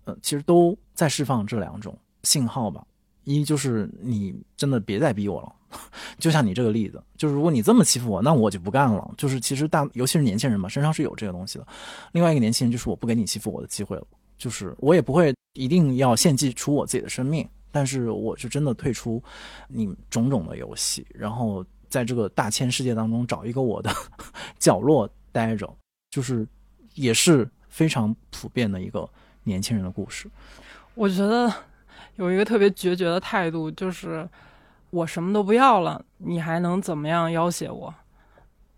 [0.06, 2.86] 呃，其实都在释放这两种信号吧。
[3.36, 5.80] 一就是你真的别再逼我了，
[6.20, 9.14] 就像你这个例子，就是如果你这么欺负我，那我就不干了。
[9.18, 11.68] 就是其实大，尤其是年轻人嘛，身上是有这个东西的。
[12.12, 14.04] 另外一个年轻人就是我不给你欺负我的机会了，
[14.38, 19.22] 就是我也不会一定要献祭出我自己的生命，但是我是真的退出
[19.68, 23.92] 你种种的游戏，然后在这个大千世界当中找一个我的
[24.60, 25.72] 角落待着，
[26.10, 26.48] 就是
[26.96, 29.10] 也是非常普遍的一个
[29.44, 30.30] 年轻人的故事。
[30.96, 31.54] 我觉得。
[32.16, 34.28] 有一个特别决绝的态度，就是
[34.90, 37.94] 我什么都不要了，你还能怎么样要挟我？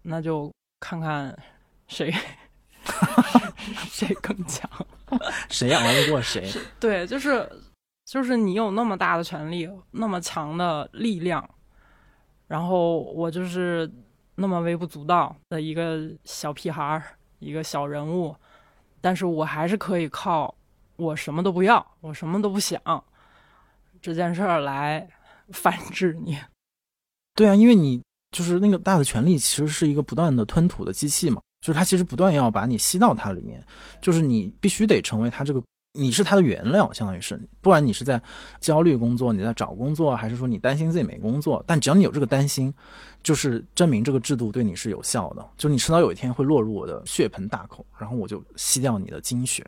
[0.03, 1.37] 那就看看
[1.87, 2.13] 谁
[3.89, 4.69] 谁更强，
[5.49, 6.49] 谁养得过谁？
[6.79, 7.49] 对，就是
[8.05, 11.49] 就是你有那么大的权利，那么强的力量，
[12.47, 13.89] 然后我就是
[14.35, 17.03] 那么微不足道的一个小屁孩儿，
[17.39, 18.35] 一个小人物，
[18.99, 20.53] 但是我还是可以靠
[20.97, 22.81] 我什么都不要，我什么都不想
[24.03, 25.07] 这件事儿来
[25.53, 26.37] 反制你。
[27.33, 33.65] 对啊，因为你就是那个大的权力，其实是一个不断的吞吐的机器嘛，就是它其实不断要把你吸到它里面，
[34.01, 35.63] 就是你必须得成为它这个。
[35.95, 38.19] 你是他的原料，相当于是，不管你是在
[38.59, 42.73] 焦虑工作，你在找工作，还是说你担心自己没工作，但只要你有这个担心，
[43.21, 45.47] 就是证明这个制度对你是有效的。
[45.55, 49.63] 就你迟早有一天会落入我的血盆大口，然后我就吸掉你的精血，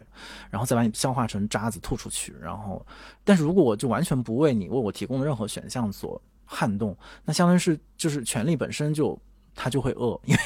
[0.50, 2.34] 然后再把你消化成渣子吐出去。
[2.42, 2.84] 然后，
[3.24, 9.16] 但是如果我就完全不为你为我提供的任何选项所撼动，那相当于是就是权力本身就
[9.54, 10.42] 它就会饿，因为。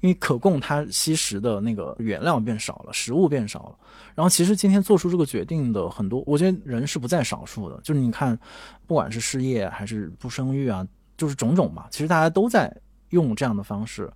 [0.00, 3.76] 因为可供它吸食的那个原料变少了，食物变少了。
[4.14, 7.80] 然后其实今天做出这个决定的很多，我觉得人是不在少数的。
[7.82, 8.38] 就是你看，
[8.86, 10.86] 不管是失业还是不生育啊，
[11.16, 12.70] 就是种种嘛，其实大家都在
[13.10, 14.12] 用这样的方式，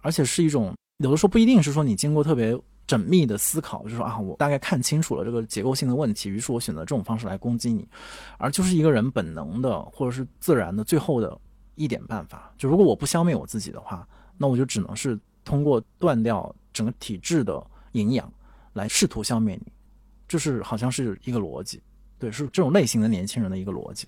[0.00, 2.58] 而且是一种有的时候不一定是说你经过特别
[2.88, 7.86] 缜密的思考，就是说啊，我大概看清楚了这个结构性的问题，于是我选择这种方式来攻击你，
[8.38, 11.38] 而就是一个人本能的或者是自然的最后的
[11.74, 12.50] 一点办法。
[12.56, 14.08] 就如果我不消灭我自己的话。
[14.36, 18.32] 那我就只能是通过断掉整个体质的营养，
[18.72, 19.72] 来试图消灭你，
[20.26, 21.80] 就是好像是一个逻辑，
[22.18, 24.06] 对，是这种类型的年轻人的一个逻辑，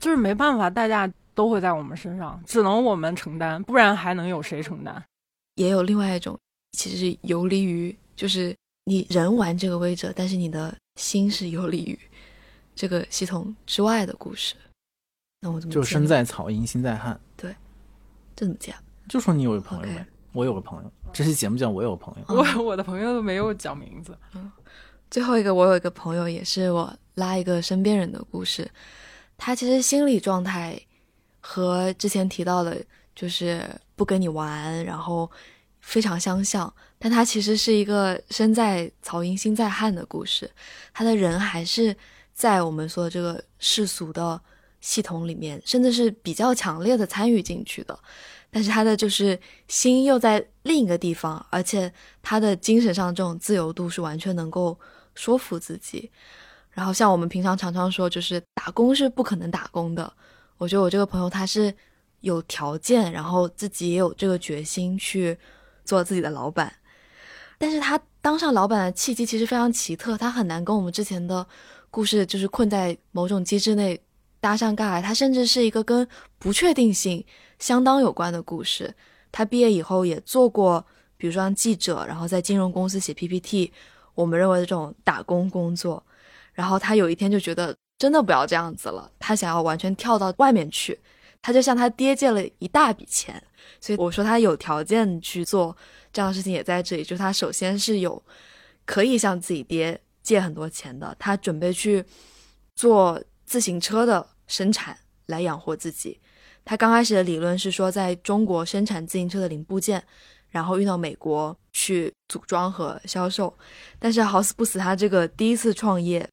[0.00, 5.02] 就是没办法，代价都会在我们身上，只能我们承担，不然还能有谁承担？
[5.56, 6.38] 也有另外一种，
[6.72, 11.98] 其实是游离于，就是你人玩这个位置，但是你的心是游离于
[12.74, 14.54] 这个系统之外的故事。
[15.40, 17.20] 那我怎么就身在草营心在汉？
[17.36, 17.54] 对，
[18.36, 18.76] 这怎么讲？
[19.12, 20.90] 就说你有个朋友呗，我有个朋友。
[21.12, 24.16] 这期节目叫我有个朋友，我我的朋友都没有讲名字。
[24.34, 24.50] 嗯，
[25.10, 28.66] 最后一个我有一个朋友，也是我拉一个身边人的故事。
[29.36, 30.80] 他其实心理状态
[31.40, 32.82] 和之前提到的，
[33.14, 33.62] 就是
[33.96, 35.30] 不跟你玩，然后
[35.82, 36.72] 非常相像。
[36.98, 40.50] 但他其实是一个身在曹营心在汉的故事。
[40.94, 41.94] 他的人还是
[42.32, 44.40] 在我们说的这个世俗的
[44.80, 47.98] 系统里面，甚至是比较强烈的参与进去的。
[48.54, 51.90] 但是他的就是心又在另一个地方，而且
[52.22, 54.78] 他的精神上这种自由度是完全能够
[55.14, 56.10] 说服自己。
[56.70, 60.12] 然后像我们平常常常说，就是打工是不可能打工的。
[60.58, 61.74] 我觉得我这个朋友他是
[62.20, 65.36] 有条件，然后自己也有这个决心去
[65.82, 66.70] 做自己的老板。
[67.56, 71.46] 但是他当上老板的契机其实非常奇特，他很难跟我们之前的
[71.90, 73.98] 故事就是困在某种机制内
[74.42, 75.00] 搭上盖。
[75.00, 76.06] 他甚至是一个跟
[76.38, 77.24] 不确定性。
[77.58, 78.92] 相当有关的故事。
[79.30, 80.84] 他毕业以后也做过，
[81.16, 83.72] 比如说像记者，然后在金融公司写 PPT。
[84.14, 86.04] 我们认为的这种打工工作。
[86.52, 90.98] 然后他有一天就觉得真的不要这样子了，他想要完全跳到外面去。
[91.40, 93.40] 他就向他爹借了一大笔钱。
[93.80, 95.76] 所以我说他有条件去做
[96.12, 97.04] 这样的事情，也在这里。
[97.04, 98.20] 就是他首先是有
[98.84, 101.14] 可以向自己爹借很多钱的。
[101.16, 102.04] 他准备去
[102.74, 104.94] 做自行车的生产
[105.26, 106.20] 来养活自己。
[106.62, 110.04] 他刚开始的理论是说，在中国生产自行车的零部件，
[110.50, 113.56] 然后运到美国去组装和销售。
[113.98, 116.28] 但是好死不死，他这个第一次创业，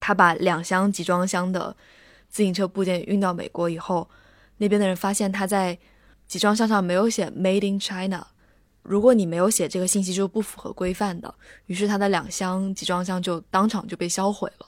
[0.00, 1.76] 他把两箱集装箱的
[2.30, 4.08] 自行车部件运到美国以后，
[4.56, 5.78] 那边的人发现他在
[6.26, 8.26] 集装箱上没有写 “Made in China”。
[8.82, 11.32] 如果你没有写这个信息，就不符合规范的。
[11.66, 14.66] 于是他的两箱集装箱就当场就被销毁了。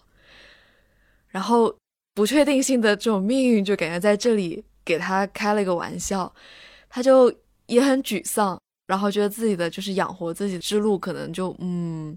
[1.28, 1.74] 然后
[2.20, 4.62] 不确定性的这种命运就感觉在这里。
[4.82, 6.32] 给他开了一个玩笑，
[6.88, 7.32] 他就
[7.66, 12.16] 也很沮丧，然后觉得自己的就是养活自己之路可能就嗯，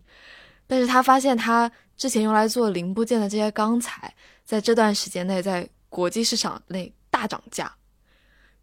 [0.66, 4.12] 但是他发现他之前用来做零部件的这些钢材，
[4.44, 7.72] 在这段时间内在国际市场内大涨价，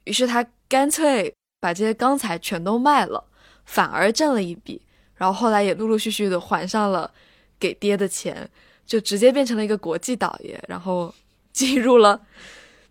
[0.04, 3.22] 于是他干脆把这些钢材全都卖了，
[3.64, 4.80] 反而挣了一笔，
[5.14, 7.12] 然后后来也陆陆续续的还上了
[7.60, 8.50] 给爹的钱，
[8.86, 11.14] 就直接变成了一个国际倒爷，然后
[11.52, 12.20] 进入了。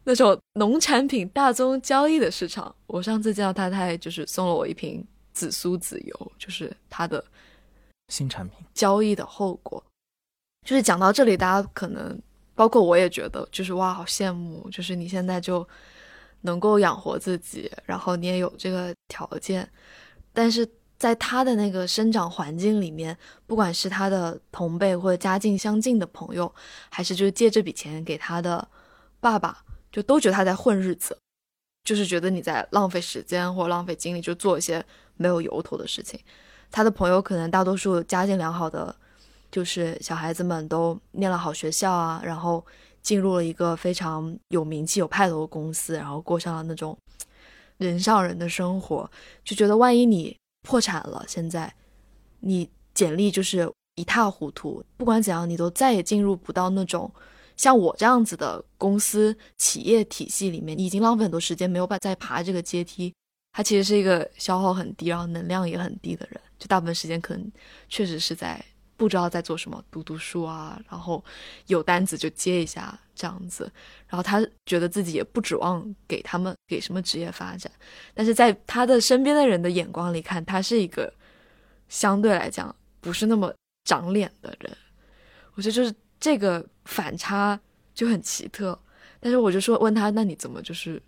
[0.06, 7.24] 那种农产品大宗交易的市场，我上次见到他，他还就是送了我一瓶紫苏籽油，就是他的
[8.08, 9.84] 新产品交易的后果。
[10.66, 12.20] 就是讲到这里，大家可能
[12.56, 15.68] 包括我也觉得，就是哇，好羡慕，就是你现在就
[16.42, 19.70] 能够养活自己，然后你也有这个条件。
[20.34, 20.68] 但是
[21.00, 23.18] 在他的那个生长环境里面，
[23.48, 26.54] 不管是他的同辈或者家境相近的朋友，
[26.92, 28.68] 还是就是借这笔钱给他的
[29.20, 29.64] 爸爸。
[29.92, 31.18] 就都觉得他在混日子，
[31.84, 34.86] 就是觉得你在浪费时间或浪费精力，就做一些
[35.18, 36.20] 没有由头的事情。
[36.70, 38.96] 他的朋友可能大多数家境良好的，
[39.52, 42.64] 就是小孩子们都念了好学校啊，然后
[43.02, 46.96] 进入了一个非常有名气、有派头的公司，然后过上了那种
[47.78, 49.10] 人上人的生活，
[49.44, 51.74] 就觉得万一你破产了，现在
[52.40, 57.12] 你简历就是一塌糊涂，不管怎样，你都再也进入不到那种
[57.58, 63.14] 像我这样子的公司企业体系里面，你已经浪费很多时间，没有办法再爬这个阶梯。
[63.52, 67.52] 他其实是一个消耗很低，然后能量也很低的人，就大部分时间可能
[67.90, 68.64] 确实是在
[69.00, 71.24] 不知道在做什么，读读书啊，然后
[71.68, 73.72] 有单子就接一下这样子。
[74.08, 77.72] 然后他觉得自己也不指望给他们给什么职业发展，
[78.14, 81.12] 但是在他的身边的人的眼光里看，他是一个
[81.88, 83.54] 相对来讲不是那么
[83.86, 84.78] 长脸的人。
[85.56, 87.60] 我觉得就是这个反差
[87.96, 88.78] 就很奇特。
[89.22, 91.02] 但是我就说问他，那你怎么就是？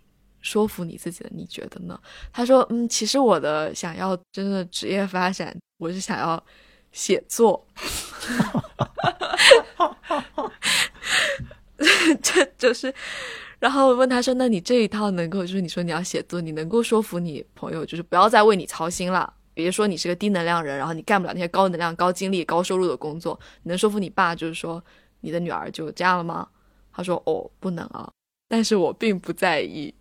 [0.44, 1.96] 说服你自己的，你觉得呢？
[2.32, 6.44] 他说：“嗯，其实我的想要真的职业发展，我是想要
[6.92, 7.66] 写作。
[12.22, 12.94] 这就是，
[13.58, 19.32] 然后问他说：那你这一套能够，就是你说你要写作，你能够说服你朋友，就是不要再为你操心了。
[19.54, 24.82] 别说你是个低能量人，然后你干不了那些高能量、高精力、高收入的工作，你能说服你爸，就是说
[25.20, 26.48] 你的女儿就这样了吗？
[26.92, 28.08] 他说：哦，不能啊，
[28.48, 29.92] 但是我并不在意。”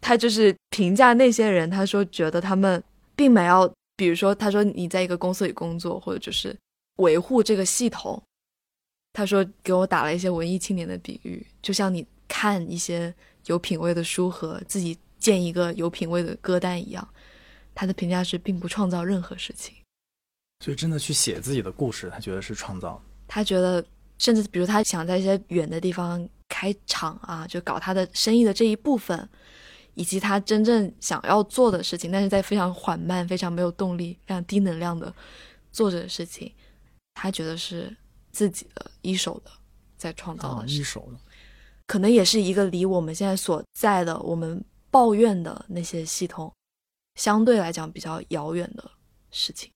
[0.00, 2.82] 他就是评价那些人，他说觉得他们
[3.16, 6.56] 并没有，比如说他说你在一个公司里工作，或者就是
[6.96, 8.22] 维护这个系统。
[9.12, 13.14] 他说给我打了一些文艺青年的比喻，就像你看一些
[13.46, 17.08] 有品位的书和自己建一个有品位的歌单一样。
[17.76, 19.74] 他的评价是并不创造任何事情，
[20.64, 23.02] 所以真的去写自己的故事，他觉得是创造。
[23.26, 23.84] 他觉得，
[24.18, 29.28] 甚至比如他想在一些远的地方开厂啊，就搞他的生意的这一部分。
[29.94, 35.12] 以及他真正想要做的事情，但是在非常缓慢、非常没有动力、非常低能量的
[35.70, 36.52] 做着的事情，
[37.14, 37.96] 他觉得是
[38.32, 39.50] 自己的一手的
[39.96, 41.18] 在创造的，一手的，
[41.86, 46.52] 可能也是一个离我们现在所在的我们抱怨的那些系统
[47.14, 48.90] 相对来讲比较遥远的
[49.30, 49.70] 事情，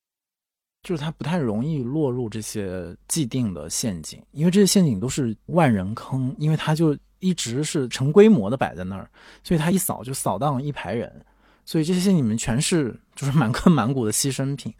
[0.82, 6.96] 就是他不太容易落入这些既定的陷阱，因为这些陷阱都是万人坑，因为他就。
[7.20, 9.08] 一直是成规模的摆在那儿，
[9.42, 11.24] 所以他一扫就扫荡一排人，
[11.64, 14.72] 所以这些你们全是就是满坑 满谷的牺牲品。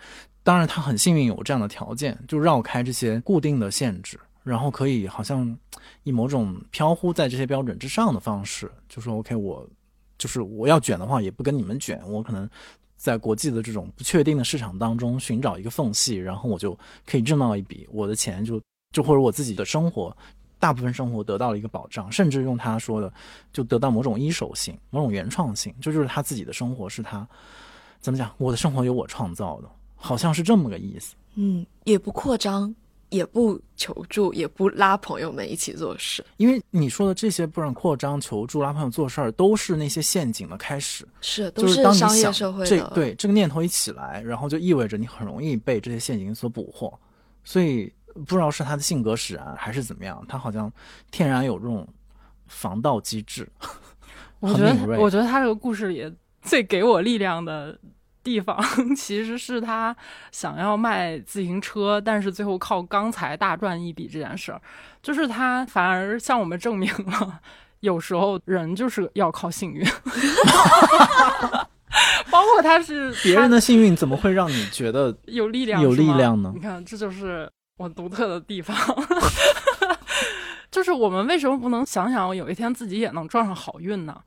[0.43, 5.55] 当然，他很幸运有这样的条件，就绕开这些固定的限制，然后可以好像
[6.05, 9.69] 以某种飘忽在这些标准之上的方式，就说 OK，我
[10.17, 12.49] 就是我要卷的话，也不跟你们卷，我可能
[12.97, 18.59] 在国际的这种不确定的市场当中寻找一个缝隙，然后我就可以挣到一笔，我的钱就
[18.95, 20.17] 就或者我自己的生活。
[20.59, 23.13] 大部分生活得到了一个保障，甚至用他说的，
[23.53, 27.27] 就得到某种一手性、某种原创性，这就是他自己的生活是他
[28.01, 28.29] 怎么讲？
[28.39, 31.15] 我的生活由我创造的，好像是这么个意思。
[31.37, 32.75] 嗯，也不扩张，
[33.11, 36.25] 也不求助，也不拉朋友们一起做事。
[36.39, 41.07] 因为你说的这些，不然扩张、求助、拉朋友做事儿，都是那些陷阱的开始。
[41.21, 46.99] 是，都是商业社会这对这个念头一起来，然后就意味着你很容易被这些陷阱所捕获，
[47.45, 47.93] 所以。
[48.27, 50.71] 不知道是他的性格使然还是怎么样，他好像
[51.11, 51.87] 天然有这种
[52.47, 53.49] 防盗机制。
[54.41, 57.77] 我觉得，我觉得他这个故事里最给我力量的
[58.23, 58.57] 地方，
[58.95, 59.97] 其实是他
[60.31, 64.61] 想要卖自行车，但是最后靠钢材大赚一笔这件事儿，
[65.03, 67.41] 就是他反而向我们证明了，
[67.81, 69.85] 有时候人就是要靠幸运。
[72.31, 75.83] 包括他是别人的幸运，怎么会让你觉得有力量？
[75.83, 76.53] 有力量呢？
[76.55, 77.51] 你看，这就是。
[77.79, 78.77] 我独特的地方，
[80.71, 84.21] 就是我们为什么不能想想有一天自己也能撞上好运呢？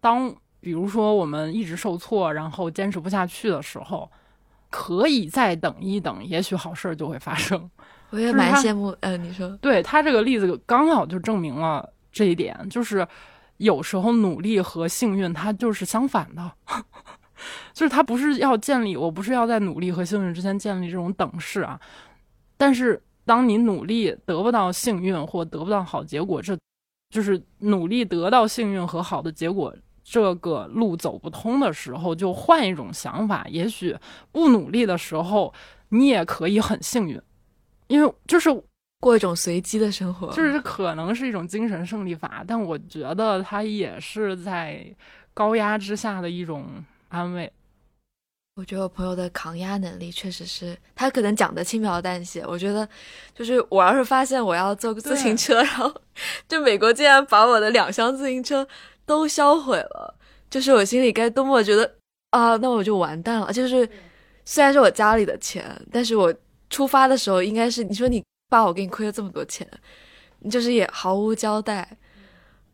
[0.00, 4.10] 当比如说我们一直受挫，然后坚持不下去的时候，
[4.70, 7.70] 可以再等一等，也许好事就会发生。
[8.10, 13.06] 我也蛮羡慕，呃，你说，对他这个例子刚好就证明了这一点，就是
[13.58, 16.52] 有时候努力和幸运它就是相反的，
[17.74, 21.78] 就是他不是要建立，我不是要在努力和幸运之间建立这种等式啊。
[22.56, 26.56] 但是，当你努力得不到幸运或得不到好结果，这
[27.10, 33.46] 就是努力得到幸运和好的结果这个路走不通的时候，就换一种想法。
[33.48, 33.96] 也许
[34.30, 35.52] 不努力的时候，
[35.88, 37.20] 你也可以很幸运，
[37.88, 38.50] 因为就是
[39.00, 42.44] 过一种随机的生活，就是可能是一种精神胜利法。
[42.46, 44.84] 但我觉得它也是在
[45.32, 46.66] 高压之下的一种
[47.08, 47.50] 安慰。
[48.56, 52.44] 我觉得我朋友的抗压能力确实是，他可能讲的轻描淡写。
[52.46, 52.88] 我觉得，
[53.34, 55.92] 就是我要是发现我要坐自行车，然后
[56.48, 58.66] 就美国竟然把我的两箱自行车
[59.04, 60.14] 都销毁了，
[60.48, 61.96] 就是我心里该多么觉得
[62.30, 63.52] 啊，那我就完蛋了。
[63.52, 63.88] 就是
[64.44, 66.32] 虽然是我家里的钱，但是我
[66.70, 69.68] 出发的时候应该是你说你爸，我给你亏了这么多钱，
[70.48, 71.98] 就是也毫无交代。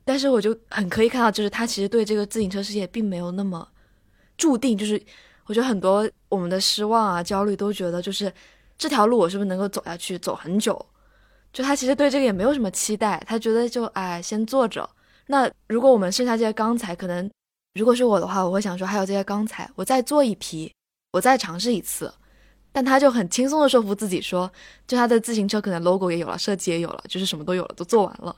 [0.05, 3.67] 但是我就很可以看到，就是他其实对这个自行车世界并没有那么
[4.37, 4.77] 注定。
[4.77, 5.01] 就是
[5.47, 8.33] 我觉得很多我们的失望啊、焦虑都觉得，就是
[8.79, 10.87] 这条路我是不是能够走下去、走很久？
[11.53, 14.89] 就他其实对这个也没有什么期待，他觉得就哎先坐着。
[15.27, 17.29] 那如果我们剩下这些钢材，可能
[17.75, 20.73] 如果是我的话，我会想说还有这些钢材，我再做一批，
[21.13, 22.13] 我再尝试一次。
[22.73, 24.49] 但他就很轻松的说服自己说，
[24.87, 28.37] 就他的自行车可能 logo 也有了，设计也有了，就是什么都有了，都做完了。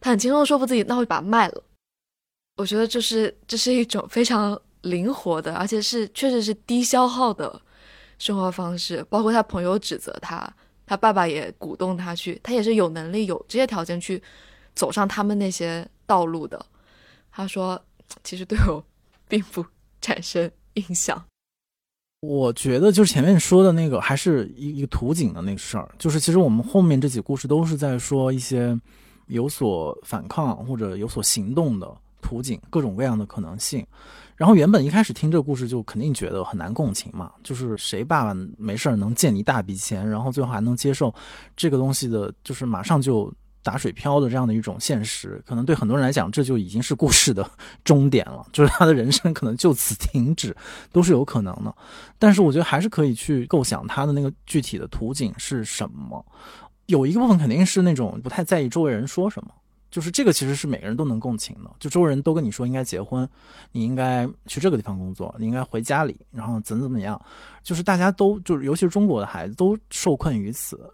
[0.00, 1.62] 他很轻松的说服自己，那会把它卖了。
[2.56, 7.60] 我觉得这是这是一种非常灵活的，而且是确实是低消耗的
[8.18, 9.04] 生活方式。
[9.10, 10.48] 包括他朋友指责他，
[10.86, 14.22] 他爸爸也鼓动他去，他也是有能力有这些条件去
[14.74, 16.64] 走上他们那些道路的。
[17.32, 17.82] 他说，
[18.22, 18.84] 其实对我
[19.26, 19.64] 并不
[20.00, 21.24] 产生影响。
[22.20, 25.94] 我觉得就是前面说的那个，还是一一个图景的那个事儿。
[25.98, 28.78] 就是其实我们后面这几故事都是在说一些
[29.26, 33.86] 有所反抗或者有所行动的图景，各种各样的可能性。
[34.36, 41.14] 然后原本一开始听这个故事就肯定觉得很难共情嘛，就是谁爸爸没事儿能借你一大笔钱，然后最后还能接受
[41.56, 43.32] 这个东西的，就是马上就。
[43.66, 47.50] 打水漂的这样的一种现实，可能对很多人来讲，这就已经是故事的
[47.82, 50.54] 终点了， 就是他的人生可能就此停止，
[50.92, 51.74] 都是有可能的。
[52.18, 56.22] 但是我觉得还是可以去构想他的那个具体的图景是什么。
[56.84, 59.50] 有一个部分肯定是那种不太在意周围人说什么，
[59.94, 61.70] 就是这个其实是每个人都能共情的。
[61.78, 63.28] 就周围人都跟你说应该结婚，
[63.70, 67.20] 你应该去这个地方工作，你应该回家里，然后怎怎么样，
[67.62, 70.92] 就是大家都就是尤其是中国的孩子都受困于此。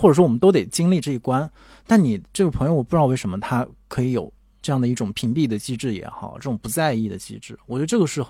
[0.00, 1.50] 或者说，我们都得经历这一关。
[1.84, 4.32] 但你这个朋友，我不知道为什么他可以有
[4.62, 7.58] 这样的一种屏蔽的机制也好，这种不在意的机制。
[7.66, 8.24] 我觉得这个是，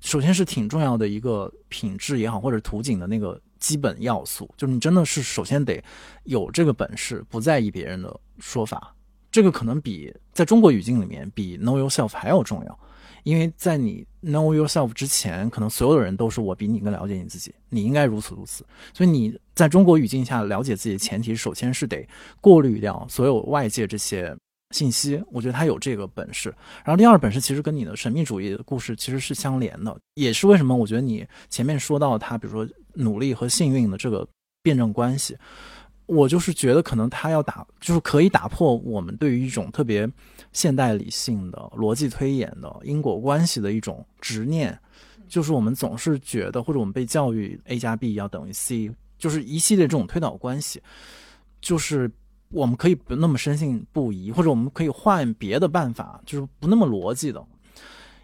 [0.00, 4.52] 首先是挺重要的一个品质也好，或者图景的那个基本要素。
[4.56, 5.80] 就是你真的是首先得
[6.24, 8.92] 有这个本事，不在意别人的说法。
[9.30, 12.78] 这个可能比在中国语境里面比 know yourself 还要重要。
[13.22, 18.64] 因为在你 know yourself 之前，可能所有的人都是我比你更了解你自己，你应该如此如此。
[18.94, 22.08] 所以你在中国语境下了解自己的前提，首先是得
[22.40, 24.34] 过滤掉所有外界这些
[24.70, 25.22] 信息。
[25.30, 26.48] 我觉得他有这个本事。
[26.82, 34.26] 然后第二本事其实跟你的神秘主义的故事其实是相连的，也是为什么我觉得你前面说到他，比如说努力和幸运的这个
[34.62, 35.36] 辩证关系。
[36.10, 40.10] 我就是觉得，可能他要打，就是可以打破我们对于一种特别
[40.52, 44.76] 现代理性的逻辑推演的因果关系的一种执念，
[45.28, 50.82] 就是我们总是觉得，或者我们被教育 A 加 B 要等于 C，就是一系列这种推导关系，
[51.60, 52.10] 就是
[52.48, 57.40] 我们可以不那么深信不疑，或者我们可以换别的办法，就是不那么逻辑的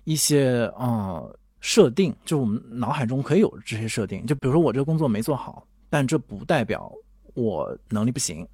[0.02, 1.22] 一些啊
[1.60, 6.92] 设定，就是我们脑海中可以有这些设定，就比如说我这个工作没做好，但这不代表。
[7.36, 8.44] 我能力不行，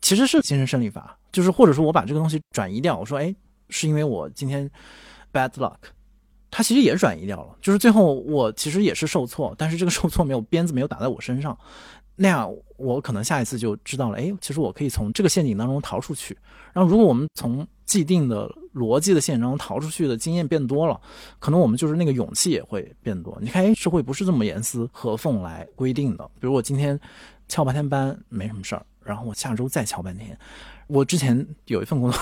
[0.00, 3.32] 其实是精神胜利法，就是或者说我把这个东西转移掉，我说，哎，
[3.68, 4.68] 是因为我今天
[5.32, 5.76] bad luck，
[6.50, 11.56] 它其实也转移掉了，就是最后我其实也是受挫，但是这个受挫没有鞭子没有打在我身上，
[12.16, 16.36] 那样我可能下一次就知道了，哎，其实我可以从这个陷阱当中逃出去。
[16.72, 21.00] 然后如果我们从既定的逻辑的陷阱当中逃出去的经验变多了，
[21.38, 23.36] 可能我们就是那个勇气也会变多。
[23.40, 26.98] 你看，哎，社会不是这么严丝合缝来规定的，比如我今天。
[27.48, 30.36] 翘半天班没什么事儿，然后我下周再翘半天。
[30.86, 32.20] 我之前有一份工作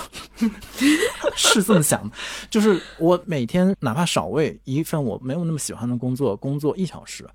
[1.35, 2.15] 是这么想的，
[2.49, 7.27] 就是我每天哪怕少为一份我没有那么喜欢的工作工作一小时，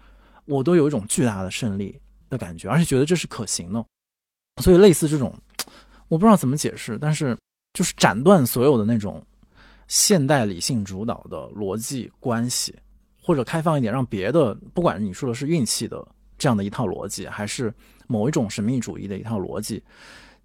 [0.47, 2.01] 我都有一种巨大的胜利
[2.31, 3.85] 的感觉，而且觉得这是可行的。
[4.63, 5.33] 所以类似这种，
[6.09, 7.37] 我不知道怎么解释，但是
[7.75, 9.23] 就是斩断所有的那种
[9.87, 12.75] 现代理性主导的逻辑关系，
[13.23, 16.09] 或者开放一点，让别的，不管你说的是运气的。
[16.39, 17.73] 这样的一套逻辑，还是
[18.07, 19.83] 某一种神秘主义的一套逻辑，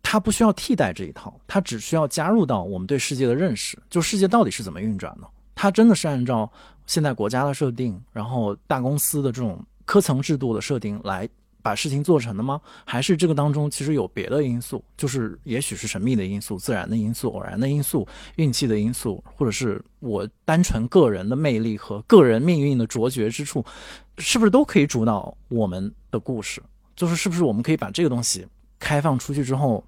[0.02, 3.82] 它不需要替代这一套，它只需要加入到我们对世界的认识。
[3.90, 5.28] 就世界到底是怎么运转的？
[5.56, 6.52] 它真的是按照
[6.88, 11.30] 现在国家的设定，然后大公司的这种科层制度的设定来
[11.64, 12.62] 把事情做成的吗？
[12.86, 14.84] 还是这个当中其实有别的因素？
[14.96, 23.66] 就是也许是神秘的因素、自然的因素、偶然的因素、运气的因素，或者是我单纯个人的魅力和个人命运的卓绝之处？
[24.20, 26.62] 是不是都可以主导我们的故事？
[26.96, 28.46] 就是是不是我们可以把这个东西
[28.78, 29.84] 开放出去之后，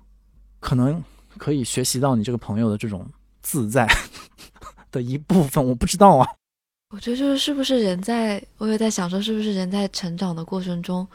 [0.60, 1.03] 可能
[1.38, 3.06] 可以学习到你这个朋友的这种
[3.43, 3.88] 自在
[4.91, 5.64] 的一部分？
[5.64, 6.27] 我不知道啊。
[6.93, 11.06] 我觉得就是是不是人在，我也在想说，是不是人在成长的过程中，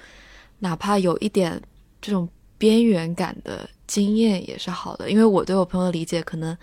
[0.61, 1.61] 哪怕有一点
[2.01, 5.11] 这种边缘感的经验也是好的。
[5.11, 6.57] 因为我对我朋友的理解，可能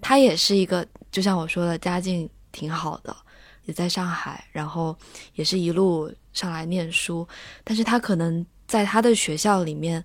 [0.00, 3.16] 他也是一个，就像我说的，家境挺好的。
[3.64, 4.96] 也在上海，然后
[5.34, 7.28] 也是一路上来念书，
[7.62, 10.02] 但是他可能在他的学校里面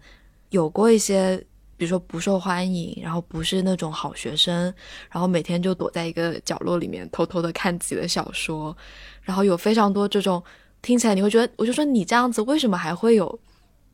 [0.50, 1.38] 有过一些
[1.78, 4.66] 比如说不受欢迎，然后不是那种好学生，
[5.10, 8.76] 然后每天就躲在一个角落里面偷偷的看自己的小说，
[9.22, 10.44] 然后有非常多这种
[10.84, 13.40] 听起来你会觉得，我就说你这样子为什么还会有，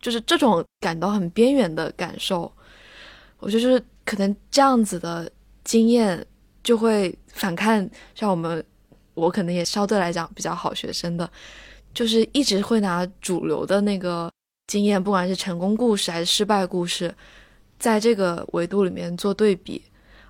[0.02, 2.52] 就是这种感到很边缘的感受，
[3.40, 5.32] 我就是可能这样子的
[5.64, 6.26] 经验
[6.62, 8.62] 就会反看像我们，
[9.14, 11.30] 我可能也相对来讲比较好学生的，
[11.94, 14.30] 就是一直会拿主流的那个
[14.68, 17.14] 经验，不管是成功故事还是失败故事。
[17.78, 19.82] 在这个维度里面做对比，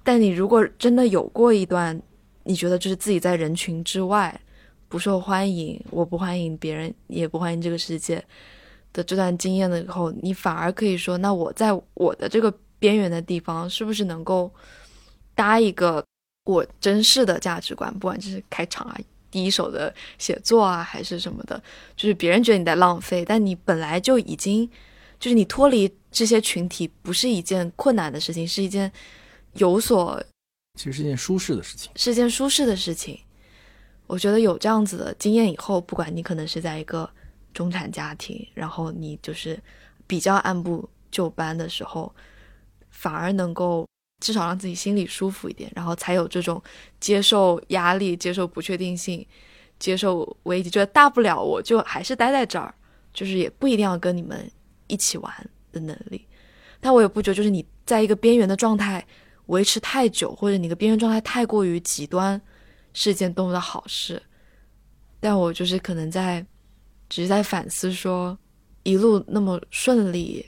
[0.03, 1.99] 但你如果真的有过一段，
[2.43, 4.39] 你觉得就是自己在人群之外
[4.89, 8.21] 不受欢迎，我不欢迎别人，也不欢迎这个世界
[8.91, 14.51] 的这段经验了以后，你反而可以说，那我在我的这个边缘的地方，是不是能够
[15.35, 16.03] 搭一个
[16.45, 17.93] 我真实的价值观？
[17.93, 18.97] 不管这是开场啊、
[19.31, 21.61] 第一手的写作啊，还是什么的，
[21.95, 24.69] 就是别人觉得你在浪费，但你本来就已经。
[25.19, 28.89] 就是你脱离这些群体不是一件困难的事情，是一件
[29.55, 30.17] 有所，
[30.79, 33.19] 其实是一件舒适的事情，是件舒适的事情。
[34.09, 37.09] 我觉得有这样子的经验以后，不管你可能是在一个
[37.53, 39.57] 中产家庭，然后你就是
[40.07, 42.13] 比较按部就班的时候，
[42.89, 43.87] 反而能够
[44.19, 46.61] 至少让自己心里舒服一点，然后才有这种
[46.99, 49.25] 接受压力、接受不确定性、
[49.77, 52.73] 接受危机，觉得大不了我就还是待在这儿，
[53.13, 54.49] 就是也不一定要跟你们。
[54.91, 55.31] 一起玩
[55.71, 56.25] 的能力，
[56.79, 59.05] 但我也不觉得，就是你在一个边缘的状态
[59.45, 62.41] 维持太久，或者你的边缘状态太过于极端，
[62.93, 64.21] 是件多么的好事。
[65.19, 66.45] 但我就是可能在，
[67.09, 68.37] 只是在反思说，
[68.83, 70.45] 一路那么顺利，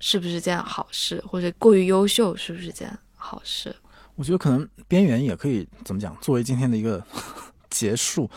[0.00, 3.74] 是不是件好事，或者过于优秀是不是件好事？
[4.14, 7.04] 我觉得可能边缘也可以怎么讲，作为今天的一个
[7.68, 8.30] 结束。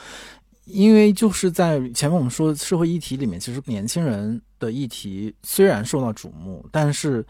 [0.66, 7.26] 因为就是在前面我们说的社会议题里面，其实年轻人的议题虽然受到瞩目，但是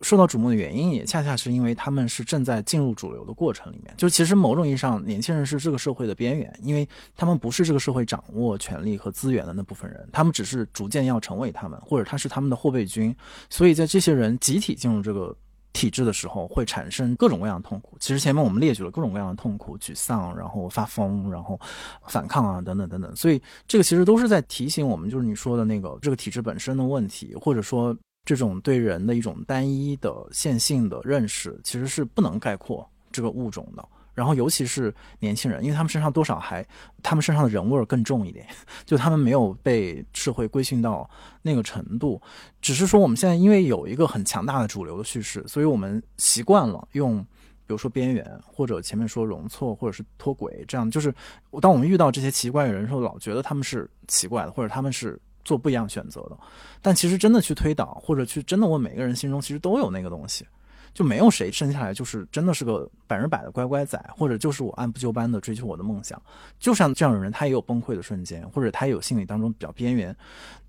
[0.00, 3.92] 受到瞩目的原因也恰恰是因为他们是正在进入主流的过程里面。
[3.96, 13.14] 就其实某种意义上，年轻人是这个社会的边缘，因为他们不是这个社会掌握权力和资源的那部分人，他们只是逐渐要成为他们，或者他是他们的后备军。
[13.50, 15.36] 所以在这些人集体进入这个。
[15.74, 17.96] 体制的时候会产生各种各样的痛苦。
[18.00, 21.60] 其实前面我们列举了各种各样的痛苦、沮丧，然后发疯，然后
[22.08, 23.14] 反抗啊，等等等等。
[23.14, 33.88] 所以这个其实都是在提醒我们，就是你说的那个这个体制本身的问题，或者说这种对人的一种单一的线性的认识，其实是不能概括这个物种的。
[34.14, 36.66] 然后，尤其是年轻人，因为他们身上多少还，
[37.04, 38.44] 他们身上的人味儿更重一点，
[38.84, 41.08] 就他们没有被社会规训到
[41.40, 42.20] 那个程度。
[42.60, 47.18] 只是说，我们现在因为有一个很强大的主流的叙事，所以我们习惯了用，
[47.64, 51.14] 比如说边缘，或者前面说容错，或者是脱轨，这样就是，
[51.62, 56.36] 当我们遇到这些奇怪的人的时候，老觉得他们是奇怪的，或者他们是做不一样选择的。
[56.80, 60.46] 但其实真的去推导，或者去真的问每个人心中，其实都有那个东西。
[60.94, 66.20] 就没有谁生下来就是真的是个百分百的乖乖仔，或者就是我按部就班的追求我的梦想。
[66.58, 70.16] 就像这样的人，他也有崩溃的瞬间，或者他也有心理当中比较边缘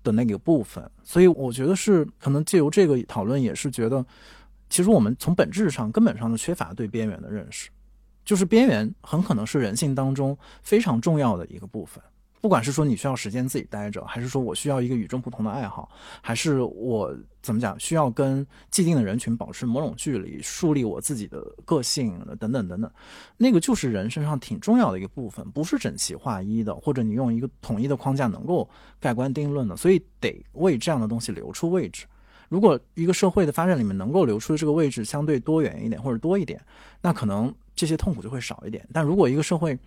[0.04, 0.88] 的那个部分。
[1.02, 4.04] 所以我觉得是可能借由这个讨论，也是觉得
[4.68, 7.68] 其实我们从本质上根本上的缺乏对边缘的认识，
[8.24, 12.00] 就是边缘很可能是人性当中非常重要的一个部分。
[12.40, 15.90] 不管是说你需要时间自己待着，还是说我需要一个与众不同的爱好，
[16.22, 22.90] 还是我怎么讲需要跟既定的人群保持某种距离，树立我自己的个性等等等等，
[23.36, 28.68] 那个就是人身上挺重要的一个部分，不是整齐划一的，或者你用一个统一的框架能够
[28.98, 32.06] 盖棺定论的，所以得为这样的东西留出位置。
[32.48, 36.60] 如果一个社会的发展里面能够留出的这个位置相对多元一点或者多一点，
[37.00, 38.88] 那可能这些痛苦就会少一点。
[38.92, 39.78] 但如果一个社会，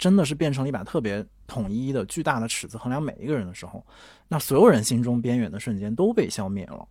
[0.00, 3.84] 真的是变成了一把特别统一的巨大的尺子衡量每一个人的时候，
[4.26, 6.88] 那所有人心中边缘的瞬间都被消灭了。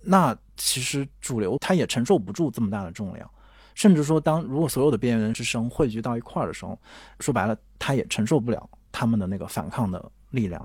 [0.00, 3.28] 那其实主流它也承受不住这么大的重量，
[3.74, 6.78] 甚至说，当如果所有的边缘之声汇聚到一块儿的时候，
[7.18, 10.64] 说白了，它也承受不了他们的那个反抗的力量。